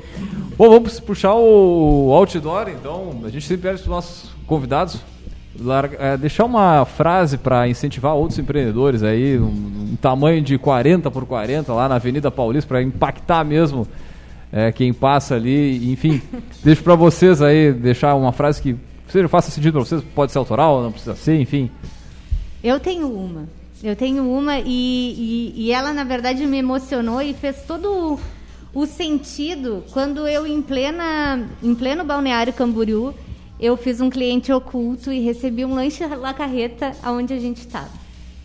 Bom, 0.56 0.70
vamos 0.70 1.00
puxar 1.00 1.34
o 1.34 2.12
outdoor, 2.12 2.68
então. 2.68 3.20
A 3.24 3.28
gente 3.28 3.46
sempre 3.46 3.70
pede 3.70 3.82
para 3.82 3.82
os 3.82 3.88
nossos 3.88 4.30
convidados 4.46 5.00
larga, 5.60 5.96
é, 6.00 6.16
deixar 6.16 6.44
uma 6.44 6.84
frase 6.84 7.36
para 7.36 7.68
incentivar 7.68 8.14
outros 8.14 8.38
empreendedores 8.38 9.02
aí, 9.02 9.38
um, 9.38 9.44
um, 9.44 9.96
tamanho 10.00 10.40
de 10.42 10.56
40 10.58 11.10
por 11.10 11.26
40 11.26 11.72
lá 11.72 11.88
na 11.88 11.96
Avenida 11.96 12.30
Paulista, 12.30 12.68
para 12.68 12.82
impactar 12.82 13.44
mesmo 13.44 13.86
é, 14.52 14.72
quem 14.72 14.92
passa 14.92 15.34
ali. 15.34 15.92
Enfim, 15.92 16.20
deixo 16.62 16.82
para 16.82 16.94
vocês 16.94 17.42
aí 17.42 17.72
deixar 17.72 18.14
uma 18.14 18.32
frase 18.32 18.60
que 18.62 18.76
seja 19.08 19.28
faça 19.28 19.50
sentido 19.50 19.72
para 19.74 19.80
vocês, 19.82 20.02
pode 20.14 20.32
ser 20.32 20.38
autoral, 20.38 20.82
não 20.82 20.92
precisa 20.92 21.14
ser, 21.14 21.40
enfim. 21.40 21.70
Eu 22.62 22.80
tenho 22.80 23.08
uma. 23.08 23.48
Eu 23.82 23.96
tenho 23.96 24.22
uma 24.22 24.60
e, 24.60 24.64
e, 24.64 25.54
e, 25.56 25.72
ela, 25.72 25.92
na 25.92 26.04
verdade, 26.04 26.46
me 26.46 26.56
emocionou 26.56 27.20
e 27.20 27.34
fez 27.34 27.64
todo 27.66 28.16
o, 28.72 28.86
sentido 28.86 29.82
quando 29.92 30.28
eu, 30.28 30.46
em, 30.46 30.62
plena, 30.62 31.48
em 31.60 31.74
pleno 31.74 32.04
balneário 32.04 32.52
Camboriú, 32.52 33.12
eu 33.58 33.76
fiz 33.76 34.00
um 34.00 34.08
cliente 34.08 34.52
oculto 34.52 35.10
e 35.10 35.18
recebi 35.18 35.64
um 35.64 35.74
lanche 35.74 36.06
La 36.06 36.32
Carreta 36.32 36.92
aonde 37.02 37.34
a 37.34 37.40
gente 37.40 37.58
estava, 37.58 37.90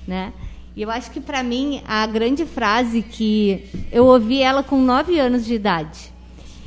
né? 0.07 0.33
E 0.75 0.81
eu 0.81 0.89
acho 0.89 1.11
que 1.11 1.21
para 1.21 1.43
mim 1.43 1.81
a 1.87 2.05
grande 2.07 2.43
frase 2.43 3.03
que 3.03 3.63
eu 3.91 4.05
ouvi 4.05 4.41
ela 4.41 4.63
com 4.63 4.81
nove 4.81 5.19
anos 5.19 5.45
de 5.45 5.53
idade. 5.53 6.11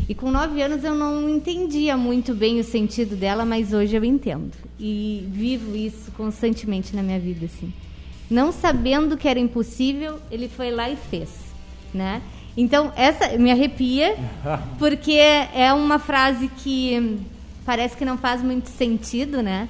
E 0.08 0.14
com 0.14 0.30
nove 0.30 0.62
anos 0.62 0.84
eu 0.84 0.94
não 0.94 1.28
entendia 1.28 1.96
muito 1.96 2.34
bem 2.34 2.60
o 2.60 2.64
sentido 2.64 3.16
dela, 3.16 3.44
mas 3.44 3.72
hoje 3.72 3.96
eu 3.96 4.04
entendo. 4.04 4.52
E 4.78 5.24
vivo 5.28 5.76
isso 5.76 6.12
constantemente 6.16 6.94
na 6.94 7.02
minha 7.02 7.18
vida, 7.18 7.46
assim. 7.46 7.72
Não 8.30 8.52
sabendo 8.52 9.16
que 9.16 9.26
era 9.26 9.40
impossível, 9.40 10.20
ele 10.30 10.48
foi 10.48 10.70
lá 10.70 10.88
e 10.88 10.94
fez, 10.94 11.30
né? 11.92 12.22
Então, 12.56 12.92
essa 12.94 13.36
me 13.36 13.50
arrepia, 13.50 14.16
porque 14.78 15.18
é 15.18 15.72
uma 15.74 15.98
frase 15.98 16.48
que 16.48 17.18
parece 17.66 17.96
que 17.96 18.04
não 18.04 18.16
faz 18.16 18.40
muito 18.40 18.68
sentido, 18.68 19.42
né? 19.42 19.68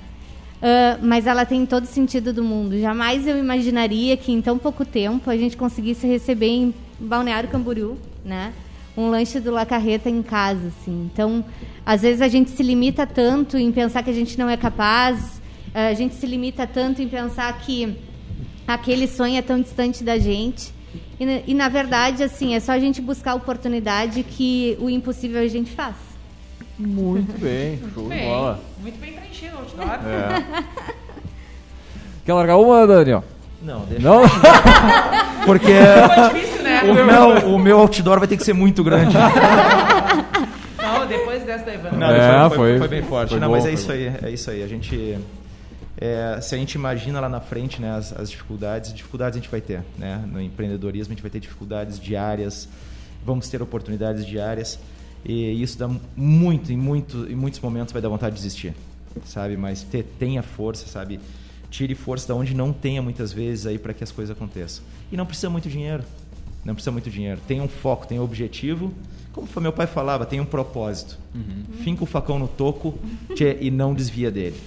Uh, 0.60 1.00
mas 1.02 1.26
ela 1.26 1.46
tem 1.46 1.64
todo 1.64 1.86
sentido 1.86 2.34
do 2.34 2.44
mundo. 2.44 2.78
Jamais 2.78 3.26
eu 3.26 3.38
imaginaria 3.38 4.14
que 4.14 4.30
em 4.30 4.42
tão 4.42 4.58
pouco 4.58 4.84
tempo 4.84 5.30
a 5.30 5.36
gente 5.38 5.56
conseguisse 5.56 6.06
receber 6.06 6.48
em 6.48 6.74
Balneário 6.98 7.48
Camboriú, 7.48 7.96
né? 8.22 8.52
Um 8.94 9.08
lanche 9.08 9.40
do 9.40 9.50
La 9.50 9.64
Carreta 9.64 10.10
em 10.10 10.22
casa, 10.22 10.68
assim. 10.68 11.10
Então, 11.10 11.42
às 11.86 12.02
vezes 12.02 12.20
a 12.20 12.28
gente 12.28 12.50
se 12.50 12.62
limita 12.62 13.06
tanto 13.06 13.56
em 13.56 13.72
pensar 13.72 14.02
que 14.02 14.10
a 14.10 14.14
gente 14.14 14.38
não 14.38 14.50
é 14.50 14.56
capaz, 14.56 15.40
a 15.72 15.94
gente 15.94 16.14
se 16.16 16.26
limita 16.26 16.66
tanto 16.66 17.00
em 17.00 17.08
pensar 17.08 17.56
que 17.60 17.96
aquele 18.74 19.06
sonho 19.06 19.36
é 19.36 19.42
tão 19.42 19.60
distante 19.60 20.02
da 20.04 20.18
gente. 20.18 20.72
E, 21.18 21.44
e 21.48 21.54
na 21.54 21.68
verdade, 21.68 22.22
assim, 22.22 22.54
é 22.54 22.60
só 22.60 22.72
a 22.72 22.78
gente 22.78 23.00
buscar 23.00 23.32
a 23.32 23.34
oportunidade 23.34 24.22
que 24.22 24.76
o 24.80 24.88
impossível 24.90 25.40
a 25.42 25.46
gente 25.48 25.70
faz. 25.72 25.94
Muito 26.78 27.38
bem, 27.38 27.78
show 27.94 28.08
de 28.08 28.16
bola. 28.24 28.60
Muito 28.80 28.98
bem 28.98 29.12
preenchido 29.12 29.54
o 29.56 29.58
outdoor. 29.58 29.86
É. 30.08 30.64
Quer 32.24 32.32
largar 32.32 32.56
uma, 32.56 32.86
Daniel? 32.86 33.22
Não, 33.62 33.80
deixa. 33.80 34.02
Não? 34.02 34.22
Porque 35.44 35.66
Foi 35.74 36.40
difícil, 36.40 36.62
né? 36.62 36.82
o 36.84 36.94
meu, 36.94 37.54
o 37.54 37.58
meu 37.58 37.78
outdoor 37.80 38.18
vai 38.18 38.26
ter 38.28 38.36
que 38.38 38.44
ser 38.44 38.54
muito 38.54 38.82
grande. 38.82 39.14
Não, 40.78 41.06
depois 41.06 41.42
dessa 41.42 41.64
da 41.64 41.74
Ivana. 41.74 41.96
Não, 41.98 42.10
É, 42.10 42.48
foi, 42.48 42.56
foi- 42.56 42.78
foi 42.78 42.88
bem 42.88 43.02
forte. 43.02 43.30
foi 43.30 43.40
Não, 43.40 43.48
bom, 43.48 43.54
mas 43.56 43.66
é 43.66 43.72
isso 43.72 43.92
aí, 43.92 44.12
é 44.22 44.30
isso 44.30 44.50
aí. 44.50 44.62
A 44.62 44.66
gente, 44.66 45.18
é, 46.00 46.40
se 46.40 46.54
a 46.54 46.58
gente 46.58 46.74
imagina 46.74 47.20
lá 47.20 47.28
na 47.28 47.40
frente, 47.40 47.80
né, 47.80 47.90
as, 47.92 48.12
as 48.18 48.30
dificuldades, 48.30 48.92
dificuldades 48.94 49.36
a 49.38 49.40
gente 49.40 49.50
vai 49.50 49.60
ter, 49.60 49.82
né? 49.98 50.24
No 50.30 50.40
empreendedorismo 50.40 51.12
a 51.12 51.14
gente 51.14 51.22
vai 51.22 51.30
ter 51.30 51.40
dificuldades 51.40 52.00
diárias, 52.00 52.68
vamos 53.24 53.48
ter 53.48 53.60
oportunidades 53.60 54.24
diárias 54.24 54.78
e 55.24 55.62
isso 55.62 55.78
dá 55.78 55.90
muito, 56.16 56.72
em 56.72 56.76
muito, 56.76 57.30
em 57.30 57.34
muitos 57.36 57.60
momentos 57.60 57.92
vai 57.92 58.00
dar 58.00 58.08
vontade 58.08 58.34
de 58.34 58.42
desistir, 58.42 58.74
sabe? 59.26 59.56
Mas 59.58 59.82
te- 59.82 60.02
tenha 60.18 60.42
força, 60.42 60.86
sabe? 60.86 61.20
Tire 61.70 61.94
força 61.94 62.26
da 62.28 62.34
onde 62.34 62.54
não 62.54 62.72
tenha 62.72 63.02
muitas 63.02 63.30
vezes 63.32 63.66
aí 63.66 63.78
para 63.78 63.92
que 63.92 64.02
as 64.02 64.10
coisas 64.10 64.34
aconteçam. 64.34 64.82
E 65.12 65.16
não 65.16 65.26
precisa 65.26 65.50
muito 65.50 65.68
dinheiro. 65.68 66.02
Não 66.64 66.74
precisa 66.74 66.90
muito 66.90 67.08
dinheiro. 67.10 67.40
Tenha 67.46 67.62
um 67.62 67.68
foco, 67.68 68.06
tenha 68.06 68.20
um 68.20 68.24
objetivo. 68.24 68.92
Como 69.32 69.46
foi- 69.46 69.62
meu 69.62 69.72
pai 69.72 69.86
falava, 69.86 70.26
tem 70.26 70.40
um 70.40 70.44
propósito. 70.44 71.16
Finca 71.84 72.02
o 72.02 72.06
facão 72.06 72.38
no 72.38 72.48
toco 72.48 72.98
tchê, 73.36 73.56
e 73.60 73.70
não 73.70 73.94
desvia 73.94 74.30
dele. 74.30 74.58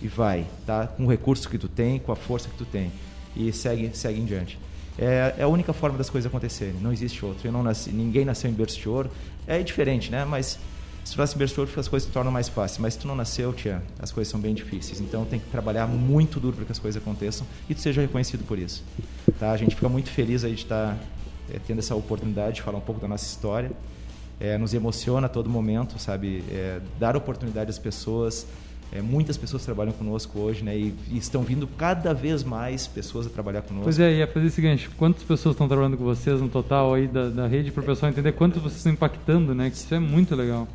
E 0.00 0.08
vai, 0.08 0.46
tá? 0.66 0.86
Com 0.86 1.04
o 1.04 1.10
recurso 1.10 1.48
que 1.48 1.58
tu 1.58 1.68
tem, 1.68 1.98
com 1.98 2.12
a 2.12 2.16
força 2.16 2.48
que 2.48 2.56
tu 2.56 2.64
tem. 2.64 2.92
E 3.36 3.52
segue, 3.52 3.90
segue 3.94 4.20
em 4.20 4.24
diante. 4.24 4.58
É, 4.98 5.34
é 5.38 5.42
a 5.42 5.48
única 5.48 5.72
forma 5.72 5.96
das 5.96 6.10
coisas 6.10 6.28
acontecerem. 6.28 6.74
Não 6.80 6.92
existe 6.92 7.24
outra. 7.24 7.46
Eu 7.46 7.52
não 7.52 7.62
nasci, 7.62 7.90
ninguém 7.90 8.24
nasceu 8.24 8.50
em 8.50 8.52
berço 8.52 8.78
de 8.78 8.88
ouro. 8.88 9.10
É 9.46 9.62
diferente, 9.62 10.10
né? 10.10 10.24
Mas 10.24 10.58
se 11.04 11.14
tu 11.14 11.18
nasce 11.18 11.34
em 11.34 11.38
berço 11.38 11.54
de 11.54 11.60
ouro, 11.60 11.72
as 11.76 11.88
coisas 11.88 12.06
se 12.06 12.12
tornam 12.12 12.32
mais 12.32 12.48
fáceis. 12.48 12.78
Mas 12.78 12.94
se 12.94 13.00
tu 13.00 13.08
não 13.08 13.14
nasceu, 13.14 13.52
tia, 13.52 13.82
as 13.98 14.10
coisas 14.10 14.30
são 14.30 14.40
bem 14.40 14.54
difíceis. 14.54 15.00
Então 15.00 15.24
tem 15.24 15.38
que 15.38 15.48
trabalhar 15.50 15.86
muito 15.86 16.40
duro 16.40 16.56
para 16.56 16.64
que 16.64 16.72
as 16.72 16.78
coisas 16.78 17.00
aconteçam 17.00 17.46
e 17.68 17.74
tu 17.74 17.80
seja 17.80 18.00
reconhecido 18.00 18.44
por 18.44 18.58
isso. 18.58 18.84
Tá? 19.38 19.52
A 19.52 19.56
gente 19.56 19.74
fica 19.74 19.88
muito 19.88 20.10
feliz 20.10 20.44
aí 20.44 20.54
de 20.54 20.62
estar 20.62 20.98
é, 21.52 21.58
tendo 21.66 21.78
essa 21.78 21.94
oportunidade 21.94 22.56
de 22.56 22.62
falar 22.62 22.78
um 22.78 22.82
pouco 22.82 23.00
da 23.00 23.08
nossa 23.08 23.24
história. 23.24 23.70
É, 24.40 24.56
nos 24.56 24.72
emociona 24.74 25.26
a 25.26 25.28
todo 25.28 25.50
momento, 25.50 25.98
sabe? 25.98 26.44
É, 26.50 26.80
dar 26.98 27.16
oportunidade 27.16 27.70
às 27.70 27.78
pessoas. 27.78 28.46
É, 28.92 29.02
muitas 29.02 29.36
pessoas 29.36 29.64
trabalham 29.64 29.92
conosco 29.92 30.38
hoje, 30.38 30.64
né? 30.64 30.76
E, 30.76 30.94
e 31.10 31.18
estão 31.18 31.42
vindo 31.42 31.66
cada 31.66 32.14
vez 32.14 32.42
mais 32.42 32.86
pessoas 32.86 33.26
a 33.26 33.30
trabalhar 33.30 33.62
conosco. 33.62 33.84
Pois 33.84 33.98
é, 33.98 34.14
ia 34.14 34.26
fazer 34.26 34.46
o 34.46 34.50
seguinte, 34.50 34.88
quantas 34.96 35.22
pessoas 35.22 35.54
estão 35.54 35.68
trabalhando 35.68 35.96
com 35.96 36.04
vocês 36.04 36.40
no 36.40 36.48
total 36.48 36.94
aí 36.94 37.06
da, 37.06 37.28
da 37.28 37.46
rede 37.46 37.70
para 37.70 37.82
o 37.82 37.86
pessoal 37.86 38.10
entender 38.10 38.32
quanto 38.32 38.60
vocês 38.60 38.76
estão 38.76 38.92
impactando, 38.92 39.54
né? 39.54 39.68
Que 39.68 39.76
isso 39.76 39.94
é 39.94 39.98
muito 39.98 40.34
legal. 40.34 40.66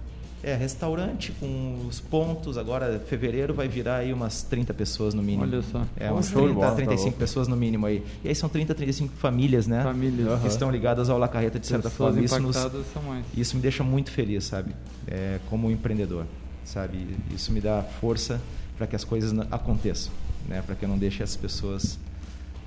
É, 0.44 0.54
restaurante 0.56 1.32
com 1.40 1.86
os 1.88 2.02
pontos, 2.02 2.58
agora 2.58 3.00
fevereiro 3.08 3.54
vai 3.54 3.66
virar 3.70 3.98
aí 3.98 4.12
umas 4.12 4.44
30 4.44 4.74
pessoas 4.74 5.14
no 5.14 5.24
mínimo. 5.24 5.44
Olha 5.44 5.62
só. 5.62 5.84
É, 5.96 6.12
umas 6.12 6.28
Show 6.28 6.42
de 6.42 6.48
30, 6.48 6.54
bola, 6.54 6.70
tá 6.70 6.76
35 6.76 7.06
louco. 7.06 7.20
pessoas 7.20 7.48
no 7.48 7.56
mínimo 7.56 7.86
aí. 7.86 8.04
E 8.22 8.28
aí 8.28 8.36
são 8.36 8.50
30, 8.50 8.76
35 8.76 9.14
famílias, 9.16 9.68
né? 9.68 9.82
Famílias. 9.82 10.42
Que 10.42 10.48
estão 10.50 10.70
ligadas 10.70 11.10
ao 11.10 11.18
La 11.18 11.30
Carreta 11.30 11.58
de 11.58 11.66
certa 11.66 11.90
Pessoas 11.90 12.14
forma. 12.14 12.26
Isso, 12.26 12.40
nos, 12.42 12.58
são 12.58 13.02
mais. 13.04 13.26
isso 13.38 13.56
me 13.56 13.62
deixa 13.62 13.86
muito 13.86 14.12
feliz, 14.12 14.44
sabe? 14.44 14.76
É, 15.08 15.40
como 15.50 15.72
empreendedor, 15.72 16.26
sabe? 16.66 17.08
Isso 17.34 17.52
me 17.52 17.62
dá 17.62 17.84
força 17.84 18.42
para 18.78 18.88
que 18.88 18.96
as 18.96 19.04
coisas 19.04 19.34
aconteçam, 19.52 20.12
né? 20.48 20.62
Para 20.66 20.76
que 20.76 20.86
eu 20.86 20.90
não 20.90 20.98
deixe 20.98 21.22
as 21.24 21.36
pessoas 21.36 22.00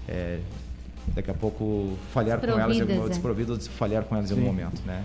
é, 0.08 0.38
daqui 1.14 1.30
a 1.30 1.34
pouco 1.34 1.96
falhar 2.12 2.38
com 2.38 2.58
elas, 2.58 2.76
em 2.76 2.80
algum, 2.80 2.86
Desprovidas, 2.86 3.06
é. 3.06 3.08
desprovidas, 3.08 3.68
falhar 3.68 4.02
com 4.04 4.16
elas 4.16 4.30
em 4.30 4.34
algum 4.34 4.46
momento, 4.46 4.82
né? 4.86 5.04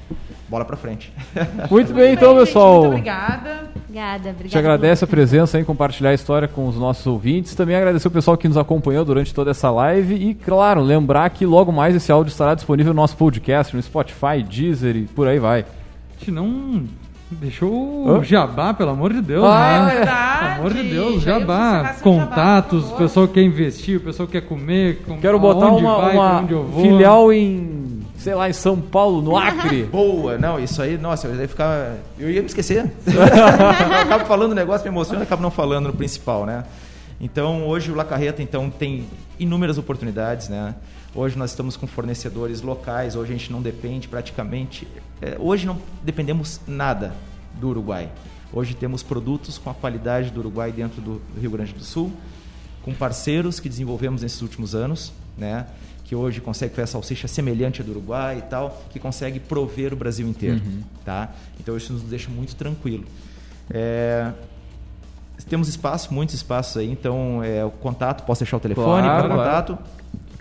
Bola 0.50 0.66
para 0.66 0.78
frente. 0.78 1.14
Muito 1.70 1.94
bem, 1.94 2.14
então, 2.14 2.36
pessoal. 2.36 2.82
Muito 2.82 2.88
obrigada. 2.89 3.72
Obrigada, 3.76 4.30
obrigada. 4.30 4.50
Te 4.50 4.58
agradece 4.58 5.04
a 5.04 5.08
presença 5.08 5.60
em 5.60 5.64
compartilhar 5.64 6.12
a 6.12 6.14
história 6.14 6.48
com 6.48 6.68
os 6.68 6.76
nossos 6.76 7.06
ouvintes. 7.06 7.56
Também 7.56 7.76
agradecer 7.76 8.08
o 8.08 8.12
pessoal 8.12 8.38
que 8.38 8.48
nos 8.48 8.58
acompanhou 8.58 9.06
durante 9.06 9.34
toda 9.34 9.52
essa 9.52 9.70
live. 9.70 10.16
E, 10.16 10.34
claro, 10.34 10.82
lembrar 10.82 11.30
que 11.30 11.46
logo 11.46 11.72
mais 11.72 11.96
esse 11.96 12.12
áudio 12.12 12.32
estará 12.32 12.56
disponível 12.56 12.94
no 12.94 13.02
nosso 13.02 13.18
podcast, 13.18 13.76
no 13.76 13.82
Spotify, 13.82 14.44
Deezer 14.48 14.96
e 14.96 15.04
por 15.04 15.28
aí 15.28 15.39
vai. 15.39 15.62
A 15.62 16.20
gente 16.20 16.32
não 16.32 16.86
deixou 17.36 18.08
Hã? 18.10 18.18
o 18.20 18.24
jabá, 18.24 18.74
pelo 18.74 18.90
amor 18.92 19.14
de 19.14 19.22
Deus, 19.22 19.44
Ah, 19.46 19.86
né? 19.86 19.96
Verdade. 19.96 20.40
Pelo 20.40 20.52
amor 20.60 20.74
de 20.74 20.84
Deus, 20.90 21.24
jabá, 21.24 21.96
contatos, 22.02 22.84
jabá, 22.84 22.96
o 22.96 22.98
pessoal 22.98 23.28
quer 23.28 23.42
investir, 23.44 23.98
o 23.98 24.02
pessoal 24.02 24.28
quer 24.28 24.42
comer, 24.42 25.02
com, 25.06 25.18
Quero 25.20 25.40
botar 25.40 25.68
uma, 25.68 25.98
vai, 26.02 26.14
uma 26.16 26.30
pra 26.30 26.40
onde 26.40 26.54
eu 26.54 26.64
vou. 26.64 26.82
filial 26.82 27.32
em, 27.34 28.02
sei 28.18 28.34
lá, 28.36 28.50
em 28.50 28.54
São 28.54 28.78
Paulo, 28.80 29.22
no 29.22 29.36
Acre. 29.38 29.84
Boa, 29.84 30.38
não, 30.38 30.60
isso 30.60 30.82
aí, 30.82 30.98
nossa, 30.98 31.28
eu 31.28 31.36
ia 31.36 31.48
ficar. 31.48 31.96
Eu 32.20 32.30
ia 32.30 32.42
me 32.42 32.48
esquecer. 32.48 32.86
eu 33.08 34.02
acabo 34.02 34.26
falando 34.26 34.52
o 34.52 34.56
negócio, 34.56 34.84
me 34.84 34.90
emociona, 34.94 35.24
acabo 35.24 35.42
não 35.42 35.52
falando 35.52 35.88
no 35.88 35.94
principal, 35.94 36.46
né? 36.46 36.64
Então, 37.20 37.68
hoje 37.68 37.92
o 37.92 37.96
La 37.96 38.04
Carreta 38.04 38.42
então, 38.42 38.70
tem 38.70 39.06
inúmeras 39.40 39.78
oportunidades, 39.78 40.50
né? 40.50 40.74
Hoje 41.14 41.38
nós 41.38 41.51
estamos 41.51 41.76
com 41.76 41.86
fornecedores 41.88 42.62
locais, 42.62 43.16
hoje 43.18 43.34
a 43.34 43.38
gente 43.38 43.51
não 43.51 43.62
depende 43.62 44.07
praticamente. 44.07 44.88
é, 45.22 45.36
hoje 45.38 45.66
não 45.66 45.78
dependemos 46.01 46.62
nada 46.66 47.14
do 47.59 47.68
Uruguai. 47.70 48.09
Hoje 48.53 48.74
temos 48.74 49.03
produtos 49.03 49.57
com 49.57 49.70
a 49.70 49.74
qualidade 49.74 50.30
do 50.30 50.39
Uruguai 50.39 50.72
dentro 50.72 51.01
do 51.01 51.22
Rio 51.39 51.51
Grande 51.51 51.74
do 51.74 51.84
Sul, 51.84 52.12
com 52.82 52.93
parceiros 52.93 53.59
que 53.59 53.68
desenvolvemos 53.68 54.22
nesses 54.22 54.41
últimos 54.41 54.74
anos, 54.74 55.12
né? 55.38 55.68
Que 56.05 56.16
hoje 56.16 56.39
consegue 56.39 56.74
fazer 56.74 56.84
a 56.84 56.88
salsicha 56.88 57.28
semelhante 57.28 57.82
à 57.82 57.84
do 57.86 57.91
Uruguai 57.91 58.38
e 58.38 58.41
tal, 58.43 58.82
que 58.89 58.99
consegue 58.99 59.39
prover 59.39 59.93
o 59.93 59.95
Brasil 59.97 60.28
inteiro, 60.28 60.62
tá? 61.03 61.32
Então 61.59 61.76
isso 61.76 61.91
nos 61.91 62.03
deixa 62.03 62.30
muito 62.30 62.55
tranquilo. 62.55 63.03
É, 63.70 64.32
temos 65.49 65.68
espaço, 65.68 66.14
muitos 66.14 66.36
espaços 66.36 66.78
aí, 66.78 66.89
então 66.89 67.43
é, 67.43 67.64
o 67.66 67.72
contato, 67.72 68.24
posso 68.26 68.39
deixar 68.39 68.55
o 68.57 68.59
telefone 68.62 69.03
Claro, 69.03 69.28
para 69.28 69.36
contato. 69.38 69.78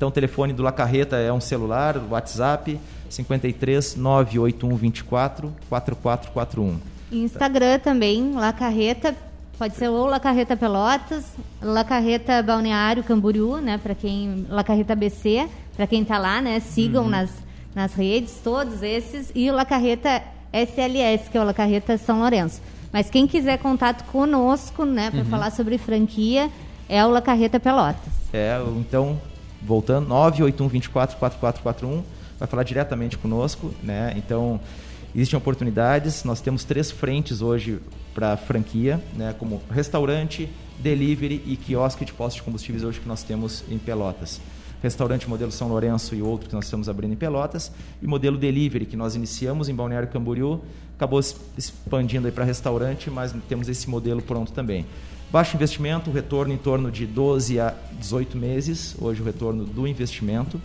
Então 0.00 0.08
o 0.08 0.12
telefone 0.12 0.54
do 0.54 0.62
La 0.62 0.72
Carreta 0.72 1.16
é 1.16 1.30
um 1.30 1.42
celular, 1.42 2.00
WhatsApp 2.10 2.80
53 3.10 3.96
981 3.96 4.74
24 4.74 5.54
4441. 5.68 6.80
Instagram 7.12 7.78
também, 7.80 8.32
La 8.32 8.50
Carreta, 8.50 9.14
pode 9.58 9.76
ser 9.76 9.90
ou 9.90 10.06
La 10.06 10.18
Carreta 10.18 10.56
Pelotas, 10.56 11.26
La 11.60 11.84
Carreta 11.84 12.42
Balneário 12.42 13.04
Camboriú, 13.04 13.58
né, 13.58 13.76
para 13.76 13.94
quem 13.94 14.46
La 14.48 14.64
Carreta 14.64 14.96
BC, 14.96 15.46
para 15.76 15.86
quem 15.86 16.02
tá 16.02 16.16
lá, 16.16 16.40
né, 16.40 16.60
sigam 16.60 17.06
nas, 17.06 17.28
nas 17.74 17.92
redes 17.92 18.40
todos 18.42 18.82
esses 18.82 19.30
e 19.34 19.50
o 19.50 19.54
La 19.54 19.66
Carreta 19.66 20.22
SLS, 20.50 21.28
que 21.28 21.36
é 21.36 21.42
o 21.42 21.44
La 21.44 21.52
Carreta 21.52 21.98
São 21.98 22.20
Lourenço. 22.20 22.62
Mas 22.90 23.10
quem 23.10 23.26
quiser 23.26 23.58
contato 23.58 24.10
conosco, 24.10 24.86
né, 24.86 25.10
para 25.10 25.26
falar 25.26 25.50
sobre 25.50 25.76
franquia, 25.76 26.50
é 26.88 27.04
o 27.04 27.10
La 27.10 27.20
Carreta 27.20 27.60
Pelotas. 27.60 28.14
É, 28.32 28.58
então, 28.78 29.18
voltando, 29.62 30.08
981 30.08 30.68
24 30.68 31.16
4441, 31.16 32.04
vai 32.38 32.48
falar 32.48 32.62
diretamente 32.62 33.18
conosco, 33.18 33.72
né? 33.82 34.14
Então, 34.16 34.60
existem 35.14 35.36
oportunidades, 35.36 36.24
nós 36.24 36.40
temos 36.40 36.64
três 36.64 36.90
frentes 36.90 37.42
hoje 37.42 37.78
para 38.14 38.36
franquia, 38.36 39.02
né? 39.16 39.34
Como 39.38 39.60
restaurante, 39.70 40.48
delivery 40.78 41.42
e 41.46 41.56
quiosque 41.56 42.04
de 42.04 42.12
postos 42.12 42.36
de 42.36 42.42
combustíveis 42.42 42.82
hoje 42.82 43.00
que 43.00 43.08
nós 43.08 43.22
temos 43.22 43.64
em 43.70 43.78
Pelotas. 43.78 44.40
restaurante 44.82 45.28
modelo 45.28 45.52
São 45.52 45.68
Lourenço 45.68 46.14
e 46.14 46.22
outro 46.22 46.48
que 46.48 46.54
nós 46.54 46.64
estamos 46.64 46.88
abrindo 46.88 47.12
em 47.12 47.16
Pelotas, 47.16 47.70
e 48.00 48.06
modelo 48.06 48.38
delivery, 48.38 48.86
que 48.86 48.96
nós 48.96 49.14
iniciamos 49.14 49.68
em 49.68 49.74
Balneário 49.74 50.08
Camboriú, 50.08 50.62
acabou 50.96 51.20
expandindo 51.56 52.32
para 52.32 52.44
restaurante, 52.44 53.10
mas 53.10 53.34
temos 53.46 53.68
esse 53.68 53.90
modelo 53.90 54.22
pronto 54.22 54.52
também. 54.52 54.86
Baixo 55.30 55.54
investimento, 55.54 56.10
retorno 56.10 56.52
em 56.52 56.56
torno 56.56 56.90
de 56.90 57.06
12 57.06 57.60
a 57.60 57.72
18 57.92 58.36
meses, 58.36 58.96
hoje 59.00 59.22
o 59.22 59.24
retorno 59.24 59.64
do 59.64 59.86
investimento, 59.86 60.60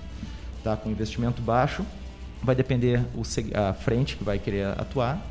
tá? 0.64 0.76
com 0.76 0.90
investimento 0.90 1.40
baixo, 1.40 1.86
vai 2.42 2.56
depender 2.56 3.00
o, 3.14 3.22
a 3.54 3.74
frente 3.74 4.16
que 4.16 4.24
vai 4.24 4.40
querer 4.40 4.66
atuar, 4.70 5.24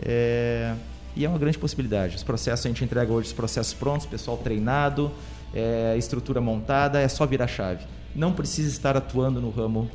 é, 0.00 0.74
e 1.14 1.24
é 1.24 1.28
uma 1.28 1.38
grande 1.38 1.56
possibilidade. 1.58 2.16
Os 2.16 2.24
processos, 2.24 2.66
a 2.66 2.68
gente 2.68 2.82
entrega 2.82 3.12
hoje 3.12 3.28
os 3.28 3.32
processos 3.32 3.72
prontos, 3.72 4.04
pessoal 4.04 4.36
treinado, 4.36 5.12
é, 5.54 5.94
estrutura 5.96 6.40
montada, 6.40 7.00
é 7.00 7.06
só 7.06 7.24
virar 7.24 7.46
chave. 7.46 7.84
Não 8.16 8.32
precisa 8.32 8.68
estar 8.68 8.96
atuando 8.96 9.40
no 9.40 9.50
ramo 9.50 9.88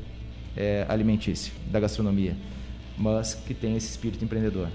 é, 0.55 0.85
alimentício, 0.87 1.51
da 1.69 1.81
gastronomia, 1.81 2.37
mas 2.97 3.33
que 3.33 3.53
tem 3.53 3.75
esse 3.75 3.89
espírito 3.89 4.23
empreendedor. 4.23 4.69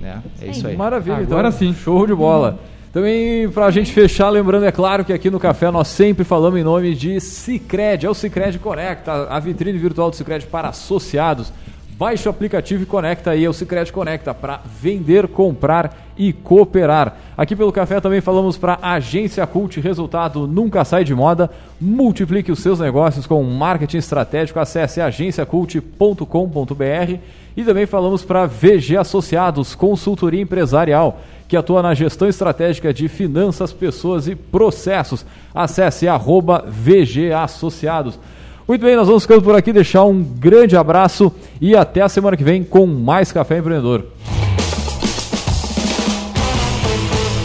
Né? 0.00 0.22
É 0.40 0.46
isso 0.46 0.66
aí. 0.66 0.74
Maravilha, 0.74 1.18
Agora 1.18 1.48
então, 1.48 1.58
sim. 1.58 1.74
Show 1.74 2.06
de 2.06 2.14
bola. 2.14 2.58
Também 2.96 3.46
para 3.50 3.66
a 3.66 3.70
gente 3.70 3.92
fechar, 3.92 4.30
lembrando, 4.30 4.64
é 4.64 4.72
claro 4.72 5.04
que 5.04 5.12
aqui 5.12 5.28
no 5.28 5.38
Café 5.38 5.70
nós 5.70 5.86
sempre 5.86 6.24
falamos 6.24 6.58
em 6.58 6.62
nome 6.62 6.94
de 6.94 7.20
Cicred, 7.20 8.06
é 8.06 8.08
o 8.08 8.14
Cicred 8.14 8.58
Conecta, 8.58 9.28
a 9.28 9.38
vitrine 9.38 9.76
virtual 9.76 10.08
do 10.08 10.16
Cicred 10.16 10.46
para 10.46 10.70
associados. 10.70 11.52
Baixe 11.98 12.26
o 12.26 12.30
aplicativo 12.30 12.84
e 12.84 12.86
conecta 12.86 13.32
aí, 13.32 13.44
é 13.44 13.50
o 13.50 13.52
Cicred 13.52 13.92
Conecta, 13.92 14.32
para 14.32 14.62
vender, 14.80 15.28
comprar 15.28 15.94
e 16.16 16.32
cooperar. 16.32 17.18
Aqui 17.36 17.54
pelo 17.54 17.70
Café 17.70 18.00
também 18.00 18.22
falamos 18.22 18.56
para 18.56 18.78
Agência 18.80 19.46
Cult, 19.46 19.78
resultado 19.78 20.46
nunca 20.46 20.82
sai 20.82 21.04
de 21.04 21.14
moda. 21.14 21.50
Multiplique 21.78 22.50
os 22.50 22.60
seus 22.60 22.80
negócios 22.80 23.26
com 23.26 23.42
marketing 23.42 23.98
estratégico, 23.98 24.58
acesse 24.58 25.02
agenciacult.com.br 25.02 27.18
e 27.56 27.62
também 27.62 27.84
falamos 27.84 28.24
para 28.24 28.46
VG 28.46 28.96
Associados, 28.96 29.74
consultoria 29.74 30.40
empresarial 30.40 31.20
que 31.48 31.56
atua 31.56 31.82
na 31.82 31.94
gestão 31.94 32.28
estratégica 32.28 32.92
de 32.92 33.08
finanças, 33.08 33.72
pessoas 33.72 34.26
e 34.28 34.34
processos. 34.34 35.24
Acesse 35.54 36.08
arroba 36.08 36.64
VG 36.66 37.32
Associados. 37.32 38.18
Muito 38.66 38.84
bem, 38.84 38.96
nós 38.96 39.06
vamos 39.06 39.22
ficando 39.22 39.42
por 39.42 39.54
aqui, 39.54 39.72
deixar 39.72 40.04
um 40.04 40.22
grande 40.22 40.76
abraço 40.76 41.32
e 41.60 41.76
até 41.76 42.02
a 42.02 42.08
semana 42.08 42.36
que 42.36 42.42
vem 42.42 42.64
com 42.64 42.86
mais 42.86 43.30
Café 43.30 43.58
Empreendedor. 43.58 44.06